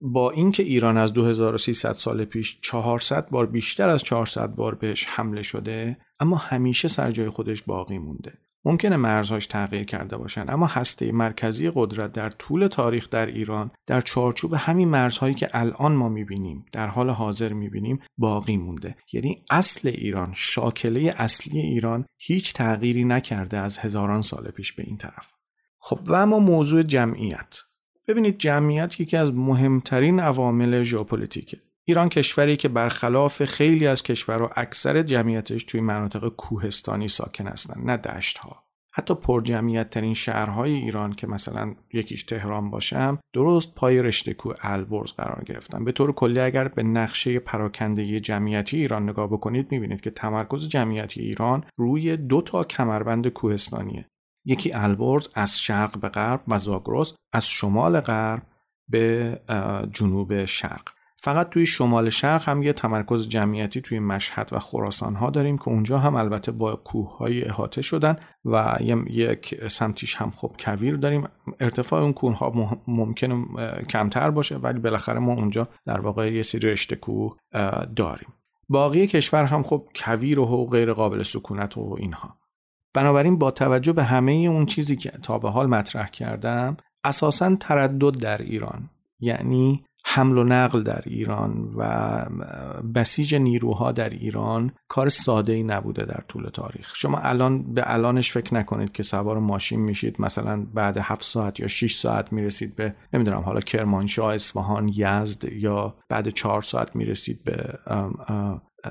با 0.00 0.30
اینکه 0.30 0.62
ایران 0.62 0.96
از 0.96 1.12
2300 1.12 1.92
سال 1.92 2.24
پیش 2.24 2.58
400 2.60 3.28
بار 3.28 3.46
بیشتر 3.46 3.88
از 3.88 4.02
400 4.02 4.54
بار 4.54 4.74
بهش 4.74 5.06
حمله 5.08 5.42
شده 5.42 5.96
اما 6.20 6.36
همیشه 6.36 6.88
سر 6.88 7.10
جای 7.10 7.28
خودش 7.28 7.62
باقی 7.62 7.98
مونده. 7.98 8.32
ممکنه 8.66 8.96
مرزهاش 8.96 9.46
تغییر 9.46 9.84
کرده 9.84 10.16
باشن. 10.16 10.44
اما 10.48 10.66
هسته 10.66 11.12
مرکزی 11.12 11.70
قدرت 11.74 12.12
در 12.12 12.30
طول 12.30 12.66
تاریخ 12.66 13.10
در 13.10 13.26
ایران 13.26 13.70
در 13.86 14.00
چارچوب 14.00 14.54
همین 14.54 14.88
مرزهایی 14.88 15.34
که 15.34 15.48
الان 15.52 15.92
ما 15.92 16.08
می‌بینیم 16.08 16.66
در 16.72 16.86
حال 16.86 17.10
حاضر 17.10 17.52
می‌بینیم 17.52 18.00
باقی 18.18 18.56
مونده. 18.56 18.96
یعنی 19.12 19.44
اصل 19.50 19.88
ایران 19.88 20.32
شاکله 20.36 21.14
اصلی 21.18 21.58
ایران 21.58 22.04
هیچ 22.18 22.54
تغییری 22.54 23.04
نکرده 23.04 23.58
از 23.58 23.78
هزاران 23.78 24.22
سال 24.22 24.50
پیش 24.50 24.72
به 24.72 24.82
این 24.86 24.96
طرف. 24.96 25.32
خب 25.78 26.00
و 26.06 26.14
اما 26.14 26.38
موضوع 26.38 26.82
جمعیت. 26.82 27.56
ببینید 28.08 28.38
جمعیت 28.38 29.00
یکی 29.00 29.16
از 29.16 29.32
مهمترین 29.32 30.20
عوامل 30.20 30.82
ژئوپلیتیکه. 30.82 31.65
ایران 31.88 32.08
کشوری 32.08 32.56
که 32.56 32.68
برخلاف 32.68 33.44
خیلی 33.44 33.86
از 33.86 34.02
کشورها 34.02 34.50
اکثر 34.56 35.02
جمعیتش 35.02 35.64
توی 35.64 35.80
مناطق 35.80 36.28
کوهستانی 36.28 37.08
ساکن 37.08 37.46
هستن 37.46 37.80
نه 37.80 37.96
دشت 37.96 38.38
ها 38.38 38.66
حتی 38.98 39.14
پرجمعیت 39.14 39.90
ترین 39.90 40.14
شهرهای 40.14 40.72
ایران 40.72 41.12
که 41.12 41.26
مثلا 41.26 41.74
یکیش 41.92 42.24
تهران 42.24 42.70
باشم 42.70 43.18
درست 43.32 43.74
پای 43.74 44.02
رشته 44.02 44.34
کوه 44.34 44.54
البرز 44.60 45.12
قرار 45.12 45.44
گرفتن. 45.46 45.84
به 45.84 45.92
طور 45.92 46.12
کلی 46.12 46.40
اگر 46.40 46.68
به 46.68 46.82
نقشه 46.82 47.38
پراکندگی 47.38 48.20
جمعیتی 48.20 48.76
ایران 48.76 49.08
نگاه 49.08 49.26
بکنید 49.26 49.72
می‌بینید 49.72 50.00
که 50.00 50.10
تمرکز 50.10 50.68
جمعیتی 50.68 51.20
ایران 51.20 51.64
روی 51.76 52.16
دو 52.16 52.42
تا 52.42 52.64
کمربند 52.64 53.28
کوهستانیه. 53.28 54.08
یکی 54.44 54.72
البرز 54.72 55.28
از 55.34 55.60
شرق 55.60 55.98
به 55.98 56.08
غرب 56.08 56.42
و 56.48 56.58
زاگرس 56.58 57.14
از 57.32 57.48
شمال 57.48 58.00
غرب 58.00 58.42
به 58.88 59.40
جنوب 59.92 60.44
شرق. 60.44 60.95
فقط 61.26 61.48
توی 61.48 61.66
شمال 61.66 62.10
شرق 62.10 62.48
هم 62.48 62.62
یه 62.62 62.72
تمرکز 62.72 63.28
جمعیتی 63.28 63.80
توی 63.80 63.98
مشهد 63.98 64.48
و 64.52 64.58
خراسان 64.58 65.14
ها 65.14 65.30
داریم 65.30 65.58
که 65.58 65.68
اونجا 65.68 65.98
هم 65.98 66.14
البته 66.14 66.52
با 66.52 66.76
کوه 66.76 67.16
های 67.16 67.44
احاطه 67.44 67.82
شدن 67.82 68.16
و 68.44 68.76
یک 69.10 69.68
سمتیش 69.68 70.14
هم 70.14 70.30
خب 70.30 70.52
کویر 70.58 70.94
داریم. 70.94 71.28
ارتفاع 71.60 72.02
اون 72.02 72.12
کوه 72.12 72.36
ها 72.36 72.80
ممکنه 72.86 73.44
کمتر 73.90 74.30
باشه 74.30 74.56
ولی 74.56 74.78
بالاخره 74.78 75.18
ما 75.18 75.32
اونجا 75.32 75.68
در 75.84 76.00
واقع 76.00 76.32
یه 76.32 76.42
سری 76.42 76.70
رشته 76.70 76.96
کوه 76.96 77.36
داریم. 77.96 78.28
باقی 78.68 79.06
کشور 79.06 79.44
هم 79.44 79.62
خب 79.62 79.88
کویر 79.94 80.40
و 80.40 80.66
غیر 80.66 80.92
قابل 80.92 81.22
سکونت 81.22 81.78
و 81.78 81.96
اینها. 81.98 82.36
بنابراین 82.94 83.38
با 83.38 83.50
توجه 83.50 83.92
به 83.92 84.04
همه 84.04 84.32
اون 84.32 84.66
چیزی 84.66 84.96
که 84.96 85.10
تا 85.10 85.38
به 85.38 85.50
حال 85.50 85.66
مطرح 85.66 86.10
کردم 86.10 86.76
اساسا 87.04 87.56
تردد 87.56 88.18
در 88.18 88.42
ایران. 88.42 88.90
یعنی 89.20 89.84
حمل 90.08 90.38
و 90.38 90.44
نقل 90.44 90.82
در 90.82 91.02
ایران 91.06 91.68
و 91.76 92.26
بسیج 92.94 93.34
نیروها 93.34 93.92
در 93.92 94.10
ایران 94.10 94.72
کار 94.88 95.08
ساده 95.08 95.52
ای 95.52 95.62
نبوده 95.62 96.04
در 96.04 96.24
طول 96.28 96.48
تاریخ. 96.48 96.92
شما 96.94 97.18
الان 97.18 97.74
به 97.74 97.82
الانش 97.94 98.32
فکر 98.32 98.54
نکنید 98.54 98.92
که 98.92 99.02
سوار 99.02 99.38
ماشین 99.38 99.80
میشید 99.80 100.20
مثلا 100.20 100.66
بعد 100.74 100.96
هفت 100.96 101.24
ساعت 101.24 101.60
یا 101.60 101.68
6 101.68 101.94
ساعت 101.94 102.32
می‌رسید 102.32 102.76
به 102.76 102.94
نمی‌دونم 103.12 103.40
حالا 103.40 103.60
کرمانشاه 103.60 104.34
اصفهان 104.34 104.90
یزد 104.94 105.44
یا 105.52 105.94
بعد 106.08 106.28
چهار 106.28 106.62
ساعت 106.62 106.96
می‌رسید 106.96 107.44
به 107.44 107.78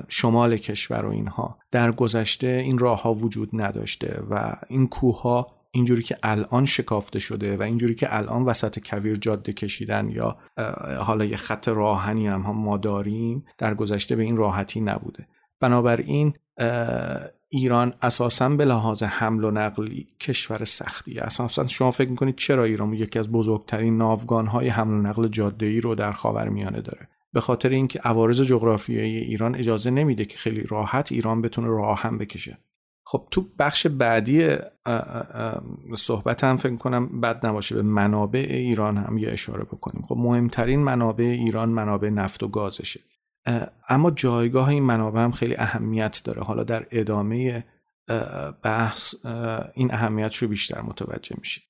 شمال 0.07 0.57
کشور 0.57 1.05
و 1.05 1.09
اینها. 1.09 1.57
در 1.71 1.91
گذشته 1.91 2.47
این 2.47 2.77
راه 2.77 3.01
ها 3.01 3.13
وجود 3.13 3.49
نداشته 3.53 4.23
و 4.29 4.55
این 4.69 4.87
کوه 4.87 5.21
ها 5.21 5.54
اینجوری 5.75 6.03
که 6.03 6.17
الان 6.23 6.65
شکافته 6.65 7.19
شده 7.19 7.57
و 7.57 7.61
اینجوری 7.61 7.95
که 7.95 8.15
الان 8.15 8.43
وسط 8.43 8.79
کویر 8.79 9.15
جاده 9.15 9.53
کشیدن 9.53 10.09
یا 10.09 10.37
حالا 10.99 11.25
یه 11.25 11.37
خط 11.37 11.67
راهنی 11.67 12.27
هم, 12.27 12.41
هم 12.41 12.55
ما 12.55 12.77
داریم 12.77 13.45
در 13.57 13.73
گذشته 13.73 14.15
به 14.15 14.23
این 14.23 14.37
راحتی 14.37 14.81
نبوده. 14.81 15.27
بنابراین 15.59 16.33
ایران 17.49 17.93
اساسا 18.01 18.49
به 18.49 18.65
لحاظ 18.65 19.03
حمل 19.03 19.43
و 19.43 19.51
نقلی 19.51 20.07
کشور 20.19 20.63
سختیه 20.63 21.21
اساسا 21.21 21.67
شما 21.67 21.91
فکر 21.91 22.09
می‌کنید 22.09 22.35
چرا 22.35 22.63
ایران 22.63 22.93
یکی 22.93 23.19
از 23.19 23.31
بزرگترین 23.31 23.97
ناوگان 23.97 24.47
های 24.47 24.67
حمل 24.67 24.93
و 24.93 25.01
نقل 25.01 25.27
جاده 25.27 25.65
ای 25.65 25.81
رو 25.81 25.95
در 25.95 26.11
خاورمیانه 26.11 26.81
داره؟ 26.81 27.07
به 27.33 27.41
خاطر 27.41 27.69
اینکه 27.69 27.99
عوارض 27.99 28.41
جغرافیایی 28.41 29.17
ایران 29.17 29.55
اجازه 29.55 29.91
نمیده 29.91 30.25
که 30.25 30.37
خیلی 30.37 30.61
راحت 30.61 31.11
ایران 31.11 31.41
بتونه 31.41 31.67
راه 31.67 32.01
هم 32.01 32.17
بکشه. 32.17 32.57
خب 33.07 33.27
تو 33.31 33.45
بخش 33.59 33.87
بعدی 33.87 34.55
صحبت 35.97 36.43
هم 36.43 36.55
فکر 36.55 36.75
کنم 36.75 37.21
بد 37.21 37.45
نباشه 37.45 37.75
به 37.75 37.81
منابع 37.81 38.45
ایران 38.49 38.97
هم 38.97 39.17
یه 39.17 39.31
اشاره 39.31 39.63
بکنیم. 39.63 40.05
خب 40.05 40.15
مهمترین 40.17 40.79
منابع 40.79 41.23
ایران 41.23 41.69
منابع 41.69 42.09
نفت 42.09 42.43
و 42.43 42.47
گازشه. 42.47 42.99
اما 43.89 44.11
جایگاه 44.11 44.69
این 44.69 44.83
منابع 44.83 45.21
هم 45.21 45.31
خیلی 45.31 45.55
اهمیت 45.55 46.21
داره. 46.23 46.41
حالا 46.41 46.63
در 46.63 46.87
ادامه 46.91 47.65
بحث 48.63 49.15
این 49.73 49.93
اهمیت 49.93 50.35
رو 50.35 50.47
بیشتر 50.47 50.81
متوجه 50.81 51.35
میشه 51.39 51.61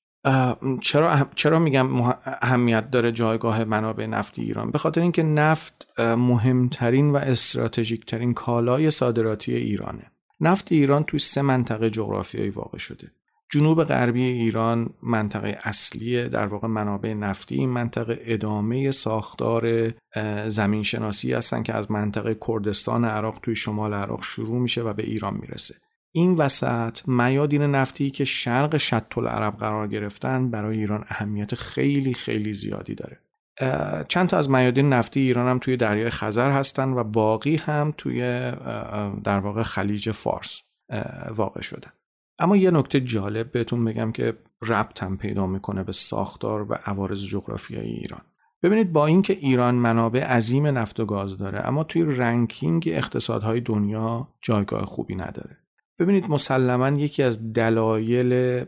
چرا 0.82 1.26
چرا 1.34 1.58
میگم 1.58 2.00
اهمیت 2.42 2.90
داره 2.90 3.12
جایگاه 3.12 3.64
منابع 3.64 4.06
نفتی 4.06 4.42
ایران؟ 4.42 4.70
به 4.70 4.78
خاطر 4.78 5.00
اینکه 5.00 5.22
نفت 5.22 6.00
مهمترین 6.00 7.10
و 7.10 7.16
استراتژیک 7.16 8.06
ترین 8.06 8.34
کالای 8.34 8.90
صادراتی 8.90 9.54
ایرانه. 9.54 10.10
نفت 10.40 10.72
ایران 10.72 11.04
توی 11.04 11.18
سه 11.18 11.42
منطقه 11.42 11.90
جغرافیایی 11.90 12.50
واقع 12.50 12.78
شده. 12.78 13.10
جنوب 13.50 13.84
غربی 13.84 14.22
ایران 14.22 14.90
منطقه 15.02 15.58
اصلی 15.62 16.28
در 16.28 16.46
واقع 16.46 16.68
منابع 16.68 17.14
نفتی 17.14 17.54
این 17.54 17.70
منطقه 17.70 18.20
ادامه 18.24 18.90
ساختار 18.90 19.92
زمین 20.48 20.82
شناسی 20.82 21.32
هستن 21.32 21.62
که 21.62 21.74
از 21.74 21.90
منطقه 21.90 22.36
کردستان 22.48 23.04
عراق 23.04 23.38
توی 23.42 23.56
شمال 23.56 23.94
عراق 23.94 24.22
شروع 24.22 24.58
میشه 24.58 24.82
و 24.82 24.92
به 24.92 25.02
ایران 25.02 25.34
می‌رسه. 25.34 25.74
این 26.12 26.34
وسط 26.34 27.08
میادین 27.08 27.62
نفتی 27.62 28.10
که 28.10 28.24
شرق 28.24 28.76
شط 28.76 29.18
العرب 29.18 29.56
قرار 29.56 29.88
گرفتن 29.88 30.50
برای 30.50 30.78
ایران 30.78 31.04
اهمیت 31.08 31.54
خیلی 31.54 32.14
خیلی 32.14 32.52
زیادی 32.52 32.94
داره. 32.94 33.20
چند 34.08 34.28
تا 34.28 34.38
از 34.38 34.50
میادین 34.50 34.88
نفتی 34.88 35.20
ایران 35.20 35.48
هم 35.48 35.58
توی 35.58 35.76
دریای 35.76 36.10
خزر 36.10 36.50
هستن 36.50 36.88
و 36.88 37.04
باقی 37.04 37.56
هم 37.56 37.94
توی 37.96 38.20
در 39.24 39.38
واقع 39.38 39.62
خلیج 39.62 40.10
فارس 40.10 40.62
واقع 41.30 41.60
شدن. 41.60 41.92
اما 42.38 42.56
یه 42.56 42.70
نکته 42.70 43.00
جالب 43.00 43.52
بهتون 43.52 43.84
بگم 43.84 44.12
که 44.12 44.34
ربط 44.62 45.04
پیدا 45.04 45.46
می‌کنه 45.46 45.84
به 45.84 45.92
ساختار 45.92 46.72
و 46.72 46.74
عوارض 46.84 47.24
جغرافیایی 47.24 47.92
ایران. 47.92 48.20
ببینید 48.62 48.92
با 48.92 49.06
اینکه 49.06 49.32
ایران 49.32 49.74
منابع 49.74 50.24
عظیم 50.24 50.66
نفت 50.66 51.00
و 51.00 51.06
گاز 51.06 51.38
داره 51.38 51.68
اما 51.68 51.84
توی 51.84 52.02
رنکینگ 52.02 52.84
اقتصادهای 52.92 53.60
دنیا 53.60 54.28
جایگاه 54.40 54.84
خوبی 54.84 55.14
نداره. 55.14 55.56
ببینید 55.98 56.30
مسلما 56.30 56.88
یکی 56.88 57.22
از 57.22 57.52
دلایل 57.52 58.64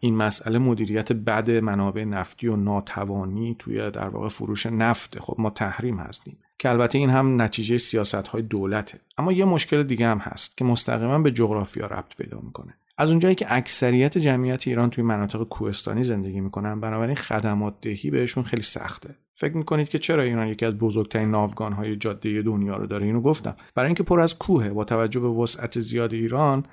این 0.00 0.16
مسئله 0.16 0.58
مدیریت 0.58 1.12
بد 1.12 1.50
منابع 1.50 2.04
نفتی 2.04 2.46
و 2.48 2.56
ناتوانی 2.56 3.56
توی 3.58 3.90
در 3.90 4.08
واقع 4.08 4.28
فروش 4.28 4.66
نفت. 4.66 5.18
خب 5.18 5.34
ما 5.38 5.50
تحریم 5.50 5.98
هستیم 5.98 6.38
که 6.58 6.68
البته 6.68 6.98
این 6.98 7.10
هم 7.10 7.42
نتیجه 7.42 7.78
سیاست 7.78 8.14
های 8.14 8.42
دولته. 8.42 8.98
اما 9.18 9.32
یه 9.32 9.44
مشکل 9.44 9.82
دیگه 9.82 10.06
هم 10.06 10.18
هست 10.18 10.56
که 10.56 10.64
مستقیما 10.64 11.18
به 11.18 11.30
جغرافیا 11.30 11.86
ربط 11.86 12.16
پیدا 12.16 12.40
می‌کنه. 12.40 12.74
از 12.98 13.10
اونجایی 13.10 13.34
که 13.34 13.46
اکثریت 13.48 14.18
جمعیت 14.18 14.68
ایران 14.68 14.90
توی 14.90 15.04
مناطق 15.04 15.44
کوهستانی 15.44 16.04
زندگی 16.04 16.40
می‌کنن 16.40 16.80
بنابراین 16.80 17.16
خدمات 17.16 17.74
دهی 17.80 18.10
بهشون 18.10 18.44
خیلی 18.44 18.62
سخته. 18.62 19.14
فکر 19.40 19.56
می‌کنید 19.56 19.88
که 19.88 19.98
چرا 19.98 20.22
ایران 20.22 20.48
یکی 20.48 20.66
از 20.66 20.78
بزرگترین 20.78 21.30
ناوگان 21.30 21.72
های 21.72 21.96
جاده 21.96 22.42
دنیا 22.42 22.76
رو 22.76 22.86
داره؟ 22.86 23.06
اینو 23.06 23.20
گفتم. 23.20 23.56
برای 23.74 23.86
اینکه 23.86 24.02
پر 24.02 24.20
از 24.20 24.38
کوهه 24.38 24.68
با 24.68 24.84
توجه 24.84 25.20
به 25.20 25.28
وسعت 25.28 25.80
زیاد 25.80 26.12
ایران 26.12 26.64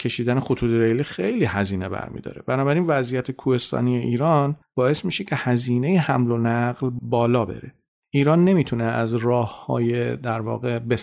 کشیدن 0.00 0.40
خطوط 0.40 0.70
ریلی 0.70 1.02
خیلی 1.02 1.44
هزینه 1.44 1.88
برمیداره. 1.88 2.42
بنابراین 2.46 2.84
وضعیت 2.86 3.30
کوهستانی 3.30 3.96
ایران 3.96 4.56
باعث 4.74 5.04
میشه 5.04 5.24
که 5.24 5.36
هزینه 5.36 5.98
حمل 5.98 6.30
و 6.30 6.38
نقل 6.38 6.90
بالا 7.02 7.44
بره. 7.44 7.72
ایران 8.16 8.44
نمی‌تونه 8.44 8.84
از 8.84 9.14
راه 9.14 9.66
های 9.66 10.16
در 10.16 10.40
واقع 10.40 10.78
به 10.78 10.96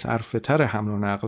تر 0.43 0.61
حمل 0.61 0.91
و 0.91 0.97
نقل 0.97 1.27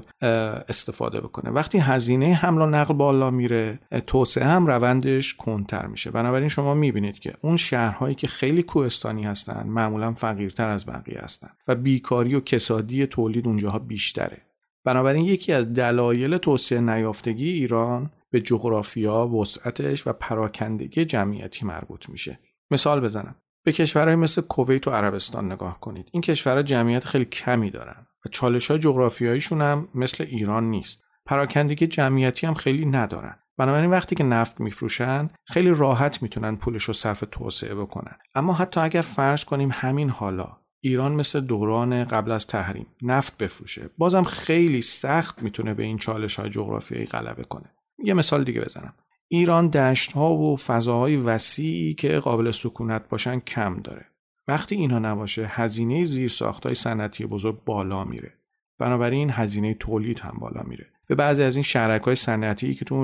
استفاده 0.70 1.22
بکنه 1.22 1.52
وقتی 1.52 1.78
هزینه 1.78 2.34
حمل 2.34 2.62
و 2.62 2.66
نقل 2.66 2.94
بالا 2.94 3.32
میره 3.32 3.80
توسعه 4.08 4.46
هم 4.46 4.68
روندش 4.68 5.34
کنتر 5.34 5.86
میشه 5.86 6.12
بنابراین 6.12 6.48
شما 6.48 6.74
می‌بینید 6.74 7.20
که 7.20 7.34
اون 7.42 7.58
شهرهایی 7.58 8.16
که 8.16 8.28
خیلی 8.28 8.64
کوهستانی 8.64 9.24
هستن 9.24 9.68
معمولا 9.68 10.14
فقیرتر 10.14 10.70
از 10.70 10.86
بقیه 10.86 11.20
هستن 11.20 11.50
و 11.68 11.76
بیکاری 11.76 12.36
و 12.36 12.40
کسادی 12.40 13.06
تولید 13.08 13.48
اونجاها 13.48 13.80
بیشتره 13.80 14.38
بنابراین 14.86 15.26
یکی 15.26 15.54
از 15.54 15.74
دلایل 15.74 16.38
توسعه 16.38 16.80
نیافتگی 16.80 17.50
ایران 17.50 18.12
به 18.32 18.42
جغرافیا، 18.42 19.28
وسعتش 19.28 20.08
و 20.08 20.14
پراکندگی 20.14 21.06
جمعیتی 21.06 21.66
مربوط 21.66 22.10
میشه. 22.10 22.40
مثال 22.72 23.00
بزنم. 23.00 23.36
به 23.64 23.72
کشورهای 23.72 24.16
مثل 24.16 24.42
کویت 24.42 24.88
و 24.88 24.92
عربستان 24.92 25.52
نگاه 25.52 25.80
کنید. 25.80 26.10
این 26.12 26.22
کشورها 26.22 26.64
جمعیت 26.64 27.06
خیلی 27.06 27.26
کمی 27.26 27.70
دارن 27.70 28.08
و 28.26 28.30
چالش 28.30 28.72
های 28.72 28.80
جغرافیاییشون 28.80 29.62
هم 29.62 29.88
مثل 29.96 30.24
ایران 30.24 30.70
نیست. 30.70 31.04
پراکندگی 31.26 31.88
جمعیتی 31.88 32.48
هم 32.48 32.54
خیلی 32.54 32.86
ندارن. 32.86 33.40
بنابراین 33.58 33.92
وقتی 33.92 34.16
که 34.16 34.24
نفت 34.24 34.60
میفروشن 34.60 35.30
خیلی 35.46 35.70
راحت 35.70 36.22
می‌تونن 36.22 36.56
پولش 36.56 36.84
رو 36.84 36.94
صرف 36.94 37.24
توسعه 37.32 37.76
بکنن. 37.76 38.16
اما 38.36 38.54
حتی 38.54 38.80
اگر 38.80 39.02
فرض 39.02 39.46
کنیم 39.46 39.70
همین 39.74 40.10
حالا 40.10 40.58
ایران 40.82 41.12
مثل 41.12 41.40
دوران 41.40 42.04
قبل 42.04 42.32
از 42.32 42.48
تحریم 42.48 42.88
نفت 43.02 43.38
بفروشه 43.38 43.90
بازم 43.98 44.24
خیلی 44.24 44.82
سخت 44.82 45.44
می‌تونه 45.44 45.74
به 45.74 45.84
این 45.84 45.98
چالش 45.98 46.40
های 46.40 46.50
جغرافیایی 46.50 47.06
غلبه 47.06 47.44
کنه. 47.44 47.72
یه 48.04 48.14
مثال 48.14 48.44
دیگه 48.44 48.62
بزنم. 48.62 48.94
ایران 49.28 49.68
دشت 49.68 50.12
ها 50.12 50.34
و 50.34 50.58
فضاهای 50.58 51.16
وسیعی 51.16 51.94
که 51.94 52.20
قابل 52.20 52.52
سکونت 52.52 53.10
باشن 53.10 53.40
کم 53.40 53.80
داره. 53.80 54.06
وقتی 54.48 54.76
اینا 54.76 55.00
نباشه 55.00 55.46
هزینه 55.50 56.04
زیر 56.04 56.32
های 56.64 56.76
صنعتی 56.76 57.26
بزرگ 57.26 57.64
بالا 57.64 58.04
میره. 58.04 58.34
بنابراین 58.80 59.30
هزینه 59.30 59.74
تولید 59.74 60.20
هم 60.20 60.38
بالا 60.40 60.64
میره. 60.64 60.86
به 61.08 61.16
بعضی 61.16 61.44
از 61.44 61.56
این 61.56 61.64
شهرک 61.64 62.02
های 62.02 62.16
صنعتی 62.16 62.74
که 62.74 62.86
تو 62.86 62.96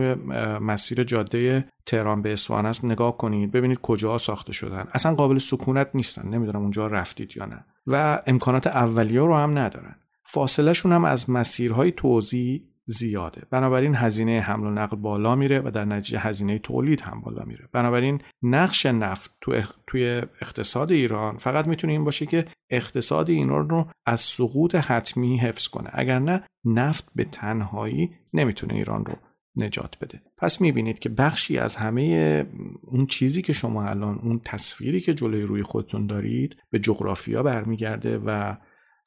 مسیر 0.61 1.03
جاده 1.03 1.65
تهران 1.85 2.21
به 2.21 2.33
اصفهان 2.33 2.65
است 2.65 2.85
نگاه 2.85 3.17
کنید 3.17 3.51
ببینید 3.51 3.81
کجا 3.81 4.17
ساخته 4.17 4.53
شدن 4.53 4.87
اصلا 4.93 5.15
قابل 5.15 5.37
سکونت 5.37 5.89
نیستن 5.93 6.29
نمی‌دونم 6.29 6.61
اونجا 6.61 6.87
رفتید 6.87 7.37
یا 7.37 7.45
نه 7.45 7.65
و 7.87 8.21
امکانات 8.27 8.67
اولیه 8.67 9.19
رو 9.19 9.35
هم 9.35 9.57
ندارن 9.57 9.95
فاصله 10.23 10.73
شون 10.73 10.91
هم 10.91 11.05
از 11.05 11.29
مسیرهای 11.29 11.91
توزیع 11.91 12.68
زیاده. 12.91 13.41
بنابراین 13.49 13.95
هزینه 13.95 14.39
حمل 14.39 14.67
و 14.67 14.71
نقل 14.71 14.97
بالا 14.97 15.35
میره 15.35 15.61
و 15.65 15.71
در 15.71 15.85
نتیجه 15.85 16.19
هزینه 16.19 16.59
تولید 16.59 17.01
هم 17.01 17.21
بالا 17.21 17.43
میره. 17.43 17.69
بنابراین 17.71 18.21
نقش 18.43 18.85
نفت 18.85 19.31
تو 19.41 19.61
توی 19.87 20.21
اقتصاد 20.41 20.91
ایران 20.91 21.37
فقط 21.37 21.67
می‌تونه 21.67 21.93
این 21.93 22.03
باشه 22.03 22.25
که 22.25 22.45
اقتصاد 22.69 23.29
ایران 23.29 23.69
رو 23.69 23.87
از 24.05 24.21
سقوط 24.21 24.75
حتمی 24.75 25.37
حفظ 25.37 25.67
کنه. 25.67 25.89
اگر 25.93 26.19
نه 26.19 26.43
نفت 26.65 27.09
به 27.15 27.23
تنهایی 27.23 28.11
نمی‌تونه 28.33 28.73
ایران 28.73 29.05
رو 29.05 29.13
نجات 29.55 29.97
بده. 30.01 30.21
پس 30.37 30.61
می‌بینید 30.61 30.99
که 30.99 31.09
بخشی 31.09 31.57
از 31.57 31.75
همه 31.75 32.45
اون 32.81 33.05
چیزی 33.05 33.41
که 33.41 33.53
شما 33.53 33.83
الان 33.83 34.19
اون 34.23 34.41
تصویری 34.45 35.01
که 35.01 35.13
جلوی 35.13 35.41
روی 35.41 35.63
خودتون 35.63 36.07
دارید 36.07 36.57
به 36.71 36.79
جغرافیا 36.79 37.43
برمیگرده 37.43 38.17
و 38.25 38.55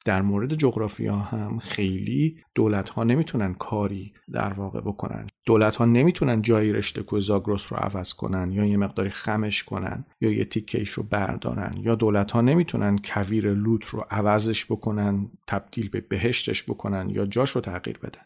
در 0.05 0.21
مورد 0.21 0.53
جغرافیا 0.53 1.15
هم 1.15 1.59
خیلی 1.59 2.37
دولت 2.55 2.89
ها 2.89 3.03
نمی‌تونن 3.03 3.53
کاری 3.53 4.13
در 4.31 4.53
واقع 4.53 4.81
بکنن. 4.81 5.27
دولت 5.45 5.75
ها 5.75 5.85
نمی‌تونن 5.85 6.41
جایی 6.41 6.73
رشته 6.73 7.03
کوه 7.03 7.19
زاگرس 7.19 7.73
رو 7.73 7.77
عوض 7.77 8.13
کنن 8.13 8.51
یا 8.51 8.65
یه 8.65 8.77
مقداری 8.77 9.09
خمش 9.09 9.63
کنن 9.63 10.05
یا 10.21 10.31
یه 10.31 10.45
تیکیش 10.45 10.89
رو 10.89 11.03
بردارن 11.03 11.73
یا 11.77 11.95
دولت 11.95 12.31
ها 12.31 12.41
نمی‌تونن 12.41 12.97
کویر 13.05 13.53
لوت 13.53 13.85
رو 13.85 14.05
عوضش 14.09 14.71
بکنن 14.71 15.31
تبدیل 15.47 15.89
به 15.89 16.01
بهشتش 16.01 16.63
بکنن 16.63 17.09
یا 17.09 17.25
جاش 17.25 17.51
رو 17.51 17.61
تغییر 17.61 17.97
بدن. 17.97 18.21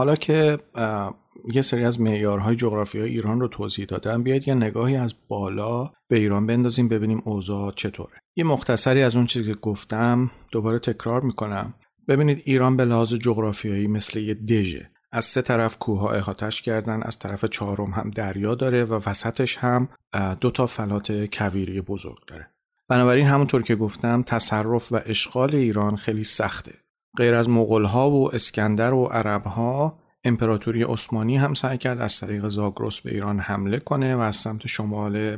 حالا 0.00 0.16
که 0.16 0.58
یه 1.52 1.62
سری 1.62 1.84
از 1.84 2.00
معیارهای 2.00 2.56
جغرافیایی 2.56 3.12
ایران 3.12 3.40
رو 3.40 3.48
توضیح 3.48 3.84
دادم 3.84 4.22
بیاید 4.22 4.48
یه 4.48 4.54
نگاهی 4.54 4.96
از 4.96 5.14
بالا 5.28 5.90
به 6.08 6.16
ایران 6.16 6.46
بندازیم 6.46 6.88
ببینیم 6.88 7.22
اوضاع 7.24 7.72
چطوره. 7.72 8.12
یه 8.36 8.44
مختصری 8.44 9.02
از 9.02 9.16
اون 9.16 9.26
چیزی 9.26 9.54
که 9.54 9.60
گفتم 9.60 10.30
دوباره 10.52 10.78
تکرار 10.78 11.20
می‌کنم. 11.20 11.74
ببینید 12.08 12.42
ایران 12.44 12.76
به 12.76 12.84
لحاظ 12.84 13.14
جغرافیایی 13.14 13.86
مثل 13.86 14.18
یه 14.18 14.34
دژه. 14.34 14.90
از 15.12 15.24
سه 15.24 15.42
طرف 15.42 15.78
کوه 15.78 16.00
ها 16.00 16.10
احاطش 16.10 16.62
کردن 16.62 17.02
از 17.02 17.18
طرف 17.18 17.44
چهارم 17.44 17.90
هم 17.90 18.10
دریا 18.10 18.54
داره 18.54 18.84
و 18.84 18.94
وسطش 18.94 19.56
هم 19.56 19.88
دو 20.40 20.50
تا 20.50 20.66
فلات 20.66 21.28
کویری 21.32 21.80
بزرگ 21.80 22.18
داره. 22.26 22.50
بنابراین 22.88 23.26
همونطور 23.26 23.62
که 23.62 23.76
گفتم 23.76 24.22
تصرف 24.22 24.92
و 24.92 25.00
اشغال 25.06 25.54
ایران 25.54 25.96
خیلی 25.96 26.24
سخته. 26.24 26.72
غیر 27.16 27.34
از 27.34 27.48
ها 27.86 28.10
و 28.10 28.34
اسکندر 28.34 28.94
و 28.94 29.06
ها 29.46 30.00
امپراتوری 30.24 30.82
عثمانی 30.82 31.36
هم 31.36 31.54
سعی 31.54 31.78
کرد 31.78 32.00
از 32.00 32.20
طریق 32.20 32.48
زاگرس 32.48 33.00
به 33.00 33.10
ایران 33.10 33.40
حمله 33.40 33.78
کنه 33.78 34.16
و 34.16 34.18
از 34.18 34.36
سمت 34.36 34.66
شمال 34.66 35.36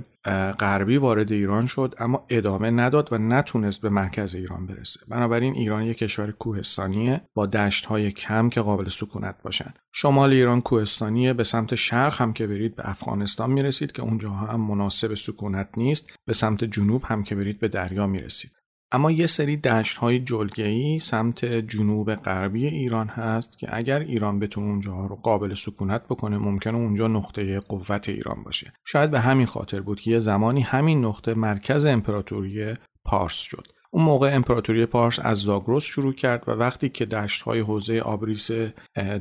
غربی 0.58 0.96
وارد 0.96 1.32
ایران 1.32 1.66
شد 1.66 1.94
اما 1.98 2.26
ادامه 2.28 2.70
نداد 2.70 3.12
و 3.12 3.18
نتونست 3.18 3.80
به 3.80 3.88
مرکز 3.88 4.34
ایران 4.34 4.66
برسه. 4.66 5.00
بنابراین 5.08 5.54
ایران 5.54 5.82
یک 5.82 5.98
کشور 5.98 6.30
کوهستانیه 6.30 7.20
با 7.34 7.46
دشت 7.46 7.86
های 7.86 8.12
کم 8.12 8.48
که 8.48 8.60
قابل 8.60 8.88
سکونت 8.88 9.42
باشن. 9.42 9.74
شمال 9.92 10.32
ایران 10.32 10.60
کوهستانیه 10.60 11.32
به 11.32 11.44
سمت 11.44 11.74
شرق 11.74 12.20
هم 12.20 12.32
که 12.32 12.46
برید 12.46 12.76
به 12.76 12.88
افغانستان 12.88 13.50
می‌رسید 13.50 13.92
که 13.92 14.02
اونجا 14.02 14.30
هم 14.30 14.60
مناسب 14.60 15.14
سکونت 15.14 15.68
نیست 15.76 16.10
به 16.26 16.32
سمت 16.32 16.64
جنوب 16.64 17.02
هم 17.04 17.22
که 17.22 17.34
برید 17.34 17.60
به 17.60 17.68
دریا 17.68 18.06
می‌رسید. 18.06 18.61
اما 18.94 19.10
یه 19.10 19.26
سری 19.26 19.56
دشت 19.56 19.96
های 19.96 20.18
جلگه‌ای 20.18 20.98
سمت 20.98 21.44
جنوب 21.44 22.14
غربی 22.14 22.66
ایران 22.66 23.08
هست 23.08 23.58
که 23.58 23.68
اگر 23.70 23.98
ایران 23.98 24.38
بتونه 24.38 24.66
اونجاها 24.66 25.06
رو 25.06 25.16
قابل 25.16 25.54
سکونت 25.54 26.04
بکنه 26.04 26.38
ممکنه 26.38 26.74
اونجا 26.74 27.08
نقطه 27.08 27.60
قوت 27.60 28.08
ایران 28.08 28.42
باشه. 28.42 28.72
شاید 28.84 29.10
به 29.10 29.20
همین 29.20 29.46
خاطر 29.46 29.80
بود 29.80 30.00
که 30.00 30.10
یه 30.10 30.18
زمانی 30.18 30.60
همین 30.60 31.04
نقطه 31.04 31.34
مرکز 31.34 31.86
امپراتوری 31.86 32.74
پارس 33.04 33.34
شد. 33.34 33.66
اون 33.90 34.04
موقع 34.04 34.34
امپراتوری 34.34 34.86
پارس 34.86 35.18
از 35.22 35.38
زاگرس 35.38 35.84
شروع 35.84 36.12
کرد 36.12 36.44
و 36.48 36.50
وقتی 36.50 36.88
که 36.88 37.06
دشت 37.06 37.42
های 37.42 37.60
حوزه 37.60 38.00
آبریس 38.00 38.50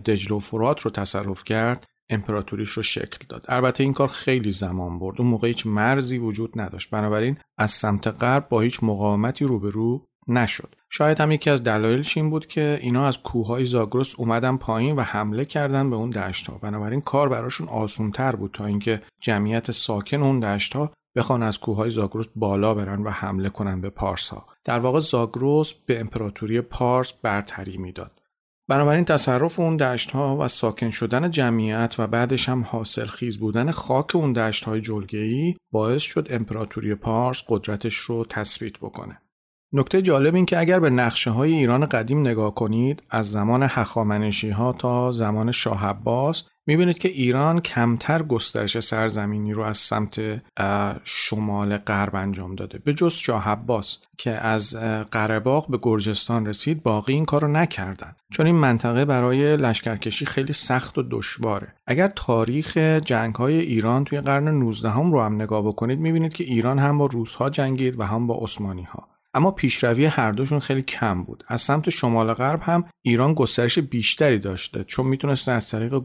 دجل 0.05 0.39
فرات 0.39 0.81
رو 0.81 0.91
تصرف 0.91 1.43
کرد 1.43 1.85
امپراتوریش 2.11 2.69
رو 2.69 2.83
شکل 2.83 3.25
داد. 3.29 3.45
البته 3.47 3.83
این 3.83 3.93
کار 3.93 4.07
خیلی 4.07 4.51
زمان 4.51 4.99
برد. 4.99 5.21
اون 5.21 5.29
موقع 5.29 5.47
هیچ 5.47 5.67
مرزی 5.67 6.17
وجود 6.17 6.61
نداشت. 6.61 6.89
بنابراین 6.89 7.37
از 7.57 7.71
سمت 7.71 8.07
غرب 8.07 8.49
با 8.49 8.61
هیچ 8.61 8.83
مقاومتی 8.83 9.45
روبرو 9.45 10.05
نشد. 10.27 10.75
شاید 10.89 11.19
هم 11.21 11.31
یکی 11.31 11.49
از 11.49 11.63
دلایلش 11.63 12.17
این 12.17 12.29
بود 12.29 12.45
که 12.45 12.79
اینا 12.81 13.07
از 13.07 13.23
کوههای 13.23 13.65
زاگرس 13.65 14.15
اومدن 14.17 14.57
پایین 14.57 14.95
و 14.95 15.01
حمله 15.01 15.45
کردن 15.45 15.89
به 15.89 15.95
اون 15.95 16.09
دشت 16.09 16.51
بنابراین 16.51 17.01
کار 17.01 17.29
براشون 17.29 17.67
آسونتر 17.67 18.35
بود 18.35 18.51
تا 18.51 18.65
اینکه 18.65 19.01
جمعیت 19.21 19.71
ساکن 19.71 20.23
اون 20.23 20.39
دشت 20.39 20.75
ها 20.75 20.91
بخوان 21.15 21.43
از 21.43 21.59
کوههای 21.59 21.89
زاگرس 21.89 22.27
بالا 22.35 22.73
برن 22.73 23.03
و 23.03 23.09
حمله 23.09 23.49
کنن 23.49 23.81
به 23.81 23.89
پارس 23.89 24.29
ها 24.29 24.45
در 24.63 24.79
واقع 24.79 24.99
زاگرس 24.99 25.73
به 25.73 25.99
امپراتوری 25.99 26.61
پارس 26.61 27.13
برتری 27.13 27.77
می‌داد. 27.77 28.20
بنابراین 28.71 29.05
تصرف 29.05 29.59
اون 29.59 29.77
دشت 29.77 30.11
ها 30.11 30.37
و 30.37 30.47
ساکن 30.47 30.89
شدن 30.89 31.31
جمعیت 31.31 31.95
و 31.99 32.07
بعدش 32.07 32.49
هم 32.49 32.65
حاصل 32.67 33.05
خیز 33.05 33.39
بودن 33.39 33.71
خاک 33.71 34.15
اون 34.15 34.33
دشت 34.33 34.63
های 34.63 34.81
جلگه‌ای 34.81 35.55
باعث 35.71 36.01
شد 36.01 36.27
امپراتوری 36.29 36.95
پارس 36.95 37.43
قدرتش 37.47 37.95
رو 37.95 38.25
تثبیت 38.25 38.77
بکنه. 38.77 39.21
نکته 39.73 40.01
جالب 40.01 40.35
این 40.35 40.45
که 40.45 40.59
اگر 40.59 40.79
به 40.79 40.89
نقشه 40.89 41.31
های 41.31 41.53
ایران 41.53 41.85
قدیم 41.85 42.19
نگاه 42.19 42.55
کنید 42.55 43.03
از 43.09 43.31
زمان 43.31 43.63
هخامنشی 43.63 44.49
ها 44.49 44.73
تا 44.73 45.11
زمان 45.11 45.51
شاه 45.51 45.85
عباس 45.85 46.47
می‌بینید 46.67 46.97
که 46.97 47.09
ایران 47.09 47.59
کمتر 47.59 48.23
گسترش 48.23 48.79
سرزمینی 48.79 49.53
رو 49.53 49.61
از 49.61 49.77
سمت 49.77 50.41
شمال 51.03 51.77
غرب 51.77 52.15
انجام 52.15 52.55
داده. 52.55 52.77
به 52.77 52.93
جز 52.93 53.13
شاه 53.13 53.49
عباس 53.49 53.99
که 54.17 54.31
از 54.31 54.75
قرهباغ 55.11 55.69
به 55.69 55.79
گرجستان 55.81 56.45
رسید 56.45 56.83
باقی 56.83 57.13
این 57.13 57.25
کارو 57.25 57.47
نکردن. 57.47 58.15
چون 58.31 58.45
این 58.45 58.55
منطقه 58.55 59.05
برای 59.05 59.57
لشکرکشی 59.57 60.25
خیلی 60.25 60.53
سخت 60.53 60.97
و 60.97 61.03
دشواره. 61.09 61.73
اگر 61.87 62.07
تاریخ 62.07 62.77
جنگ 62.77 63.35
های 63.35 63.59
ایران 63.59 64.03
توی 64.03 64.21
قرن 64.21 64.47
19 64.47 64.89
هم 64.89 65.11
رو 65.11 65.21
هم 65.21 65.35
نگاه 65.35 65.65
بکنید 65.65 65.99
می‌بینید 65.99 66.33
که 66.33 66.43
ایران 66.43 66.79
هم 66.79 66.97
با 66.97 67.05
روسها 67.05 67.49
جنگید 67.49 67.99
و 67.99 68.03
هم 68.03 68.27
با 68.27 68.35
عثمانی 68.35 68.83
ها 68.83 69.10
اما 69.33 69.51
پیشروی 69.51 70.05
هر 70.05 70.31
دوشون 70.31 70.59
خیلی 70.59 70.81
کم 70.81 71.23
بود. 71.23 71.43
از 71.47 71.61
سمت 71.61 71.89
شمال 71.89 72.33
غرب 72.33 72.61
هم 72.63 72.85
ایران 73.01 73.33
گسترش 73.33 73.79
بیشتری 73.79 74.39
داشته 74.39 74.83
چون 74.83 75.07
می‌تونسته 75.07 75.51
از 75.51 75.69
طریق 75.69 76.01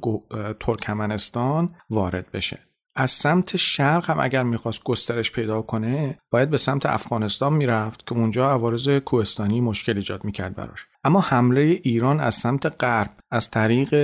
ترکمنستان 0.60 1.74
وارد 1.90 2.30
بشه. 2.32 2.58
از 2.98 3.10
سمت 3.10 3.56
شرق 3.56 4.10
هم 4.10 4.20
اگر 4.20 4.42
می‌خواست 4.42 4.84
گسترش 4.84 5.32
پیدا 5.32 5.62
کنه 5.62 6.18
باید 6.30 6.50
به 6.50 6.56
سمت 6.56 6.86
افغانستان 6.86 7.52
می‌رفت 7.52 8.06
که 8.06 8.12
اونجا 8.14 8.50
عوارض 8.50 8.88
کوهستانی 8.88 9.60
مشکل 9.60 9.96
ایجاد 9.96 10.24
می‌کرد 10.24 10.54
براش. 10.54 10.86
اما 11.06 11.20
حمله 11.20 11.60
ایران 11.82 12.20
از 12.20 12.34
سمت 12.34 12.84
غرب 12.84 13.10
از 13.30 13.50
طریق 13.50 13.94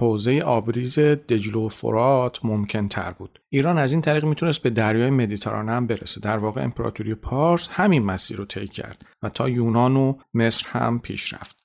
حوزه 0.00 0.40
آبریز 0.40 0.98
دجل 0.98 1.54
و 1.54 1.68
فرات 1.68 2.44
ممکن 2.44 2.88
تر 2.88 3.10
بود. 3.10 3.40
ایران 3.52 3.78
از 3.78 3.92
این 3.92 4.02
طریق 4.02 4.24
می‌تونست 4.24 4.62
به 4.62 4.70
دریای 4.70 5.10
مدیترانه 5.10 5.72
هم 5.72 5.86
برسه. 5.86 6.20
در 6.20 6.36
واقع 6.38 6.62
امپراتوری 6.62 7.14
پارس 7.14 7.68
همین 7.72 8.04
مسیر 8.04 8.36
رو 8.36 8.44
طی 8.44 8.68
کرد 8.68 9.06
و 9.22 9.28
تا 9.28 9.48
یونان 9.48 9.96
و 9.96 10.14
مصر 10.34 10.66
هم 10.68 11.00
پیش 11.00 11.34
رفت. 11.34 11.56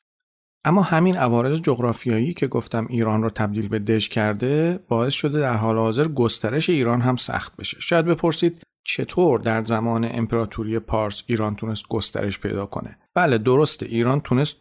اما 0.65 0.81
همین 0.81 1.17
عوارض 1.17 1.61
جغرافیایی 1.61 2.33
که 2.33 2.47
گفتم 2.47 2.87
ایران 2.89 3.23
را 3.23 3.29
تبدیل 3.29 3.67
به 3.67 3.79
دژ 3.79 4.07
کرده 4.07 4.79
باعث 4.87 5.13
شده 5.13 5.39
در 5.39 5.53
حال 5.53 5.77
حاضر 5.77 6.07
گسترش 6.07 6.69
ایران 6.69 7.01
هم 7.01 7.15
سخت 7.15 7.57
بشه. 7.57 7.77
شاید 7.79 8.05
بپرسید 8.05 8.61
چطور 8.83 9.39
در 9.39 9.63
زمان 9.63 10.09
امپراتوری 10.11 10.79
پارس 10.79 11.23
ایران 11.27 11.55
تونست 11.55 11.87
گسترش 11.89 12.39
پیدا 12.39 12.65
کنه؟ 12.65 12.97
بله 13.15 13.37
درسته. 13.37 13.85
ایران 13.85 14.19
تونست 14.19 14.55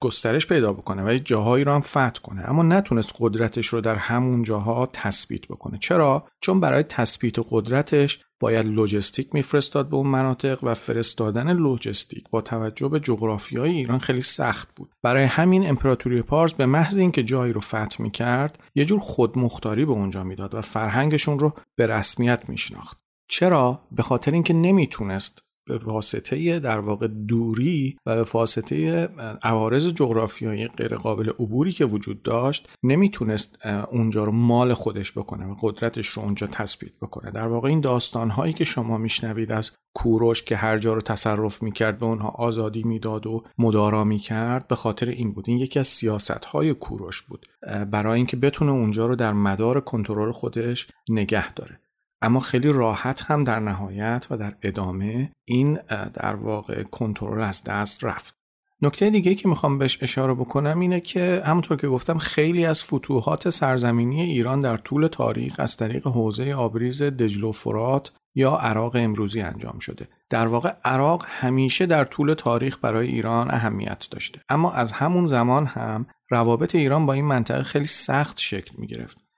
گسترش 0.00 0.46
پیدا 0.46 0.72
بکنه 0.72 1.04
و 1.04 1.18
جاهایی 1.18 1.64
رو 1.64 1.72
هم 1.72 1.80
فتح 1.80 2.20
کنه 2.22 2.50
اما 2.50 2.62
نتونست 2.62 3.12
قدرتش 3.18 3.66
رو 3.66 3.80
در 3.80 3.94
همون 3.94 4.42
جاها 4.42 4.88
تثبیت 4.92 5.46
بکنه. 5.46 5.78
چرا؟ 5.78 6.26
چون 6.40 6.60
برای 6.60 6.82
تثبیت 6.82 7.36
قدرتش 7.50 8.20
باید 8.40 8.66
لوجستیک 8.66 9.34
میفرستاد 9.34 9.88
به 9.88 9.96
اون 9.96 10.06
مناطق 10.06 10.64
و 10.64 10.74
فرستادن 10.74 11.52
لوجستیک 11.52 12.24
با 12.30 12.40
توجه 12.40 12.88
به 12.88 13.00
جغرافیای 13.00 13.70
ایران 13.70 13.98
خیلی 13.98 14.22
سخت 14.22 14.74
بود. 14.76 14.90
برای 15.02 15.24
همین 15.24 15.68
امپراتوری 15.68 16.22
پارس 16.22 16.52
به 16.52 16.66
محض 16.66 16.96
اینکه 16.96 17.22
جایی 17.22 17.52
رو 17.52 17.60
فتح 17.60 18.02
می‌کرد 18.02 18.58
یه 18.74 18.84
جور 18.84 19.00
خودمختاری 19.00 19.84
به 19.84 19.92
اونجا 19.92 20.24
می‌داد 20.24 20.54
و 20.54 20.60
فرهنگشون 20.60 21.38
رو 21.38 21.52
به 21.76 21.86
رسمیت 21.86 22.48
میشناخت. 22.48 23.03
چرا؟ 23.28 23.80
به 23.92 24.02
خاطر 24.02 24.32
اینکه 24.32 24.54
نمی‌تونست 24.54 25.40
به 25.66 25.78
واسطه 25.78 26.58
در 26.58 26.78
واقع 26.78 27.06
دوری 27.06 27.96
و 28.06 28.16
به 28.16 28.30
واسطه 28.34 29.08
عوارض 29.42 29.88
جغرافیایی 29.88 30.68
غیر 30.68 30.96
قابل 30.96 31.28
عبوری 31.28 31.72
که 31.72 31.84
وجود 31.84 32.22
داشت 32.22 32.68
نمی‌تونست 32.82 33.66
اونجا 33.90 34.24
رو 34.24 34.32
مال 34.32 34.74
خودش 34.74 35.12
بکنه 35.12 35.46
و 35.46 35.54
قدرتش 35.60 36.08
رو 36.08 36.22
اونجا 36.22 36.46
تثبیت 36.46 36.92
بکنه. 37.02 37.30
در 37.30 37.46
واقع 37.46 37.68
این 37.68 37.80
داستان 37.80 38.30
هایی 38.30 38.52
که 38.52 38.64
شما 38.64 38.98
میشنوید 38.98 39.52
از 39.52 39.70
کوروش 39.96 40.42
که 40.42 40.56
هر 40.56 40.78
جا 40.78 40.94
رو 40.94 41.00
تصرف 41.00 41.62
می‌کرد 41.62 41.98
به 41.98 42.06
اونها 42.06 42.28
آزادی 42.28 42.82
می‌داد 42.82 43.26
و 43.26 43.44
مدارا 43.58 44.04
می‌کرد 44.04 44.68
به 44.68 44.74
خاطر 44.74 45.08
این 45.08 45.32
بود. 45.32 45.44
این 45.48 45.58
یکی 45.58 45.78
از 45.78 45.86
سیاست 45.86 46.44
های 46.44 46.74
کوروش 46.74 47.22
بود 47.22 47.46
برای 47.90 48.16
اینکه 48.16 48.36
بتونه 48.36 48.72
اونجا 48.72 49.06
رو 49.06 49.16
در 49.16 49.32
مدار 49.32 49.80
کنترل 49.80 50.32
خودش 50.32 50.88
نگه 51.08 51.52
داره. 51.52 51.80
اما 52.24 52.40
خیلی 52.40 52.72
راحت 52.72 53.22
هم 53.22 53.44
در 53.44 53.60
نهایت 53.60 54.26
و 54.30 54.36
در 54.36 54.54
ادامه 54.62 55.32
این 55.44 55.78
در 56.14 56.34
واقع 56.34 56.82
کنترل 56.82 57.42
از 57.42 57.64
دست 57.64 58.04
رفت. 58.04 58.34
نکته 58.82 59.10
دیگه 59.10 59.34
که 59.34 59.48
می‌خوام 59.48 59.78
بهش 59.78 60.02
اشاره 60.02 60.34
بکنم 60.34 60.80
اینه 60.80 61.00
که 61.00 61.42
همونطور 61.46 61.76
که 61.76 61.88
گفتم 61.88 62.18
خیلی 62.18 62.64
از 62.64 62.82
فتوحات 62.82 63.50
سرزمینی 63.50 64.22
ایران 64.22 64.60
در 64.60 64.76
طول 64.76 65.06
تاریخ 65.06 65.54
از 65.58 65.76
طریق 65.76 66.06
حوزه 66.06 66.52
آبریز 66.52 67.02
دجل 67.02 67.44
و 67.44 67.52
فرات 67.52 68.12
یا 68.34 68.56
عراق 68.56 68.96
امروزی 68.96 69.40
انجام 69.40 69.78
شده. 69.78 70.08
در 70.30 70.46
واقع 70.46 70.72
عراق 70.84 71.24
همیشه 71.28 71.86
در 71.86 72.04
طول 72.04 72.34
تاریخ 72.34 72.78
برای 72.82 73.08
ایران 73.08 73.50
اهمیت 73.50 74.08
داشته. 74.10 74.40
اما 74.48 74.72
از 74.72 74.92
همون 74.92 75.26
زمان 75.26 75.66
هم 75.66 76.06
روابط 76.30 76.74
ایران 76.74 77.06
با 77.06 77.12
این 77.12 77.24
منطقه 77.24 77.62
خیلی 77.62 77.86
سخت 77.86 78.40
شکل 78.40 78.72
می 78.78 78.86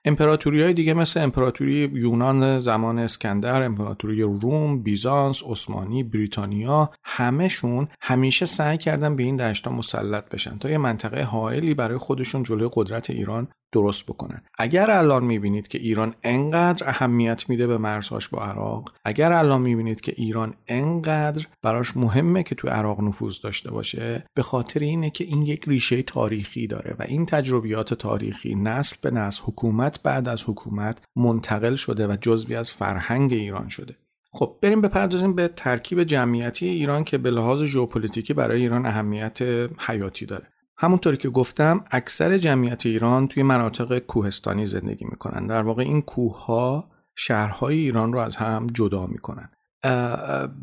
امپراتوری 0.07 0.63
های 0.63 0.73
دیگه 0.73 0.93
مثل 0.93 1.23
امپراتوری 1.23 1.91
یونان 1.93 2.59
زمان 2.59 2.99
اسکندر، 2.99 3.61
امپراتوری 3.63 4.21
روم، 4.21 4.83
بیزانس، 4.83 5.43
عثمانی، 5.45 6.03
بریتانیا 6.03 6.91
همهشون 7.03 7.87
همیشه 8.01 8.45
سعی 8.45 8.77
کردن 8.77 9.15
به 9.15 9.23
این 9.23 9.37
دشتا 9.37 9.71
مسلط 9.71 10.29
بشن 10.29 10.57
تا 10.57 10.69
یه 10.69 10.77
منطقه 10.77 11.23
حائلی 11.23 11.73
برای 11.73 11.97
خودشون 11.97 12.43
جلوی 12.43 12.69
قدرت 12.73 13.09
ایران 13.09 13.47
درست 13.71 14.05
بکنن. 14.05 14.41
اگر 14.57 14.91
الان 14.91 15.23
می‌بینید 15.23 15.67
که 15.67 15.77
ایران 15.77 16.15
انقدر 16.23 16.89
اهمیت 16.89 17.49
میده 17.49 17.67
به 17.67 17.77
مرزهاش 17.77 18.29
با 18.29 18.43
عراق 18.43 18.93
اگر 19.05 19.33
الان 19.33 19.61
می‌بینید 19.61 20.01
که 20.01 20.13
ایران 20.17 20.53
انقدر 20.67 21.45
براش 21.61 21.97
مهمه 21.97 22.43
که 22.43 22.55
تو 22.55 22.67
عراق 22.67 23.01
نفوذ 23.01 23.39
داشته 23.39 23.71
باشه 23.71 24.23
به 24.33 24.43
خاطر 24.43 24.79
اینه 24.79 25.09
که 25.09 25.23
این 25.23 25.41
یک 25.41 25.63
ریشه 25.67 26.03
تاریخی 26.03 26.67
داره 26.67 26.95
و 26.99 27.03
این 27.03 27.25
تجربیات 27.25 27.93
تاریخی 27.93 28.55
نسل 28.55 28.97
به 29.01 29.11
نسل 29.11 29.43
حکومت 29.43 30.03
بعد 30.03 30.29
از 30.29 30.43
حکومت 30.43 31.01
منتقل 31.15 31.75
شده 31.75 32.07
و 32.07 32.17
جزوی 32.21 32.55
از 32.55 32.71
فرهنگ 32.71 33.33
ایران 33.33 33.69
شده. 33.69 33.95
خب 34.31 34.55
بریم 34.61 34.81
بپردازیم 34.81 35.35
به 35.35 35.47
ترکیب 35.47 36.03
جمعیتی 36.03 36.67
ایران 36.67 37.03
که 37.03 37.17
به 37.17 37.31
لحاظ 37.31 37.63
ژئوپلیتیکی 37.63 38.33
برای 38.33 38.61
ایران 38.61 38.85
اهمیت 38.85 39.41
حیاتی 39.79 40.25
داره. 40.25 40.47
همونطوری 40.79 41.17
که 41.17 41.29
گفتم 41.29 41.83
اکثر 41.91 42.37
جمعیت 42.37 42.85
ایران 42.85 43.27
توی 43.27 43.43
مناطق 43.43 43.99
کوهستانی 43.99 44.65
زندگی 44.65 45.05
می‌کنن. 45.05 45.47
در 45.47 45.61
واقع 45.61 45.83
این 45.83 46.01
کوهها 46.01 46.91
شهرهای 47.15 47.77
ایران 47.77 48.13
رو 48.13 48.19
از 48.19 48.35
هم 48.35 48.67
جدا 48.73 49.07
می‌کنن. 49.07 49.49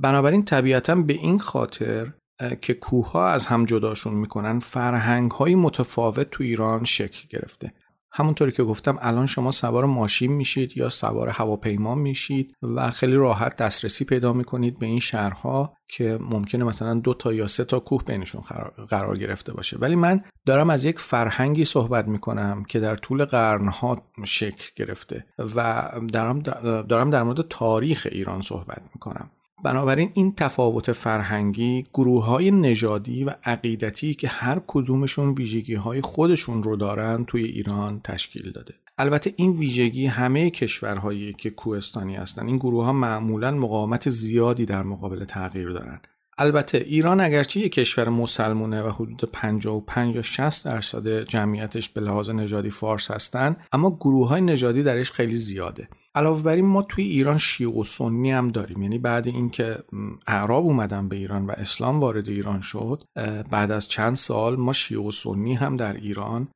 بنابراین 0.01 0.45
طبیعتا 0.45 0.95
به 0.95 1.13
این 1.13 1.39
خاطر 1.39 2.13
که 2.61 2.75
کوهها 2.75 3.29
از 3.29 3.47
هم 3.47 3.65
جداشون 3.65 4.15
می‌کنن 4.15 4.59
فرهنگ 4.59 5.31
های 5.31 5.55
متفاوت 5.55 6.31
تو 6.31 6.45
ایران 6.45 6.85
شکل 6.85 7.29
گرفته. 7.31 7.73
همونطوری 8.17 8.53
که 8.53 8.65
گفتم 8.65 8.99
الان 9.01 9.27
شما 9.27 9.51
سوار 9.51 9.85
ماشین 9.85 10.33
میشید 10.33 10.77
یا 10.77 10.89
سوار 10.89 11.29
هواپیما 11.29 11.95
میشید 11.95 12.57
و 12.63 12.91
خیلی 12.91 13.15
راحت 13.15 13.57
دسترسی 13.57 14.05
پیدا 14.05 14.33
می‌کنید 14.33 14.79
به 14.79 14.87
این 14.87 15.01
شهرها 15.01 15.77
که 15.89 16.19
ممکنه 16.21 16.65
مثلا 16.65 16.95
دو 16.95 17.15
تا 17.15 17.33
یا 17.33 17.47
سه 17.47 17.65
تا 17.65 17.81
کوه 17.81 18.05
بینشون 18.05 18.43
قرار 18.89 19.19
گرفته 19.19 19.53
باشه. 19.53 19.79
ولی 19.79 19.95
من 19.95 20.21
دارم 20.47 20.71
از 20.71 20.85
یک 20.85 20.99
فرهنگی 20.99 21.65
صحبت 21.65 22.09
می‌کنم 22.09 22.65
که 22.69 22.81
در 22.81 22.97
طول 22.97 23.25
قرنها 23.25 24.03
شکل 24.25 24.71
گرفته 24.77 25.25
و 25.39 25.91
دارم, 26.13 26.39
دارم 26.83 27.11
در 27.11 27.23
مورد 27.23 27.49
تاریخ 27.49 28.09
ایران 28.11 28.41
صحبت 28.41 28.83
می‌کنم. 28.95 29.31
بنابراین 29.65 30.11
این 30.15 30.35
تفاوت 30.35 30.93
فرهنگی 30.93 31.87
گروه 31.95 32.25
های 32.25 32.51
نژادی 32.51 33.25
و 33.25 33.31
عقیدتی 33.45 34.15
که 34.15 34.29
هر 34.29 34.61
کدومشون 34.67 35.35
ویژگی 35.35 35.75
های 35.75 36.01
خودشون 36.01 36.63
رو 36.63 36.77
دارن 36.77 37.25
توی 37.25 37.45
ایران 37.45 38.01
تشکیل 38.05 38.53
داده. 38.53 38.75
البته 38.99 39.33
این 39.37 39.53
ویژگی 39.53 40.07
همه 40.07 40.51
کشورهایی 40.51 41.33
که 41.33 41.51
کوهستانی 41.51 42.17
هستن 42.17 42.47
این 42.47 42.57
گروه 42.57 42.85
ها 42.85 42.93
معمولا 42.93 43.51
مقاومت 43.51 44.09
زیادی 44.09 44.65
در 44.65 44.83
مقابل 44.83 45.25
تغییر 45.25 45.71
دارن. 45.71 46.01
البته 46.39 46.79
ایران 46.79 47.21
اگرچه 47.21 47.61
یک 47.61 47.73
کشور 47.73 48.09
مسلمونه 48.09 48.83
و 48.83 48.89
حدود 48.89 49.31
55 49.33 50.15
یا 50.15 50.23
60 50.23 50.65
درصد 50.65 51.23
جمعیتش 51.25 51.89
به 51.89 52.01
لحاظ 52.01 52.31
نژادی 52.31 52.71
فارس 52.71 53.11
هستن 53.11 53.57
اما 53.73 53.91
گروه 53.91 54.29
های 54.29 54.41
نژادی 54.41 54.83
درش 54.83 55.13
خیلی 55.13 55.35
زیاده. 55.35 55.89
علاوه 56.15 56.43
بر 56.43 56.55
این 56.55 56.65
ما 56.65 56.83
توی 56.83 57.05
ایران 57.05 57.39
شیعه 57.39 57.71
و 57.71 57.85
سنی 57.85 58.31
هم 58.31 58.49
داریم. 58.49 58.83
یعنی 58.83 58.99
بعد 58.99 59.29
اینکه 59.29 59.79
اعراب 60.27 60.65
اومدن 60.65 61.09
به 61.09 61.17
ایران 61.17 61.47
و 61.47 61.51
اسلام 61.51 62.01
وارد 62.01 62.29
ایران 62.29 62.61
شد 62.61 63.03
بعد 63.51 63.71
از 63.71 63.89
چند 63.89 64.17
سال 64.17 64.57
ما 64.57 64.73
شیعه 64.73 65.01
و 65.01 65.11
سنی 65.11 65.55
هم 65.55 65.77
در 65.77 65.93
ایران 65.93 66.49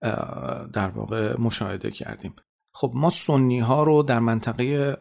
در 0.73 0.89
واقع 0.89 1.41
مشاهده 1.41 1.91
کردیم. 1.91 2.35
خب 2.81 2.93
ما 2.95 3.11
سنی 3.11 3.61
ها 3.61 3.83
رو 3.83 4.03
در 4.03 4.19
منطقه 4.19 4.97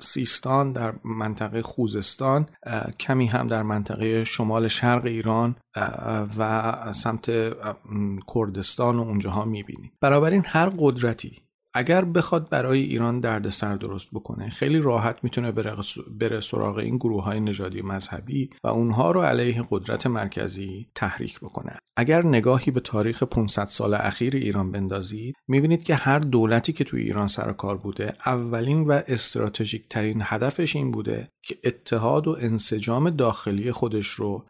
سیستان 0.00 0.72
در 0.72 0.94
منطقه 1.04 1.62
خوزستان 1.62 2.46
کمی 3.00 3.26
هم 3.26 3.46
در 3.46 3.62
منطقه 3.62 4.24
شمال 4.24 4.68
شرق 4.68 5.06
ایران 5.06 5.56
و 6.38 6.92
سمت 6.92 7.30
کردستان 8.34 8.98
و 8.98 9.02
اونجاها 9.02 9.44
می‌بینیم. 9.44 9.92
بنابراین 10.00 10.42
هر 10.46 10.68
قدرتی 10.78 11.42
اگر 11.78 12.04
بخواد 12.04 12.50
برای 12.50 12.80
ایران 12.80 13.20
دردسر 13.20 13.76
درست 13.76 14.08
بکنه 14.12 14.50
خیلی 14.50 14.78
راحت 14.78 15.24
می‌تونه 15.24 15.52
بره 16.20 16.40
سراغ 16.40 16.76
این 16.76 16.96
گروه 16.96 17.24
های 17.24 17.40
نژادی 17.40 17.82
مذهبی 17.82 18.50
و 18.64 18.68
اونها 18.68 19.10
رو 19.10 19.20
علیه 19.22 19.64
قدرت 19.70 20.06
مرکزی 20.06 20.86
تحریک 20.94 21.40
بکنه. 21.40 21.78
اگر 21.96 22.26
نگاهی 22.26 22.72
به 22.72 22.80
تاریخ 22.80 23.22
500 23.22 23.64
سال 23.64 23.94
اخیر 23.94 24.36
ایران 24.36 24.72
بندازید 24.72 25.34
می‌بینید 25.48 25.84
که 25.84 25.94
هر 25.94 26.18
دولتی 26.18 26.72
که 26.72 26.84
توی 26.84 27.02
ایران 27.02 27.28
سر 27.28 27.52
کار 27.52 27.76
بوده 27.76 28.14
اولین 28.26 28.84
و 28.84 29.00
استراتژیک 29.08 29.88
ترین 29.88 30.20
هدفش 30.24 30.76
این 30.76 30.90
بوده 30.90 31.28
که 31.42 31.58
اتحاد 31.64 32.28
و 32.28 32.36
انسجام 32.40 33.10
داخلی 33.10 33.72
خودش 33.72 34.06
رو 34.06 34.44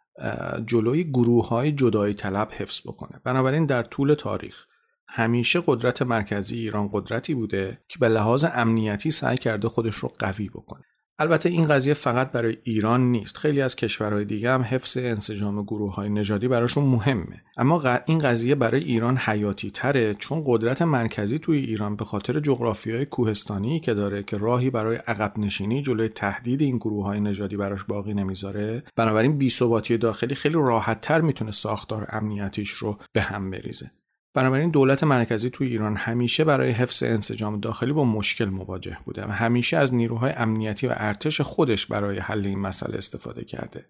جلوی 0.67 1.05
گروه 1.05 1.49
های 1.49 1.73
جدایی 1.73 2.15
طلب 2.15 2.49
حفظ 2.53 2.81
بکنه. 2.81 3.21
بنابراین 3.25 3.67
در 3.67 3.83
طول 3.83 4.15
تاریخ 4.15 4.67
همیشه 5.09 5.63
قدرت 5.67 6.03
مرکزی 6.03 6.59
ایران 6.59 6.89
قدرتی 6.93 7.35
بوده 7.35 7.79
که 7.89 7.99
به 7.99 8.09
لحاظ 8.09 8.47
امنیتی 8.55 9.11
سعی 9.11 9.37
کرده 9.37 9.69
خودش 9.69 9.95
رو 9.95 10.09
قوی 10.19 10.49
بکنه. 10.49 10.85
البته 11.21 11.49
این 11.49 11.69
قضیه 11.69 11.95
فقط 11.95 12.33
برای 12.33 12.57
ایران 12.65 13.11
نیست. 13.11 13.37
خیلی 13.37 13.61
از 13.61 13.77
کشورهای 13.77 14.25
دیگه 14.25 14.51
هم 14.51 14.63
حفظ 14.63 14.97
انسجام 14.97 15.63
گروه 15.63 15.95
های 15.95 16.09
نژادی 16.09 16.49
براشون 16.49 16.85
مهمه. 16.85 17.43
اما 17.57 17.99
این 18.07 18.19
قضیه 18.19 18.55
برای 18.55 18.85
ایران 18.85 19.17
حیاتی 19.17 19.71
تره 19.71 20.15
چون 20.15 20.43
قدرت 20.47 20.83
مرکزی 20.83 21.39
توی 21.39 21.59
ایران 21.59 21.97
به 21.97 22.05
خاطر 22.05 22.41
جغرافی 22.41 22.93
های 22.93 23.07
کوهستانی 23.07 23.81
که 23.81 23.95
داره 23.95 24.23
که 24.23 24.37
راهی 24.37 24.71
برای 24.71 24.97
عقب 24.97 25.33
نشینی 25.39 25.83
جلوی 25.83 26.09
تهدید 26.09 26.63
این 26.63 26.77
گروه 26.77 27.05
های 27.05 27.21
نژادی 27.21 27.57
براش 27.57 27.85
باقی 27.85 28.15
نمی‌ذاره 28.15 28.83
بنابراین 28.97 29.39
بی‌ثباتی 29.39 29.99
داخلی 29.99 30.35
خیلی 30.35 30.55
راحت 30.55 31.01
تر 31.01 31.21
می‌تونه 31.21 31.51
ساختار 31.51 32.07
امنیتیش 32.11 32.71
رو 32.71 32.99
به 33.13 33.21
هم 33.21 33.51
بریزه. 33.51 33.91
بنابراین 34.35 34.71
دولت 34.71 35.05
مرکزی 35.05 35.51
توی 35.51 35.67
ایران 35.69 35.97
همیشه 35.97 36.45
برای 36.45 36.71
حفظ 36.71 37.03
انسجام 37.03 37.61
داخلی 37.61 37.93
با 37.93 38.05
مشکل 38.05 38.45
مواجه 38.45 38.99
بوده 39.05 39.25
و 39.25 39.31
همیشه 39.31 39.77
از 39.77 39.95
نیروهای 39.95 40.33
امنیتی 40.33 40.87
و 40.87 40.93
ارتش 40.97 41.41
خودش 41.41 41.87
برای 41.87 42.19
حل 42.19 42.47
این 42.47 42.59
مسئله 42.59 42.99
استفاده 42.99 43.45
کرده. 43.45 43.85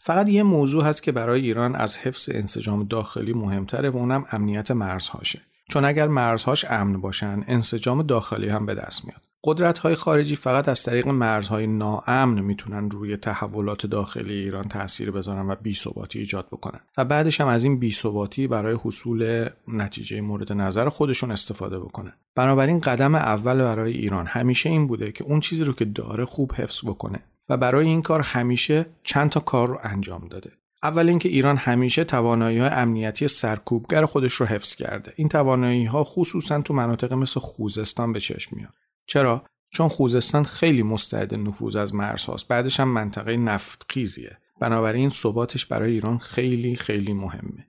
فقط 0.00 0.28
یه 0.28 0.42
موضوع 0.42 0.84
هست 0.84 1.02
که 1.02 1.12
برای 1.12 1.40
ایران 1.40 1.74
از 1.74 1.98
حفظ 1.98 2.30
انسجام 2.32 2.84
داخلی 2.84 3.32
مهمتره 3.32 3.90
و 3.90 3.96
اونم 3.96 4.26
امنیت 4.30 4.70
مرزهاشه. 4.70 5.40
چون 5.70 5.84
اگر 5.84 6.08
مرزهاش 6.08 6.64
امن 6.64 7.00
باشن 7.00 7.44
انسجام 7.46 8.02
داخلی 8.02 8.48
هم 8.48 8.66
به 8.66 8.74
دست 8.74 9.04
میاد. 9.04 9.27
قدرت 9.44 9.78
های 9.78 9.94
خارجی 9.94 10.36
فقط 10.36 10.68
از 10.68 10.82
طریق 10.82 11.08
مرزهای 11.08 11.66
ناامن 11.66 12.40
می‌تونن 12.40 12.90
روی 12.90 13.16
تحولات 13.16 13.86
داخلی 13.86 14.34
ایران 14.34 14.68
تاثیر 14.68 15.10
بذارن 15.10 15.50
و 15.50 15.54
بیثباتی 15.54 16.18
ایجاد 16.18 16.46
بکنن. 16.46 16.80
و 16.96 17.04
بعدش 17.04 17.40
هم 17.40 17.46
از 17.46 17.64
این 17.64 17.78
بیثباتی 17.78 18.46
برای 18.46 18.76
حصول 18.84 19.48
نتیجه 19.68 20.20
مورد 20.20 20.52
نظر 20.52 20.88
خودشون 20.88 21.30
استفاده 21.30 21.78
بکنن. 21.78 22.12
بنابراین 22.34 22.80
قدم 22.80 23.14
اول 23.14 23.58
برای 23.58 23.92
ایران 23.92 24.26
همیشه 24.26 24.68
این 24.68 24.86
بوده 24.86 25.12
که 25.12 25.24
اون 25.24 25.40
چیزی 25.40 25.64
رو 25.64 25.72
که 25.72 25.84
داره 25.84 26.24
خوب 26.24 26.52
حفظ 26.52 26.84
بکنه 26.84 27.22
و 27.48 27.56
برای 27.56 27.86
این 27.86 28.02
کار 28.02 28.20
همیشه 28.20 28.86
چند 29.02 29.30
تا 29.30 29.40
کار 29.40 29.68
رو 29.68 29.78
انجام 29.82 30.28
داده. 30.28 30.52
اول 30.82 31.08
اینکه 31.08 31.28
ایران 31.28 31.56
همیشه 31.56 32.04
توانایی 32.04 32.58
های 32.58 32.68
امنیتی 32.68 33.28
سرکوبگر 33.28 34.04
خودش 34.04 34.32
رو 34.32 34.46
حفظ 34.46 34.74
کرده. 34.74 35.12
این 35.16 35.28
توانایی 35.28 35.84
ها 35.84 36.04
خصوصا 36.04 36.62
تو 36.62 36.74
مناطق 36.74 37.12
مثل 37.12 37.40
خوزستان 37.40 38.12
به 38.12 38.20
چشم 38.20 38.56
میاد. 38.56 38.74
چرا؟ 39.08 39.44
چون 39.70 39.88
خوزستان 39.88 40.44
خیلی 40.44 40.82
مستعد 40.82 41.34
نفوذ 41.34 41.76
از 41.76 41.94
مرزهاست 41.94 42.48
بعدش 42.48 42.80
هم 42.80 42.88
منطقه 42.88 43.36
نفتخیزیه 43.36 44.38
بنابراین 44.60 45.10
ثباتش 45.10 45.66
برای 45.66 45.92
ایران 45.92 46.18
خیلی 46.18 46.76
خیلی 46.76 47.12
مهمه. 47.12 47.67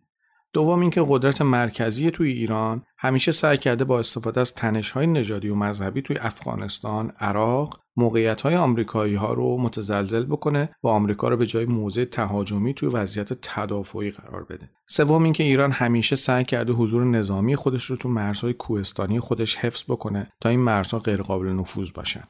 دوم 0.54 0.80
اینکه 0.80 1.04
قدرت 1.08 1.42
مرکزی 1.42 2.12
توی 2.12 2.32
ایران 2.32 2.84
همیشه 2.98 3.32
سعی 3.32 3.58
کرده 3.58 3.84
با 3.84 4.00
استفاده 4.00 4.42
از 4.42 4.54
تنش‌های 4.54 5.08
نژادی 5.08 5.50
و 5.50 5.56
مذهبی 5.56 6.02
توی 6.02 6.18
افغانستان، 6.18 7.12
عراق، 7.20 7.80
موقعیت‌های 7.96 8.56
آمریکایی 8.56 9.16
ها 9.16 9.34
رو 9.34 9.62
متزلزل 9.62 10.26
بکنه 10.26 10.70
و 10.84 10.88
آمریکا 10.88 11.28
رو 11.28 11.38
به 11.38 11.46
جای 11.46 11.66
موضع 11.66 12.06
تهاجمی 12.06 12.74
توی 12.74 12.90
وضعیت 12.90 13.34
تدافعی 13.34 14.12
قرار 14.12 14.44
بده. 14.44 14.70
سوم 14.88 15.24
اینکه 15.24 15.44
ایران 15.44 15.72
همیشه 15.72 16.16
سعی 16.16 16.44
کرده 16.44 16.74
حضور 16.74 17.06
نظامی 17.06 17.56
خودش 17.56 17.86
رو 17.86 17.96
تو 17.96 18.10
مرزهای 18.10 18.54
کوهستانی 18.54 19.20
خودش 19.20 19.56
حفظ 19.56 19.84
بکنه 19.84 20.28
تا 20.42 20.50
این 20.50 20.60
مرزها 20.60 21.00
غیرقابل 21.00 21.48
نفوذ 21.48 21.92
باشن. 21.92 22.24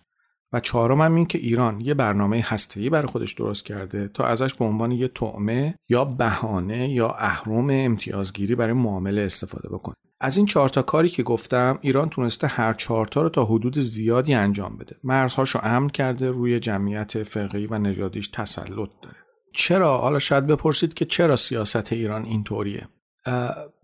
و 0.54 0.60
چهارم 0.60 1.02
هم 1.02 1.16
این 1.16 1.26
که 1.26 1.38
ایران 1.38 1.82
یه 1.82 1.94
برنامه 1.94 2.44
هسته‌ای 2.46 2.90
برای 2.90 3.08
خودش 3.08 3.34
درست 3.34 3.66
کرده 3.66 4.08
تا 4.08 4.26
ازش 4.26 4.54
به 4.54 4.66
عنوان 4.66 4.92
یه 4.92 5.08
طعمه 5.08 5.76
یا 5.90 6.06
بهانه 6.06 6.90
یا 6.90 7.10
اهرم 7.10 7.70
امتیازگیری 7.70 8.56
برای 8.56 8.74
معامله 8.74 9.22
استفاده 9.22 9.70
بکنه. 9.70 9.96
از 10.22 10.38
این 10.38 10.46
چهار 10.46 10.70
تا 10.70 10.82
کاری 10.82 11.10
که 11.10 11.24
گفتم 11.24 11.80
ایران 11.82 12.10
تونسته 12.10 12.48
هر 12.48 12.74
چهار 12.74 13.06
تا 13.06 13.22
رو 13.22 13.30
تا 13.30 13.46
حدود 13.46 13.80
زیادی 13.80 14.34
انجام 14.34 14.78
بده. 14.78 14.96
مرزهاشو 15.04 15.60
امن 15.64 15.90
کرده 15.90 16.32
روی 16.32 16.60
جمعیت 16.60 17.24
فرقی 17.24 17.66
و 17.66 17.78
نژادیش 17.78 18.28
تسلط 18.28 18.90
داره. 19.02 19.16
چرا؟ 19.54 19.98
حالا 19.98 20.20
شاید 20.20 20.48
بپرسید 20.48 20.94
که 20.94 21.06
چرا 21.06 21.36
سیاست 21.36 21.94
ایران 21.94 22.26
اینطوریه. 22.26 22.88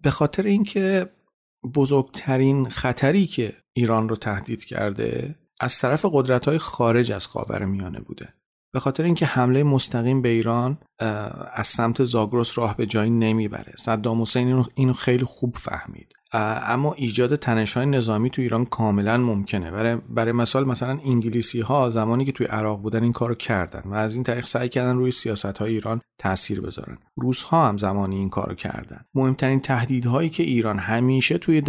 به 0.03 0.11
خاطر 0.11 0.43
اینکه 0.43 1.09
بزرگترین 1.76 2.70
خطری 2.70 3.28
که 3.28 3.53
ایران 3.74 4.09
رو 4.09 4.16
تهدید 4.16 4.63
کرده 4.63 5.36
از 5.60 5.80
طرف 5.80 6.06
قدرت 6.12 6.47
های 6.47 6.58
خارج 6.58 7.12
از 7.12 7.28
خاور 7.28 7.66
میانه 7.66 7.99
بوده. 7.99 8.34
به 8.74 8.80
خاطر 8.80 9.03
اینکه 9.03 9.26
حمله 9.26 9.64
مستقیم 9.64 10.22
به 10.22 10.30
ایران 10.30 10.78
از 11.53 11.68
سمت 11.68 12.03
زاگرس 12.03 12.58
راه 12.58 12.78
به 12.78 12.86
جایی 12.86 13.10
نمی‌بره. 13.10 13.74
صدام 13.78 14.22
حسین 14.22 14.66
اینو 14.76 14.93
خیلی 14.93 15.26
خوب 15.26 15.56
فهمید. 15.58 16.14
اما 16.36 16.94
ایجاد 16.94 17.36
تنش 17.36 17.78
های 17.78 17.86
نظامی 17.86 18.30
تو 18.30 18.42
ایران 18.42 18.66
کاملا 18.66 19.18
ممکنه. 19.18 19.72
برای, 19.72 19.96
برای 20.10 20.32
مثال 20.32 20.68
مثلا 20.68 21.00
انگلیسی 21.06 21.62
ها 21.62 21.90
زمانی 21.90 22.26
که 22.26 22.32
توی 22.32 22.46
عراق 22.46 22.82
بودن 22.82 23.04
این 23.04 23.14
کارو 23.14 23.36
کردن 23.36 23.82
و 23.86 23.94
از 23.94 24.16
این 24.16 24.24
طریق 24.24 24.46
سعی 24.46 24.70
کردن 24.70 24.96
روی 24.96 25.12
سیاست 25.12 25.46
های 25.58 25.74
ایران 25.74 26.02
تاثیر 26.18 26.62
بذارن. 26.62 26.98
روس 27.16 27.44
ها 27.44 27.68
هم 27.68 27.78
زمانی 27.78 28.16
این 28.16 28.30
کارو 28.30 28.56
کردن. 28.56 29.06
مهمترین 29.16 29.60
تهدیدهایی 29.60 30.30
که 30.30 30.44
ایران 30.44 30.80
همیشه 30.80 31.38
توی 31.38 31.62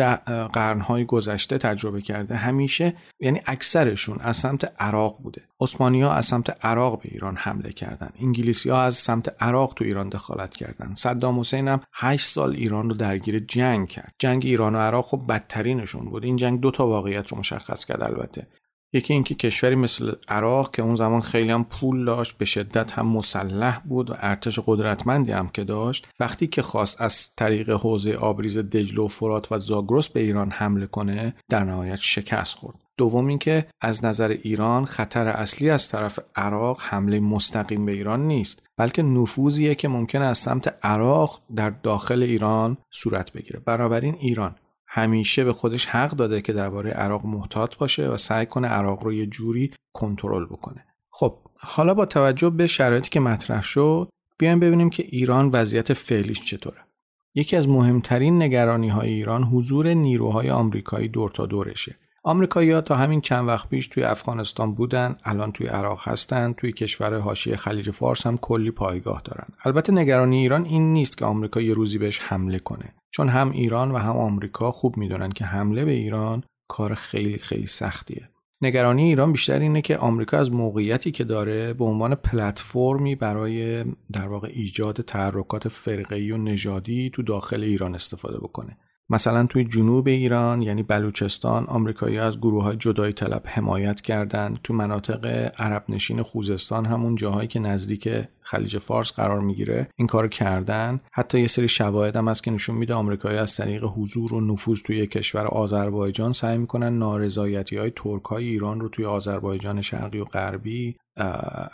قرنهای 0.53 1.05
گذشته 1.05 1.59
تجربه 1.59 2.01
کرده 2.03 2.37
همیشه 2.37 2.95
یعنی 3.21 3.41
اکثرشون 3.47 4.19
از 4.21 4.37
سمت 4.37 4.73
عراق 4.81 5.19
بوده. 5.23 5.43
عثمانی 5.61 6.03
ها 6.03 6.13
از 6.13 6.27
سمت 6.27 6.65
عراق 6.65 7.03
به 7.03 7.09
ایران 7.13 7.37
حمله 7.37 7.73
کردن. 7.73 8.11
انگلیسی 8.21 8.71
ها 8.71 8.83
از 8.83 8.95
سمت 8.95 9.43
عراق 9.43 9.75
تو 9.77 9.85
ایران 9.85 10.09
دخالت 10.09 10.51
کردن. 10.51 10.95
صدام 10.95 11.41
حسین 11.41 11.69
هم 11.69 11.81
8 11.93 12.27
سال 12.27 12.53
ایران 12.53 12.89
رو 12.89 12.97
درگیر 12.97 13.39
جنگ 13.39 13.89
کرد. 13.89 14.15
جنگ 14.19 14.47
ایران 14.57 14.75
و 14.75 14.79
عراق 14.79 15.05
خب 15.05 15.23
بدترینشون 15.29 16.05
بود. 16.05 16.25
این 16.25 16.37
جنگ 16.37 16.61
دو 16.61 16.71
تا 16.71 16.87
واقعیت 16.87 17.29
رو 17.29 17.39
مشخص 17.39 17.85
کرد 17.85 18.03
البته. 18.03 18.47
یکی 18.93 19.13
اینکه 19.13 19.35
کشوری 19.35 19.75
مثل 19.75 20.13
عراق 20.29 20.75
که 20.75 20.83
اون 20.83 20.97
زمان 20.97 21.21
خیلی 21.21 21.51
هم 21.51 21.65
پول 21.65 22.05
داشت 22.05 22.39
به 22.39 22.45
شدت 22.45 22.93
هم 22.93 23.07
مسلح 23.07 23.79
بود 23.79 24.11
و 24.11 24.15
ارتش 24.19 24.59
قدرتمندی 24.67 25.33
هم 25.33 25.49
که 25.49 25.65
داشت. 25.65 26.09
وقتی 26.21 26.47
که 26.47 26.63
خواست 26.63 27.01
از 27.01 27.35
طریق 27.35 27.71
حوزه 27.71 28.15
آبریز 28.15 28.59
دجله 28.59 29.03
و 29.03 29.09
فرات 29.09 29.53
و 29.53 29.59
زاگرس 29.59 30.09
به 30.09 30.21
ایران 30.21 30.51
حمله 30.51 30.87
کنه 30.87 31.35
در 31.49 31.65
نهایت 31.65 31.97
شکست 31.97 32.59
خورد. 32.59 32.86
دوم 32.97 33.27
اینکه 33.27 33.67
از 33.81 34.05
نظر 34.05 34.29
ایران 34.29 34.85
خطر 34.85 35.29
اصلی 35.29 35.71
از 35.71 35.89
طرف 35.89 36.19
عراق 36.37 36.81
حمله 36.81 37.21
مستقیم 37.21 37.87
به 37.87 37.93
ایران 37.93 38.27
نیست 38.27 38.63
بلکه 38.77 39.03
نفوذیه 39.03 39.75
که 39.75 39.89
ممکن 39.89 40.23
از 40.23 40.39
سمت 40.39 40.75
عراق 40.83 41.43
در 41.57 41.71
داخل 41.71 42.23
ایران 42.23 42.77
صورت 42.91 43.33
بگیره. 43.33 43.61
بنابراین 43.65 44.15
ایران 44.15 44.55
همیشه 44.87 45.45
به 45.45 45.53
خودش 45.53 45.87
حق 45.87 46.11
داده 46.11 46.43
که 46.43 46.53
درباره 46.53 46.91
عراق 46.91 47.27
محتاط 47.27 47.77
باشه 47.77 48.09
و 48.09 48.17
سعی 48.17 48.47
کنه 48.47 48.69
عراق 48.69 49.05
رو 49.05 49.13
یه 49.13 49.27
جوری 49.27 49.73
کنترل 49.93 50.47
بکنه. 50.47 50.85
خب 51.11 51.39
حالا 51.59 51.95
با 51.95 52.07
توجه 52.07 52.51
به 52.51 52.67
شرایطی 52.67 53.11
که 53.11 53.21
مطرح 53.21 53.63
شد 53.63 54.09
بیایم 54.39 54.61
ببینیم 54.61 54.91
که 54.91 55.03
ایران 55.03 55.51
وضعیت 55.53 55.93
فعلیش 55.93 56.43
چطوره. 56.45 56.87
یکی 57.35 57.57
از 57.57 57.69
مهمترین 57.69 58.43
نگرانی 58.43 58.89
های 58.89 59.09
ایران 59.09 59.45
حضور 59.45 59.95
نیروهای 59.95 60.51
آمریکایی 60.51 61.09
دور 61.09 61.31
تا 61.31 61.47
دورشه. 61.47 61.97
آمریکایی‌ها 62.27 62.81
تا 62.81 62.97
همین 62.97 63.21
چند 63.21 63.49
وقت 63.49 63.69
پیش 63.69 63.89
توی 63.89 64.05
افغانستان 64.05 64.75
بودن 64.75 65.17
الان 65.25 65.53
توی 65.53 65.67
عراق 65.67 66.09
هستن 66.09 66.53
توی 66.53 66.73
کشور 66.73 67.19
حاشیه 67.19 67.57
خلیج 67.57 67.91
فارس 67.91 68.27
هم 68.27 68.39
کلی 68.39 68.71
پایگاه 68.71 69.23
دارن. 69.25 69.47
البته 69.65 69.93
نگرانی 69.93 70.37
ایران 70.37 70.65
این 70.65 70.93
نیست 70.93 71.19
که 71.19 71.25
آمریکا 71.25 71.61
یه 71.61 71.75
روزی 71.75 71.99
بهش 71.99 72.21
حمله 72.21 72.59
کنه. 72.59 72.95
چون 73.11 73.29
هم 73.29 73.51
ایران 73.51 73.91
و 73.91 73.99
هم 73.99 74.17
آمریکا 74.17 74.71
خوب 74.71 74.97
می‌دونن 74.97 75.31
که 75.31 75.45
حمله 75.45 75.85
به 75.85 75.91
ایران 75.91 76.43
کار 76.69 76.95
خیلی 76.95 77.39
خیلی 77.39 77.67
سختیه. 77.67 78.29
نگرانی 78.63 79.03
ایران 79.03 79.33
بیشتر 79.33 79.59
اینه 79.59 79.83
که 79.83 79.99
آمریکا 79.99 80.39
از 80.39 80.53
موقعیتی 80.53 81.11
که 81.11 81.25
داره 81.25 81.73
به 81.73 81.85
عنوان 81.85 82.15
پلتفرمی 82.15 83.15
برای 83.15 83.85
در 84.13 84.29
واقع 84.29 84.49
ایجاد 84.53 85.01
تحرکات 85.01 85.69
فرقه‌ای 85.69 86.31
و 86.31 86.37
نژادی 86.37 87.11
تو 87.11 87.23
داخل 87.23 87.63
ایران 87.63 87.95
استفاده 87.95 88.39
بکنه. 88.39 88.77
مثلا 89.11 89.47
توی 89.47 89.65
جنوب 89.65 90.09
ایران 90.09 90.63
یعنی 90.63 90.83
بلوچستان 90.83 91.67
آمریکایی 91.67 92.19
از 92.19 92.39
گروه 92.39 92.65
های 92.65 92.77
جدای 92.77 93.13
طلب 93.13 93.43
حمایت 93.47 94.01
کردند 94.01 94.59
تو 94.65 94.75
مناطق 94.75 95.53
عرب 95.59 95.85
نشین 95.89 96.23
خوزستان 96.23 96.87
همون 96.87 97.15
جاهایی 97.15 97.49
که 97.49 97.61
نزدیک 97.61 98.09
خلیج 98.41 98.79
فارس 98.79 99.13
قرار 99.13 99.41
می‌گیره 99.41 99.89
این 99.97 100.09
کارو 100.09 100.29
کردن. 100.29 101.01
حتی 101.13 101.41
یه 101.41 101.47
سری 101.47 101.69
شواهد 101.69 102.17
هم 102.17 102.29
هست 102.29 102.45
که 102.45 102.51
نشون 102.51 102.77
میده 102.77 102.95
آمریکایی 102.95 103.39
از 103.39 103.57
طریق 103.57 103.85
حضور 103.85 104.35
و 104.35 104.41
نفوذ 104.41 104.83
توی 104.83 105.07
کشور 105.07 105.47
آذربایجان 105.47 106.33
سعی 106.33 106.59
می‌کنن 106.59 106.99
نارضایتی 106.99 107.77
های 107.77 107.91
ترک 107.91 108.25
های 108.25 108.49
ایران 108.49 108.81
رو 108.81 108.89
توی 108.89 109.05
آذربایجان 109.05 109.81
شرقی 109.81 110.19
و 110.19 110.25
غربی 110.25 110.97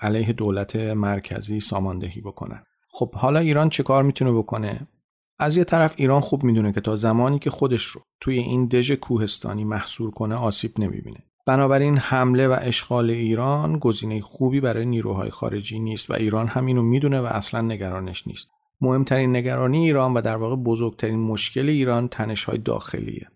علیه 0.03 0.33
دولت 0.33 0.77
مرکزی 0.77 1.61
ساماندهی 1.61 2.21
بکنن. 2.21 2.63
خب 2.91 3.15
حالا 3.15 3.39
ایران 3.39 3.69
چه 3.69 3.83
کار 3.83 4.03
می‌تونه 4.03 4.33
بکنه؟ 4.33 4.81
از 5.39 5.57
یه 5.57 5.65
طرف 5.65 5.95
ایران 5.97 6.21
خوب 6.21 6.45
می‌دونه 6.45 6.73
که 6.73 6.81
تا 6.81 6.95
زمانی 6.95 7.39
که 7.39 7.51
خودش 7.51 7.83
رو 7.83 8.01
توی 8.21 8.39
این 8.39 8.67
دژ 8.67 8.93
کوهستانی 8.93 9.65
محصور 9.65 10.11
کنه 10.11 10.35
آسیب 10.35 10.81
نمی‌بینه. 10.81 11.19
بنابراین 11.47 11.99
حمله 11.99 12.49
و 12.49 12.57
اشغال 12.61 13.11
ایران 13.11 13.79
گزینه 13.79 14.21
خوبی 14.21 14.61
برای 14.61 14.87
نیروهای 14.87 15.31
خارجی 15.31 15.79
نیست 15.79 16.11
و 16.11 16.15
ایران 16.15 16.47
هم 16.47 16.67
اینو 16.67 16.83
می‌دونه 16.83 17.21
و 17.21 17.25
اصلا 17.25 17.61
نگرانش 17.61 18.27
نیست. 18.27 18.51
مهمترین 18.81 19.37
نگرانی 19.37 19.85
ایران 19.85 20.15
و 20.15 20.21
در 20.21 20.37
واقع 20.37 20.57
بزرگترین 20.57 21.21
مشکل 21.21 21.69
ایران 21.69 22.09
تنشهای 22.09 22.59
داخلیه. 22.59 23.29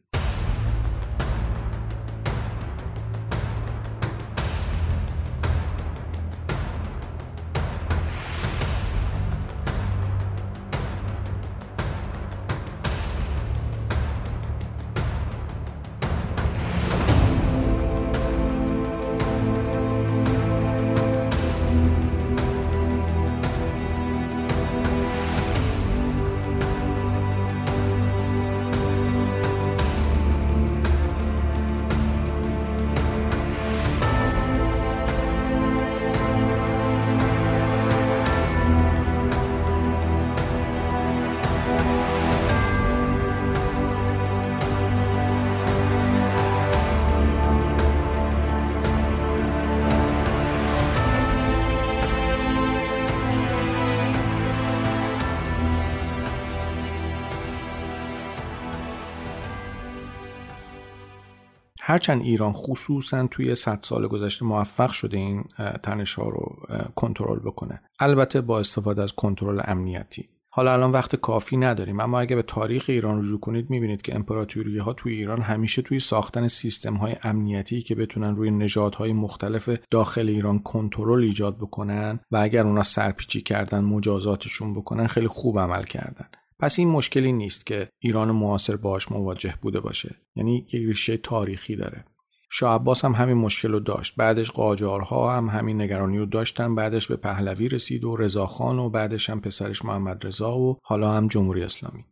هرچند 62.06 62.22
ایران 62.22 62.52
خصوصا 62.52 63.26
توی 63.26 63.54
100 63.54 63.78
سال 63.82 64.06
گذشته 64.06 64.44
موفق 64.44 64.90
شده 64.90 65.16
این 65.16 65.44
تنش 65.82 66.14
ها 66.14 66.28
رو 66.28 66.56
کنترل 66.94 67.38
بکنه. 67.38 67.80
البته 68.00 68.40
با 68.40 68.58
استفاده 68.58 69.02
از 69.02 69.12
کنترل 69.12 69.60
امنیتی. 69.64 70.28
حالا 70.50 70.72
الان 70.72 70.90
وقت 70.90 71.16
کافی 71.16 71.56
نداریم 71.56 72.00
اما 72.00 72.20
اگه 72.20 72.36
به 72.36 72.42
تاریخ 72.42 72.84
ایران 72.88 73.18
رجوع 73.18 73.40
کنید 73.40 73.70
می‌بینید 73.70 74.02
که 74.02 74.14
امپراتوری 74.14 74.78
ها 74.78 74.92
توی 74.92 75.12
ایران 75.12 75.40
همیشه 75.40 75.82
توی 75.82 76.00
ساختن 76.00 76.48
سیستم 76.48 76.94
های 76.94 77.16
امنیتی 77.22 77.82
که 77.82 77.94
بتونن 77.94 78.36
روی 78.36 78.50
نژادهای 78.50 79.12
مختلف 79.12 79.70
داخل 79.90 80.28
ایران 80.28 80.58
کنترل 80.58 81.22
ایجاد 81.22 81.56
بکنن 81.56 82.20
و 82.30 82.36
اگر 82.36 82.66
اونا 82.66 82.82
سرپیچی 82.82 83.40
کردن 83.40 83.80
مجازاتشون 83.84 84.74
بکنن 84.74 85.06
خیلی 85.06 85.28
خوب 85.28 85.58
عمل 85.58 85.84
کردن. 85.84 86.28
پس 86.58 86.78
این 86.78 86.88
مشکلی 86.88 87.32
نیست 87.32 87.66
که 87.66 87.88
ایران 87.98 88.30
معاصر 88.30 88.76
باش 88.76 89.12
مواجه 89.12 89.54
بوده 89.62 89.80
باشه. 89.80 90.16
یعنی 90.36 90.56
یک 90.56 90.74
ریشه 90.74 91.16
تاریخی 91.16 91.76
داره. 91.76 92.04
شاه 92.50 92.74
عباس 92.74 93.04
هم 93.04 93.12
همین 93.12 93.36
مشکل 93.36 93.72
رو 93.72 93.80
داشت. 93.80 94.16
بعدش 94.16 94.50
قاجارها 94.50 95.36
هم 95.36 95.48
همین 95.48 95.80
نگرانی 95.80 96.18
رو 96.18 96.26
داشتن. 96.26 96.74
بعدش 96.74 97.06
به 97.06 97.16
پهلوی 97.16 97.68
رسید 97.68 98.04
و 98.04 98.16
رضاخان 98.16 98.78
و 98.78 98.90
بعدش 98.90 99.30
هم 99.30 99.40
پسرش 99.40 99.84
محمد 99.84 100.26
رضا 100.26 100.58
و 100.58 100.78
حالا 100.82 101.12
هم 101.12 101.28
جمهوری 101.28 101.62
اسلامی. 101.62 102.04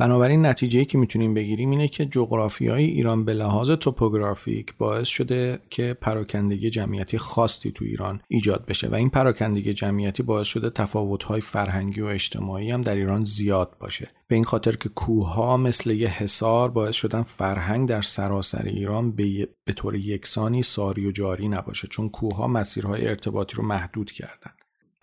بنابراین 0.00 0.46
نتیجه 0.46 0.84
که 0.84 0.98
می‌تونیم 0.98 1.34
بگیریم 1.34 1.70
اینه 1.70 1.88
که 1.88 2.06
جغرافیای 2.06 2.84
ایران 2.84 3.24
به 3.24 3.34
لحاظ 3.34 3.70
توپوگرافیک 3.70 4.74
باعث 4.78 5.08
شده 5.08 5.58
که 5.70 5.96
پراکندگی 6.00 6.70
جمعیتی 6.70 7.18
خاصی 7.18 7.70
تو 7.72 7.84
ایران 7.84 8.20
ایجاد 8.28 8.66
بشه 8.66 8.88
و 8.88 8.94
این 8.94 9.10
پراکندگی 9.10 9.74
جمعیتی 9.74 10.22
باعث 10.22 10.46
شده 10.46 10.70
تفاوت‌های 10.70 11.40
فرهنگی 11.40 12.00
و 12.00 12.04
اجتماعی 12.04 12.70
هم 12.70 12.82
در 12.82 12.94
ایران 12.94 13.24
زیاد 13.24 13.76
باشه. 13.80 14.08
به 14.28 14.34
این 14.34 14.44
خاطر 14.44 14.72
که 14.72 14.88
کوهها 14.88 15.56
مثل 15.56 15.90
یه 15.90 16.08
حصار 16.08 16.70
باعث 16.70 16.94
شدن 16.94 17.22
فرهنگ 17.22 17.88
در 17.88 18.02
سراسر 18.02 18.62
ایران 18.64 19.12
به, 19.12 19.48
به 19.64 19.72
طور 19.72 19.96
یکسانی 19.96 20.62
ساری 20.62 21.06
و 21.06 21.10
جاری 21.10 21.48
نباشه 21.48 21.88
چون 21.88 22.08
کوهها 22.08 22.46
مسیرهای 22.46 23.08
ارتباطی 23.08 23.56
رو 23.56 23.64
محدود 23.64 24.10
کردن. 24.10 24.50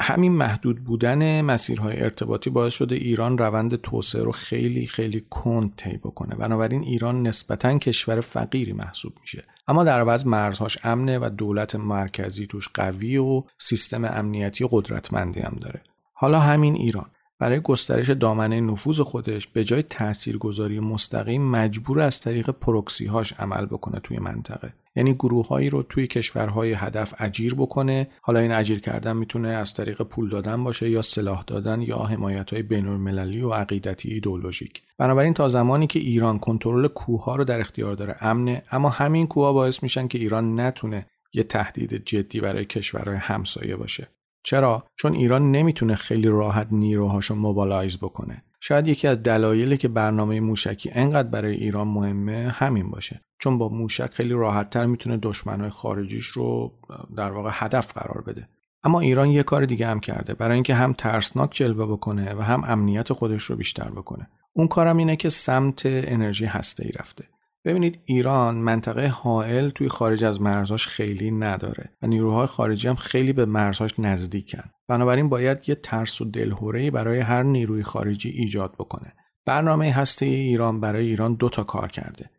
همین 0.01 0.31
محدود 0.31 0.83
بودن 0.83 1.41
مسیرهای 1.41 2.03
ارتباطی 2.03 2.49
باعث 2.49 2.73
شده 2.73 2.95
ایران 2.95 3.37
روند 3.37 3.75
توسعه 3.75 4.23
رو 4.23 4.31
خیلی 4.31 4.85
خیلی 4.85 5.25
کند 5.29 5.73
طی 5.77 5.97
بکنه. 5.97 6.35
بنابراین 6.35 6.83
ایران 6.83 7.27
نسبتا 7.27 7.77
کشور 7.77 8.21
فقیری 8.21 8.73
محسوب 8.73 9.13
میشه. 9.21 9.43
اما 9.67 9.83
در 9.83 9.99
عوض 9.99 10.27
مرزهاش 10.27 10.77
امنه 10.83 11.19
و 11.19 11.29
دولت 11.29 11.75
مرکزی 11.75 12.47
توش 12.47 12.69
قوی 12.73 13.17
و 13.17 13.43
سیستم 13.57 14.05
امنیتی 14.05 14.67
قدرتمندی 14.71 15.39
هم 15.39 15.57
داره. 15.61 15.81
حالا 16.13 16.39
همین 16.39 16.75
ایران 16.75 17.05
برای 17.39 17.59
گسترش 17.59 18.09
دامنه 18.09 18.61
نفوذ 18.61 19.01
خودش 19.01 19.47
به 19.47 19.63
جای 19.63 19.83
تاثیرگذاری 19.83 20.79
مستقیم 20.79 21.41
مجبور 21.41 22.01
از 22.01 22.21
طریق 22.21 22.49
پروکسی 22.49 23.05
هاش 23.05 23.33
عمل 23.33 23.65
بکنه 23.65 23.99
توی 23.99 24.19
منطقه. 24.19 24.73
یعنی 24.97 25.13
گروههایی 25.13 25.69
رو 25.69 25.83
توی 25.83 26.07
کشورهای 26.07 26.73
هدف 26.73 27.13
اجیر 27.19 27.55
بکنه. 27.55 28.07
حالا 28.21 28.39
این 28.39 28.51
اجیر 28.51 28.79
کردن 28.79 29.17
می‌تونه 29.17 29.47
از 29.49 29.73
طریق 29.73 30.01
پول 30.01 30.29
دادن 30.29 30.63
باشه 30.63 30.89
یا 30.89 31.01
سلاح 31.01 31.43
دادن 31.47 31.81
یا 31.81 31.97
حمایت 31.97 32.53
های 32.53 32.63
بین 32.63 32.87
المللی 32.87 33.41
و 33.41 33.51
عقیدتی 33.51 34.13
ایدولوژیک 34.13 34.81
بنابراین 34.97 35.33
تا 35.33 35.49
زمانی 35.49 35.87
که 35.87 35.99
ایران 35.99 36.39
کنترل 36.39 36.87
کوه 36.87 37.37
رو 37.37 37.43
در 37.43 37.59
اختیار 37.59 37.95
داره 37.95 38.15
امنه 38.21 38.63
اما 38.71 38.89
همین 38.89 39.27
کوه 39.27 39.53
باعث 39.53 39.83
میشن 39.83 40.07
که 40.07 40.17
ایران 40.17 40.59
نتونه 40.59 41.05
یه 41.33 41.43
تهدید 41.43 42.05
جدی 42.05 42.39
برای 42.39 42.65
کشورهای 42.65 43.17
همسایه 43.17 43.75
باشه. 43.75 44.07
چرا؟ 44.43 44.83
چون 44.95 45.13
ایران 45.13 45.51
نمی‌تونه 45.51 45.95
خیلی 45.95 46.27
راحت 46.27 46.67
نیروهاشو 46.71 47.35
موبالایز 47.35 47.97
بکنه. 47.97 48.43
شاید 48.61 48.87
یکی 48.87 49.07
از 49.07 49.23
دلایلی 49.23 49.77
که 49.77 49.87
برنامه 49.87 50.39
موشکی 50.39 50.89
انقدر 50.93 51.27
برای 51.29 51.55
ایران 51.55 51.87
مهمه 51.87 52.49
همین 52.55 52.91
باشه. 52.91 53.21
چون 53.39 53.57
با 53.57 53.69
موشک 53.69 54.13
خیلی 54.13 54.33
راحتتر 54.33 54.85
می‌تونه 54.85 55.17
دشمنهای 55.17 55.69
خارجیش 55.69 56.25
رو 56.25 56.71
در 57.17 57.31
واقع 57.31 57.49
هدف 57.53 57.97
قرار 57.97 58.21
بده. 58.21 58.49
اما 58.83 58.99
ایران 58.99 59.29
یه 59.29 59.43
کار 59.43 59.65
دیگه 59.65 59.87
هم 59.87 59.99
کرده 59.99 60.33
برای 60.33 60.53
اینکه 60.53 60.75
هم 60.75 60.93
ترسناک 60.93 61.49
جلوه 61.53 61.85
بکنه 61.85 62.33
و 62.33 62.41
هم 62.41 62.63
امنیت 62.63 63.13
خودش 63.13 63.43
رو 63.43 63.55
بیشتر 63.55 63.89
بکنه. 63.89 64.27
اون 64.53 64.67
کارم 64.67 64.97
اینه 64.97 65.15
که 65.15 65.29
سمت 65.29 65.81
انرژی 65.85 66.45
هسته 66.45 66.85
ای 66.85 66.91
رفته. 66.91 67.23
ببینید 67.65 67.99
ایران 68.05 68.55
منطقه 68.55 69.07
حائل 69.07 69.69
توی 69.69 69.89
خارج 69.89 70.23
از 70.23 70.41
مرزاش 70.41 70.87
خیلی 70.87 71.31
نداره 71.31 71.89
و 72.01 72.07
نیروهای 72.07 72.45
خارجی 72.45 72.87
هم 72.87 72.95
خیلی 72.95 73.33
به 73.33 73.45
مرزاش 73.45 73.99
نزدیکن. 73.99 74.63
بنابراین 74.87 75.29
باید 75.29 75.69
یه 75.69 75.75
ترس 75.75 76.21
و 76.21 76.25
دلهوره‌ای 76.25 76.91
برای 76.91 77.19
هر 77.19 77.43
نیروی 77.43 77.83
خارجی 77.83 78.29
ایجاد 78.29 78.73
بکنه. 78.73 79.13
برنامه 79.45 79.91
هسته 79.91 80.25
ایران 80.25 80.79
برای 80.79 81.07
ایران 81.07 81.33
دو 81.33 81.49
تا 81.49 81.63
کار 81.63 81.87
کرده. 81.87 82.29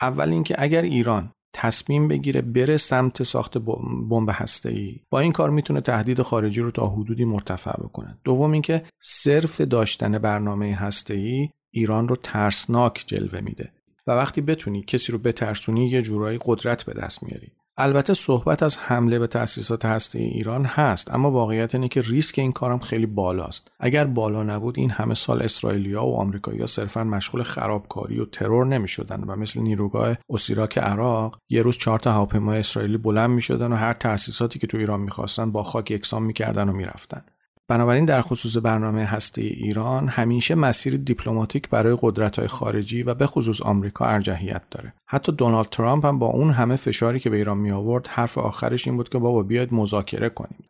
اول 0.00 0.32
اینکه 0.32 0.54
اگر 0.58 0.82
ایران 0.82 1.32
تصمیم 1.52 2.08
بگیره 2.08 2.40
بره 2.40 2.76
سمت 2.76 3.22
ساخت 3.22 3.58
بمب 3.58 4.30
ای 4.64 5.00
با 5.10 5.20
این 5.20 5.32
کار 5.32 5.50
می‌تونه 5.50 5.80
تهدید 5.80 6.22
خارجی 6.22 6.60
رو 6.60 6.70
تا 6.70 6.86
حدودی 6.86 7.24
مرتفع 7.24 7.82
بکنه. 7.82 8.18
دوم 8.24 8.52
اینکه 8.52 8.82
صرف 9.00 9.60
داشتن 9.60 10.18
برنامه 10.18 10.92
ای 11.10 11.48
ایران 11.70 12.08
رو 12.08 12.16
ترسناک 12.16 13.04
جلوه 13.06 13.40
میده. 13.40 13.72
و 14.06 14.12
وقتی 14.12 14.40
بتونی 14.40 14.82
کسی 14.82 15.12
رو 15.12 15.18
بترسونی 15.18 15.88
یه 15.88 16.02
جورایی 16.02 16.38
قدرت 16.44 16.84
به 16.84 16.92
دست 16.92 17.22
میاری. 17.22 17.52
البته 17.82 18.14
صحبت 18.14 18.62
از 18.62 18.78
حمله 18.78 19.18
به 19.18 19.26
تأسیسات 19.26 19.84
هسته 19.84 20.18
ایران 20.18 20.64
هست 20.64 21.14
اما 21.14 21.30
واقعیت 21.30 21.74
اینه 21.74 21.88
که 21.88 22.00
ریسک 22.00 22.38
این 22.38 22.52
کارم 22.52 22.78
خیلی 22.78 23.06
بالاست. 23.06 23.72
اگر 23.80 24.04
بالا 24.04 24.42
نبود 24.42 24.78
این 24.78 24.90
همه 24.90 25.14
سال 25.14 25.42
اسرائیلیا 25.42 26.04
و 26.04 26.16
آمریکایی‌ها 26.16 26.66
صرفا 26.66 27.04
مشغول 27.04 27.42
خرابکاری 27.42 28.20
و 28.20 28.24
ترور 28.24 28.66
نمی‌شدن 28.66 29.24
و 29.24 29.36
مثل 29.36 29.60
نیروگاه 29.60 30.16
اسیراک 30.30 30.78
عراق 30.78 31.38
یه 31.48 31.62
روز 31.62 31.76
چهار 31.78 31.98
تا 31.98 32.12
هواپیمای 32.12 32.58
اسرائیلی 32.58 32.98
بلند 32.98 33.30
می‌شدن 33.30 33.72
و 33.72 33.76
هر 33.76 33.92
تأسیساتی 33.92 34.58
که 34.58 34.66
تو 34.66 34.78
ایران 34.78 35.00
می‌خواستن 35.00 35.52
با 35.52 35.62
خاک 35.62 35.90
یکسان 35.90 36.22
می‌کردن 36.22 36.68
و 36.68 36.72
می‌رفتن. 36.72 37.22
بنابراین 37.70 38.04
در 38.04 38.22
خصوص 38.22 38.56
برنامه 38.56 39.04
هسته 39.04 39.42
ایران 39.42 40.08
همیشه 40.08 40.54
مسیر 40.54 40.96
دیپلماتیک 40.96 41.68
برای 41.68 41.98
قدرت‌های 42.00 42.48
خارجی 42.48 43.02
و 43.02 43.14
به 43.14 43.26
خصوص 43.26 43.62
آمریکا 43.62 44.04
ارجحیت 44.04 44.62
داره. 44.70 44.92
حتی 45.06 45.32
دونالد 45.32 45.68
ترامپ 45.68 46.06
هم 46.06 46.18
با 46.18 46.26
اون 46.26 46.50
همه 46.50 46.76
فشاری 46.76 47.20
که 47.20 47.30
به 47.30 47.36
ایران 47.36 47.58
می 47.58 47.70
آورد 47.70 48.06
حرف 48.06 48.38
آخرش 48.38 48.88
این 48.88 48.96
بود 48.96 49.08
که 49.08 49.18
بابا 49.18 49.42
بیاید 49.42 49.74
مذاکره 49.74 50.28
کنیم. 50.28 50.64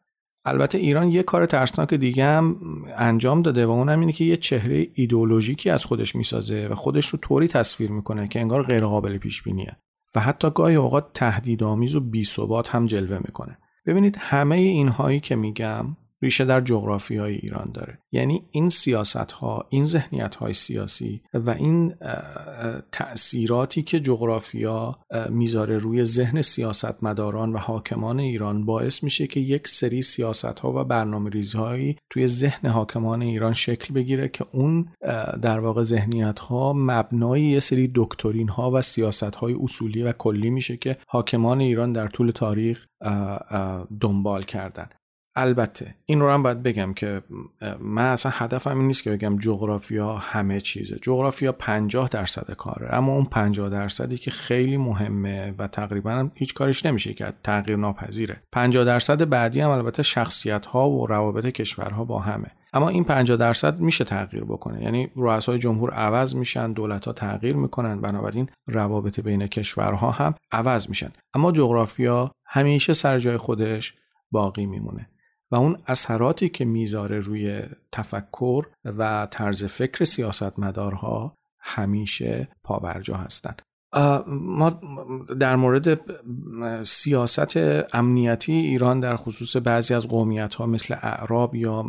البته 0.44 0.78
ایران 0.78 1.08
یه 1.08 1.22
کار 1.22 1.46
ترسناک 1.46 1.94
دیگه 1.94 2.24
هم 2.24 2.56
انجام 2.96 3.42
داده 3.42 3.66
و 3.66 3.70
اونم 3.70 4.00
اینه 4.00 4.12
که 4.12 4.24
یه 4.24 4.36
چهره 4.36 4.86
ایدئولوژیکی 4.94 5.70
از 5.70 5.84
خودش 5.84 6.16
می‌سازه 6.16 6.68
و 6.70 6.74
خودش 6.74 7.06
رو 7.06 7.18
طوری 7.18 7.48
تصویر 7.48 7.90
می‌کنه 7.90 8.28
که 8.28 8.40
انگار 8.40 8.62
غیرقابل 8.62 9.18
پیش 9.18 9.42
بینیه 9.42 9.76
و 10.14 10.20
حتی 10.20 10.50
گاهی 10.50 10.76
اوقات 10.76 11.12
تهدیدآمیز 11.14 11.96
و 11.96 12.00
بی‌ثبات 12.00 12.68
هم 12.68 12.86
جلوه 12.86 13.18
می‌کنه. 13.18 13.58
ببینید 13.86 14.16
همه 14.18 14.56
اینهایی 14.56 15.20
که 15.20 15.36
میگم 15.36 15.96
ریشه 16.22 16.44
در 16.44 16.60
جغرافی 16.60 17.16
های 17.16 17.34
ایران 17.34 17.70
داره. 17.74 17.98
یعنی 18.12 18.42
این 18.50 18.68
سیاست 18.68 19.32
ها 19.32 19.66
این 19.70 19.86
ذهنیت 19.86 20.34
های 20.34 20.52
سیاسی 20.52 21.22
و 21.34 21.50
این 21.50 21.94
تأثیراتی 22.92 23.82
که 23.82 24.00
جغرافیا 24.00 24.98
می‌ذاره 25.30 25.78
روی 25.78 26.04
ذهن 26.04 26.42
سیاستمداران 26.42 27.52
و 27.52 27.58
حاکمان 27.58 28.20
ایران 28.20 28.66
باعث 28.66 29.02
میشه 29.02 29.26
که 29.26 29.40
یک 29.40 29.68
سری 29.68 30.02
سیاست 30.02 30.58
ها 30.58 30.72
و 30.72 30.84
برنامه 30.84 31.30
ریزهایی 31.30 31.96
توی 32.10 32.26
ذهن 32.26 32.70
حاکمان 32.70 33.22
ایران 33.22 33.52
شکل 33.52 33.94
بگیره 33.94 34.28
که 34.28 34.44
اون 34.52 34.88
در 35.42 35.60
واقع 35.60 35.82
ذهنیت 35.82 36.38
ها 36.38 36.72
مبنای 36.72 37.42
یه 37.42 37.60
سری 37.60 37.90
دکترین 37.94 38.48
ها 38.48 38.70
و 38.70 38.82
سیاست 38.82 39.34
های 39.34 39.56
اصولی 39.62 40.02
و 40.02 40.12
کلی 40.12 40.50
میشه 40.50 40.76
که 40.76 40.96
حاکمان 41.08 41.60
ایران 41.60 41.92
در 41.92 42.08
طول 42.08 42.30
تاریخ 42.30 42.86
دنبال 44.00 44.42
کردن. 44.42 44.88
البته 45.36 45.94
این 46.06 46.20
رو 46.20 46.30
هم 46.30 46.42
باید 46.42 46.62
بگم 46.62 46.92
که 46.94 47.22
من 47.80 48.12
اصلا 48.12 48.32
هدفم 48.34 48.78
این 48.78 48.86
نیست 48.86 49.02
که 49.02 49.10
بگم 49.10 49.38
جغرافیا 49.38 50.14
همه 50.14 50.60
چیزه. 50.60 50.98
جغرافیا 51.02 51.52
50 51.52 52.08
درصد 52.08 52.50
کاره 52.50 52.94
اما 52.94 53.12
اون 53.12 53.24
50 53.24 53.68
درصدی 53.68 54.18
که 54.18 54.30
خیلی 54.30 54.76
مهمه 54.76 55.54
و 55.58 55.68
تقریبا 55.68 56.28
هیچ 56.34 56.54
کارش 56.54 56.86
نمیشه 56.86 57.14
کرد 57.14 57.34
تغییر 57.42 57.76
ناپذیره. 57.76 58.42
50 58.52 58.84
درصد 58.84 59.28
بعدی 59.28 59.60
هم 59.60 59.70
البته 59.70 60.02
شخصیت 60.02 60.66
ها 60.66 60.90
و 60.90 61.06
روابط 61.06 61.46
کشورها 61.46 62.04
با 62.04 62.18
همه. 62.18 62.50
اما 62.72 62.88
این 62.88 63.04
50 63.04 63.36
درصد 63.36 63.80
میشه 63.80 64.04
تغییر 64.04 64.44
بکنه. 64.44 64.82
یعنی 64.82 65.10
رؤسای 65.16 65.58
جمهور 65.58 65.90
عوض 65.90 66.34
میشن 66.34 66.72
دولت 66.72 67.04
ها 67.06 67.12
تغییر 67.12 67.56
می‌کنن 67.56 68.00
بنابراین 68.00 68.50
روابط 68.66 69.20
بین 69.20 69.46
کشورها 69.46 70.10
هم 70.10 70.34
عوض 70.52 70.88
میشن. 70.88 71.10
اما 71.34 71.52
جغرافیا 71.52 72.30
همیشه 72.46 72.92
سر 72.92 73.18
جای 73.18 73.36
خودش 73.36 73.94
باقی 74.30 74.66
میمونه. 74.66 75.08
و 75.50 75.56
اون 75.56 75.78
اثراتی 75.86 76.48
که 76.48 76.64
می‌ذاره 76.64 77.20
روی 77.20 77.62
تفکر 77.92 78.66
و 78.84 79.28
طرز 79.30 79.64
فکر 79.64 80.04
سیاستمدارها 80.04 81.34
همیشه 81.60 82.48
پابرجا 82.64 83.14
هستند 83.16 83.62
ما 84.26 84.80
در 85.40 85.56
مورد 85.56 86.00
سیاست 86.86 87.56
امنیتی 87.92 88.52
ایران 88.52 89.00
در 89.00 89.16
خصوص 89.16 89.56
بعضی 89.56 89.94
از 89.94 90.08
قومیت 90.08 90.54
ها 90.54 90.66
مثل 90.66 90.94
اعراب 91.02 91.54
یا 91.54 91.84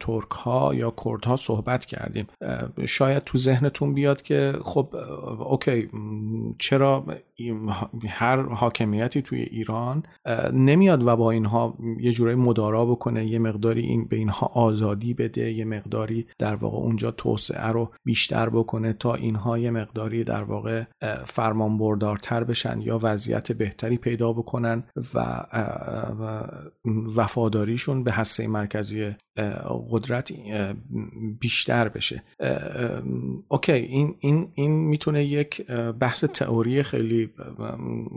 ترک 0.00 0.30
ها 0.30 0.74
یا 0.74 0.94
کرد 1.04 1.24
ها 1.24 1.36
صحبت 1.36 1.84
کردیم. 1.84 2.26
شاید 2.86 3.24
تو 3.24 3.38
ذهنتون 3.38 3.94
بیاد 3.94 4.22
که 4.22 4.52
خب 4.62 4.94
اوکی 5.38 5.88
چرا 6.58 7.04
هر 8.08 8.42
حاکمیتی 8.42 9.22
توی 9.22 9.40
ایران 9.40 10.02
نمیاد 10.52 11.06
و 11.06 11.16
با 11.16 11.30
اینها 11.30 11.78
یه 12.00 12.12
جورایی 12.12 12.36
مدارا 12.36 12.86
بکنه 12.86 13.26
یه 13.26 13.38
مقداری 13.38 13.80
این 13.80 14.04
به 14.04 14.16
اینها 14.16 14.46
آزادی 14.46 15.14
بده 15.14 15.52
یه 15.52 15.64
مقداری 15.64 16.26
در 16.38 16.54
واقع 16.54 16.76
اونجا 16.76 17.10
توسعه 17.10 17.66
رو 17.66 17.92
بیشتر 18.04 18.48
بکنه 18.48 18.92
تا 18.92 19.14
اینها 19.14 19.58
یه 19.58 19.70
مقداری 19.70 20.24
در 20.24 20.42
واقع 20.42 20.84
فرمان 21.24 21.78
بردارتر 21.78 22.44
بشن 22.44 22.80
یا 22.80 22.98
وضعیت 23.02 23.52
بهتری 23.52 23.96
پیدا 23.96 24.32
بکنن 24.32 24.84
و 25.14 25.46
وفاداریشون 27.16 28.04
به 28.04 28.12
هسته 28.12 28.48
مرکزی 28.48 29.10
قدرت 29.90 30.32
بیشتر 31.40 31.88
بشه. 31.88 32.22
اوکی 33.48 33.72
این 33.72 34.14
این 34.20 34.48
این 34.54 34.72
می‌تونه 34.72 35.24
یک 35.24 35.66
بحث 36.00 36.24
تئوری 36.24 36.82
خیلی 36.82 37.25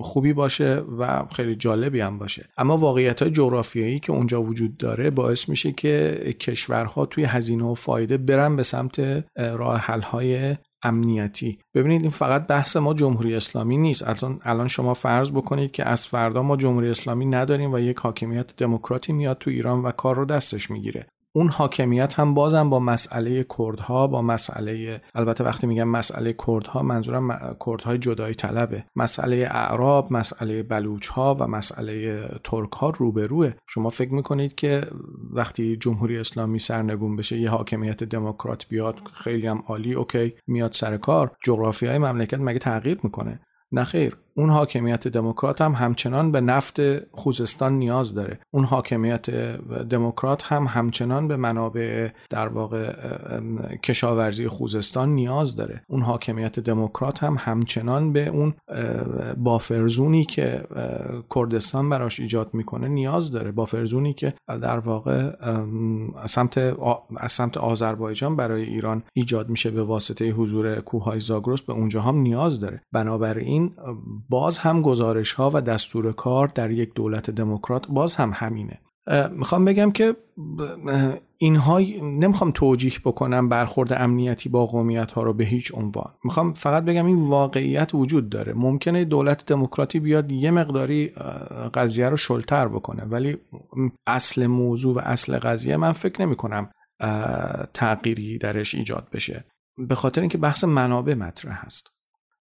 خوبی 0.02 0.34
باشه 0.34 0.76
و 0.76 1.26
خیلی 1.32 1.56
جالبی 1.56 2.00
هم 2.00 2.18
باشه. 2.18 2.46
اما 2.58 2.78
واقعیت 2.78 3.22
های 3.22 3.32
جغرافیایی 3.32 4.00
که 4.00 4.12
اونجا 4.12 4.44
وجود 4.44 4.78
داره 4.78 5.10
باعث 5.10 5.50
میشه 5.50 5.72
که 5.72 6.22
کشورها 6.40 7.06
توی 7.06 7.24
هزینه 7.24 7.64
و 7.64 7.74
فایده 7.74 8.18
برن 8.18 8.56
به 8.56 8.64
سمت 8.64 9.26
راه 9.38 9.78
حل 9.78 10.02
های 10.02 10.56
امنیتی. 10.84 11.60
ببینید 11.76 12.02
این 12.02 12.10
فقط 12.10 12.48
بحث 12.48 12.78
ما 12.78 12.94
جمهوری 12.94 13.36
اسلامی 13.36 13.78
نیست. 13.78 14.08
الان 14.08 14.40
الان 14.44 14.68
شما 14.68 14.94
فرض 14.94 15.32
بکنید 15.32 15.72
که 15.72 15.86
از 15.86 16.08
فردا 16.08 16.44
ما 16.44 16.58
جمهوری 16.58 16.90
اسلامی 16.90 17.26
نداریم 17.26 17.74
و 17.74 17.80
یک 17.80 17.98
حاکمیت 17.98 18.56
دموکراتی 18.56 19.14
میاد 19.14 19.38
تو 19.38 19.50
ایران 19.50 19.84
و 19.84 19.92
کار 19.92 20.16
رو 20.16 20.26
دستش 20.26 20.72
می‌گیره. 20.72 21.08
اون 21.36 21.48
حاکمیت 21.48 22.20
هم 22.20 22.34
بازم 22.34 22.70
با 22.70 22.80
مسئله 22.80 23.46
کردها 23.58 24.08
با 24.08 24.22
مسئله 24.22 25.02
البته 25.16 25.44
وقتی 25.44 25.68
میگم 25.68 25.88
مسئله 25.88 26.36
کردها 26.48 26.84
منظورم 26.84 27.56
کردهای 27.66 27.98
جدایی 27.98 28.34
طلبه. 28.34 28.84
مسئله 28.96 29.48
اعراب 29.52 30.14
مسئله 30.14 30.64
بلوچ 30.64 31.08
ها 31.08 31.38
و 31.40 31.48
مسئله 31.48 32.22
ترک 32.44 32.72
ها 32.72 32.90
روبروه. 32.90 33.54
شما 33.68 33.90
فکر 33.90 34.14
می‌کنید 34.14 34.56
که 34.56 34.88
وقتی 35.32 35.78
جمهوری 35.78 36.18
اسلامی 36.18 36.60
سرنگون 36.60 37.16
بشه 37.16 37.38
یه 37.38 37.50
حاکمیت 37.50 38.04
دموکرات 38.04 38.68
بیاد 38.68 38.96
خیلی 39.14 39.48
هم 39.48 39.64
عالی 39.68 39.94
اوکی 39.94 40.34
میاد 40.48 40.72
سر 40.72 40.98
کار 40.98 41.32
جغرافی 41.44 41.86
های 41.86 41.98
مملکت 41.98 42.40
مگه 42.40 42.60
تغییر 42.60 43.00
می‌کنه؟ 43.04 43.40
نه 43.72 43.84
خیر. 43.84 44.18
اون 44.40 44.50
حاکمیت 44.50 45.08
دموکرات 45.08 45.62
هم 45.62 45.72
همچنان 45.72 46.32
به 46.32 46.42
نفت 46.42 46.80
خوزستان 47.16 47.74
نیاز 47.74 48.14
داره. 48.14 48.40
اون 48.52 48.64
حاکمیت 48.64 49.30
دموکرات 49.90 50.44
هم 50.44 50.66
همچنان 50.70 51.28
به 51.28 51.38
منابع 51.38 52.10
در 52.30 52.48
واقع 52.48 52.94
کشاورزی 53.84 54.48
خوزستان 54.48 55.10
نیاز 55.10 55.56
داره. 55.56 55.82
اون 55.88 56.02
حاکمیت 56.02 56.60
دموکرات 56.60 57.24
هم 57.24 57.36
همچنان 57.40 58.14
به 58.14 58.28
اون 58.28 58.54
بافرزونی 59.38 60.26
که 60.26 60.64
کردستان 61.36 61.90
براش 61.90 62.20
ایجاد 62.20 62.54
می‌کنه 62.54 62.88
نیاز 62.88 63.32
داره. 63.32 63.52
بافرزونی 63.52 64.14
که 64.14 64.34
در 64.48 64.80
واقع 64.80 65.32
از 66.24 66.32
سمت 66.32 66.58
از 67.18 67.32
سمت 67.32 67.58
آذربایجان 67.58 68.36
برای 68.36 68.64
ایران 68.64 69.04
ایجاد 69.14 69.50
میشه 69.50 69.72
به 69.72 69.84
واسطه 69.84 70.32
حضور 70.32 70.76
کوههای 70.76 71.20
زاگرس 71.20 71.62
به 71.62 71.74
اونجا 71.74 72.02
هم 72.02 72.18
نیاز 72.18 72.60
داره. 72.60 72.82
بنابراین 72.92 73.72
باز 74.30 74.58
هم 74.58 74.82
گزارش 74.82 75.34
ها 75.34 75.52
و 75.54 75.62
دستور 75.62 76.12
کار 76.12 76.48
در 76.48 76.72
یک 76.72 76.94
دولت 76.94 77.32
دموکرات 77.32 77.88
باز 77.88 78.16
هم 78.16 78.32
همینه. 78.36 78.80
می‌خوام 79.32 79.66
بگم 79.66 79.92
که 79.92 80.16
اینها 81.38 81.80
نمی‌خوام 82.02 82.52
توجیح 82.52 83.00
بکنم 83.06 83.50
برخورد 83.50 83.94
امنیتی 83.94 84.50
با 84.50 84.66
قومیت 84.66 85.12
ها 85.12 85.24
رو 85.24 85.34
به 85.34 85.44
هیچ 85.44 85.72
عنوان. 85.76 86.14
می‌خوام 86.24 86.54
فقط 86.54 86.84
بگم 86.86 87.06
این 87.06 87.30
واقعیت 87.30 87.96
وجود 87.96 88.30
داره. 88.30 88.54
ممکنه 88.54 89.06
دولت 89.06 89.46
دموکراتی 89.46 90.00
بیاد 90.00 90.32
یه 90.32 90.52
مقداری 90.52 91.08
قضیه 91.74 92.10
رو 92.10 92.18
شلتر 92.18 92.68
بکنه 92.68 93.04
ولی 93.04 93.38
اصل 94.08 94.48
موضوع 94.48 94.96
و 94.96 95.00
اصل 95.00 95.40
قضیه 95.40 95.78
من 95.78 95.92
فکر 95.92 96.26
نمی 96.26 96.36
کنم 96.36 96.70
تغییری 97.74 98.38
درش 98.38 98.76
ایجاد 98.76 99.08
بشه. 99.14 99.46
به 99.88 99.96
خاطر 99.96 100.22
اینکه 100.22 100.38
بحث 100.38 100.64
منابع 100.64 101.14
مطرح 101.14 101.66
هست 101.66 101.92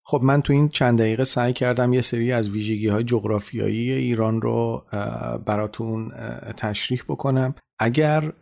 خب 0.09 0.21
من 0.23 0.43
تو 0.43 0.53
این 0.53 0.69
چند 0.69 0.99
دقیقه 0.99 1.25
سعی 1.25 1.53
کردم 1.53 1.93
یه 1.93 2.01
سری 2.01 2.33
از 2.33 2.51
ویژگی 2.51 2.89
های 2.89 3.05
جغرافیایی 3.05 3.93
ایران 3.93 4.41
رو 4.41 4.85
براتون 5.47 6.13
تشریح 6.57 7.03
بکنم. 7.09 7.55
اگر 7.79 8.33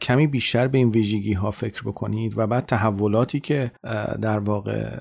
کمی 0.00 0.26
بیشتر 0.26 0.68
به 0.68 0.78
این 0.78 0.90
ویژگی 0.90 1.32
ها 1.32 1.50
فکر 1.50 1.82
بکنید 1.82 2.38
و 2.38 2.46
بعد 2.46 2.66
تحولاتی 2.66 3.40
که 3.40 3.70
در 4.20 4.38
واقع 4.38 4.98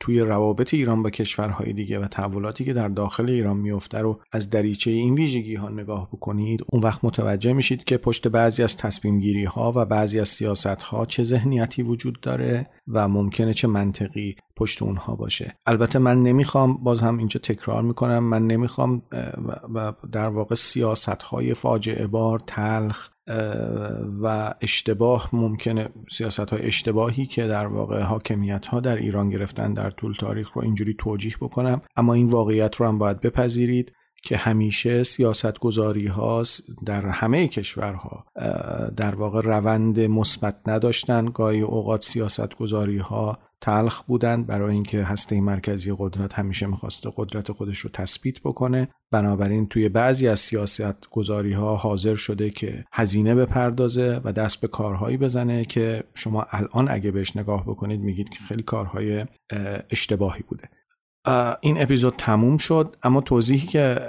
توی 0.00 0.20
روابط 0.20 0.74
ایران 0.74 1.02
با 1.02 1.10
کشورهای 1.10 1.72
دیگه 1.72 1.98
و 1.98 2.06
تحولاتی 2.06 2.64
که 2.64 2.72
در 2.72 2.88
داخل 2.88 3.30
ایران 3.30 3.56
میفته 3.56 3.98
رو 3.98 4.20
از 4.32 4.50
دریچه 4.50 4.90
این 4.90 5.14
ویژگی 5.14 5.54
ها 5.54 5.68
نگاه 5.68 6.08
بکنید 6.08 6.64
اون 6.66 6.82
وقت 6.82 7.04
متوجه 7.04 7.52
میشید 7.52 7.84
که 7.84 7.96
پشت 7.98 8.28
بعضی 8.28 8.62
از 8.62 8.76
تصمیم 8.76 9.20
گیری 9.20 9.44
ها 9.44 9.72
و 9.76 9.84
بعضی 9.84 10.20
از 10.20 10.28
سیاست 10.28 10.66
ها 10.66 11.06
چه 11.06 11.22
ذهنیتی 11.22 11.82
وجود 11.82 12.20
داره 12.20 12.66
و 12.88 13.08
ممکنه 13.08 13.54
چه 13.54 13.68
منطقی 13.68 14.36
پشت 14.58 14.82
اونها 14.82 15.16
باشه. 15.16 15.54
البته 15.66 15.98
من 15.98 16.22
نمی‌خوام 16.22 16.84
باز 16.84 17.00
هم 17.00 17.18
اینجا 17.18 17.40
تکرار 17.40 17.82
می‌کنم 17.82 18.24
من 18.24 18.46
نمی‌خوام 18.46 19.02
و 19.74 19.92
در 20.12 20.28
واقع 20.28 20.54
سیاست 20.54 21.08
های 21.22 21.54
فاجعه 21.54 22.06
بار 22.06 22.42
تلخ 22.46 23.08
و 24.22 24.54
اشتباه 24.60 25.28
ممکنه 25.32 25.88
سیاست 26.10 26.50
های 26.50 26.62
اشتباهی 26.62 27.26
که 27.26 27.46
در 27.46 27.66
واقع 27.66 28.02
حاکمیت 28.02 28.66
ها 28.66 28.80
در 28.80 28.96
ایران 28.96 29.28
گرفتن 29.28 29.74
در 29.74 29.90
طول 29.90 30.14
تاریخ 30.14 30.52
رو 30.52 30.62
اینجوری 30.62 30.94
توجیح 30.94 31.36
بکنم. 31.40 31.82
اما 31.96 32.14
این 32.14 32.26
واقعیت 32.26 32.76
رو 32.76 32.86
هم 32.86 32.98
باید 32.98 33.20
بپذیرید 33.20 33.92
که 34.22 34.36
همیشه 34.36 35.02
سیاست 35.02 35.58
گذاری 35.58 36.06
ها 36.06 36.42
در 36.86 37.06
همه 37.06 37.48
کشورها 37.48 38.24
در 38.96 39.14
واقع 39.14 39.40
روند 39.40 40.00
مثبت 40.00 40.56
نداشتن. 40.66 41.26
گاهی 41.26 41.60
اوقات 41.60 42.04
سیاست 42.04 42.56
گذاری 42.56 42.98
ها 42.98 43.38
تلخ 43.60 44.02
بودند 44.02 44.46
برای 44.46 44.74
اینکه 44.74 45.02
هسته 45.02 45.40
مرکزی 45.40 45.94
قدرت 45.98 46.34
همیشه 46.34 46.66
می‌خواسته 46.66 47.10
قدرت 47.16 47.52
خودش 47.52 47.78
رو 47.78 47.90
تثبیت 47.90 48.40
بکنه. 48.40 48.88
بنابراین 49.10 49.66
توی 49.66 49.88
بعضی 49.88 50.28
از 50.28 50.40
سیاست 50.40 51.10
گذاری 51.10 51.52
ها 51.52 51.76
حاضر 51.76 52.14
شده 52.14 52.50
که 52.50 52.84
هزینه 52.92 53.34
بپردازه 53.34 54.20
و 54.24 54.32
دست 54.32 54.60
به 54.60 54.68
کارهایی 54.68 55.16
بزنه 55.16 55.64
که 55.64 56.04
شما 56.14 56.46
الان 56.50 56.88
اگه 56.90 57.10
بهش 57.10 57.36
نگاه 57.36 57.62
بکنید 57.64 58.00
میگید 58.00 58.28
که 58.28 58.44
خیلی 58.44 58.62
کارهای 58.62 59.26
اشتباهی 59.90 60.42
بوده. 60.48 60.68
این 61.60 61.82
اپیزود 61.82 62.14
تموم 62.18 62.56
شد 62.56 62.96
اما 63.02 63.20
توضیحی 63.20 63.66
که 63.66 64.00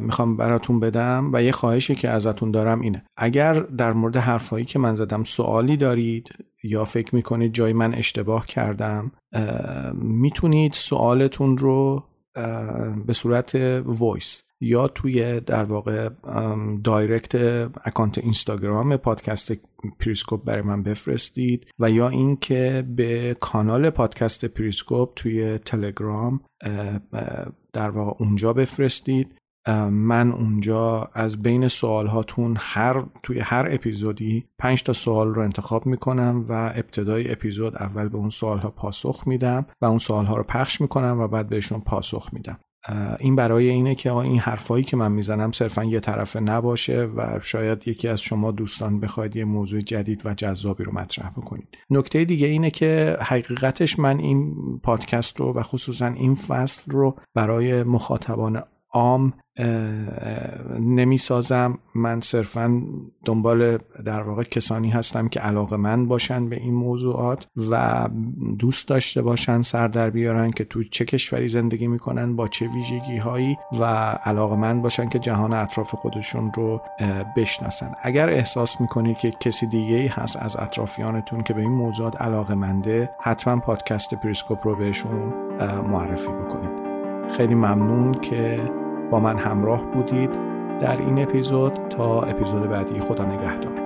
می‌خوام 0.00 0.36
براتون 0.36 0.80
بدم 0.80 1.30
و 1.32 1.42
یه 1.42 1.52
خواهشی 1.52 1.94
که 1.94 2.08
ازتون 2.08 2.50
دارم 2.50 2.80
اینه. 2.80 3.04
اگر 3.16 3.54
در 3.54 3.92
مورد 3.92 4.16
حرفایی 4.16 4.64
که 4.64 4.78
من 4.78 4.94
زدم 4.94 5.24
سوالی 5.24 5.76
دارید 5.76 6.28
یا 6.62 6.84
فکر 6.84 7.14
می‌کنید 7.14 7.54
جای 7.54 7.72
من 7.72 7.94
اشتباه 7.94 8.46
کردم 8.46 9.12
می‌تونید 9.94 10.72
سوالتون 10.72 11.58
رو 11.58 12.04
به 13.06 13.12
صورت 13.12 13.54
voice 13.84 14.42
یا 14.64 14.88
توی 14.88 15.40
در 15.40 15.64
واقع 15.64 16.08
direct 16.84 17.34
account 17.84 18.18
اینستاگرام 18.18 18.96
پادکست 18.96 19.52
پریسکوپ 20.00 20.44
برای 20.44 20.62
من 20.62 20.82
بفرستید 20.82 21.66
و 21.80 21.90
یا 21.90 22.08
اینکه 22.08 22.84
به 22.96 23.36
کانال 23.40 23.90
پادکست 23.90 24.44
پریسکوپ 24.44 25.12
توی 25.16 25.58
تلگرام 25.58 26.40
در 27.72 27.90
واقع 27.90 28.24
اونجا 28.24 28.52
بفرستید. 28.52 29.38
من 29.90 30.32
اونجا 30.32 31.10
از 31.14 31.38
بین 31.38 31.68
سوال 31.68 32.06
هاتون 32.06 32.56
هر 32.58 33.04
توی 33.22 33.40
هر 33.40 33.68
اپیزودی 33.70 34.44
پنج 34.58 34.82
تا 34.82 34.92
سوال 34.92 35.34
رو 35.34 35.42
انتخاب 35.42 35.86
می‌کنم 35.86 36.44
و 36.48 36.52
ابتدای 36.74 37.32
اپیزود 37.32 37.76
اول 37.76 38.08
به 38.08 38.16
اون 38.16 38.30
سوال 38.30 38.58
ها 38.58 38.70
پاسخ 38.70 39.26
میدم 39.26 39.66
و 39.82 39.84
اون 39.84 39.98
سوال 39.98 40.26
ها 40.26 40.36
رو 40.36 40.42
پخش 40.42 40.80
می‌کنم 40.80 41.20
و 41.20 41.28
بعد 41.28 41.48
بهشون 41.48 41.80
پاسخ 41.80 42.28
میدم. 42.32 42.58
این 43.20 43.36
برای 43.36 43.68
اینه 43.68 43.94
که 43.94 44.14
این 44.14 44.38
حرفایی 44.38 44.84
که 44.84 44.96
من 44.96 45.12
می‌زنم 45.12 45.52
صرفا 45.52 45.84
یه 45.84 46.00
طرفه 46.00 46.40
نباشه 46.40 47.04
و 47.16 47.38
شاید 47.42 47.88
یکی 47.88 48.08
از 48.08 48.20
شما 48.20 48.50
دوستان 48.50 49.00
بخواید 49.00 49.36
یه 49.36 49.44
موضوع 49.44 49.80
جدید 49.80 50.26
و 50.26 50.34
جذابی 50.34 50.84
رو 50.84 50.94
مطرح 50.94 51.30
بکنید. 51.30 51.68
نکته 51.90 52.24
دیگه 52.24 52.46
اینه 52.46 52.70
که 52.70 53.16
حقیقتش 53.20 53.98
من 53.98 54.18
این 54.18 54.54
پادکست 54.82 55.40
رو 55.40 55.52
و 55.52 55.62
خصوصا 55.62 56.06
این 56.06 56.34
فصل 56.34 56.82
رو 56.86 57.16
برای 57.34 57.82
مخاطبان 57.82 58.62
عام 58.90 59.32
نمی 60.80 61.18
سازم 61.18 61.78
من 61.94 62.20
صرفا 62.20 62.82
دنبال 63.24 63.78
در 64.04 64.22
واقع 64.22 64.42
کسانی 64.42 64.90
هستم 64.90 65.28
که 65.28 65.40
علاقه‌مند 65.40 66.08
باشن 66.08 66.48
به 66.48 66.56
این 66.56 66.74
موضوعات 66.74 67.46
و 67.70 68.08
دوست 68.58 68.88
داشته 68.88 69.22
باشن 69.22 69.62
سر 69.62 69.88
در 69.88 70.10
بیارن 70.10 70.50
که 70.50 70.64
تو 70.64 70.82
چه 70.82 71.04
کشوری 71.04 71.48
زندگی 71.48 71.86
می‌کنن 71.86 72.36
با 72.36 72.48
چه 72.48 72.68
ویژگی 72.68 73.16
هایی 73.16 73.56
و 73.80 73.84
علاقه‌مند 74.24 74.82
باشن 74.82 75.08
که 75.08 75.18
جهان 75.18 75.52
اطراف 75.52 75.94
خودشون 75.94 76.52
رو 76.52 76.80
بشناسن. 77.36 77.94
اگر 78.02 78.30
احساس 78.30 78.80
می‌کنید 78.80 79.18
که 79.18 79.30
کسی 79.30 79.66
دیگه 79.66 80.08
هست 80.08 80.36
از 80.36 80.56
اطرافیانتون 80.56 81.42
که 81.42 81.54
به 81.54 81.60
این 81.60 81.72
موضوعات 81.72 82.22
علاقه 82.22 82.54
منده 82.54 83.10
حتما 83.20 83.60
پادکست 83.60 84.14
پریسکوپ 84.14 84.66
رو 84.66 84.76
بهشون 84.76 85.34
معرفی 85.90 86.28
بکنید. 86.28 86.84
خیلی 87.30 87.54
ممنون 87.54 88.12
که 88.12 88.70
و 89.14 89.20
من 89.20 89.36
همراه 89.36 89.84
بودید 89.92 90.30
در 90.80 90.96
این 90.96 91.22
اپیزود 91.22 91.72
تا 91.72 92.22
اپیزود 92.22 92.68
بعدی. 92.68 93.00
خدا 93.00 93.24
نگهدار. 93.24 93.84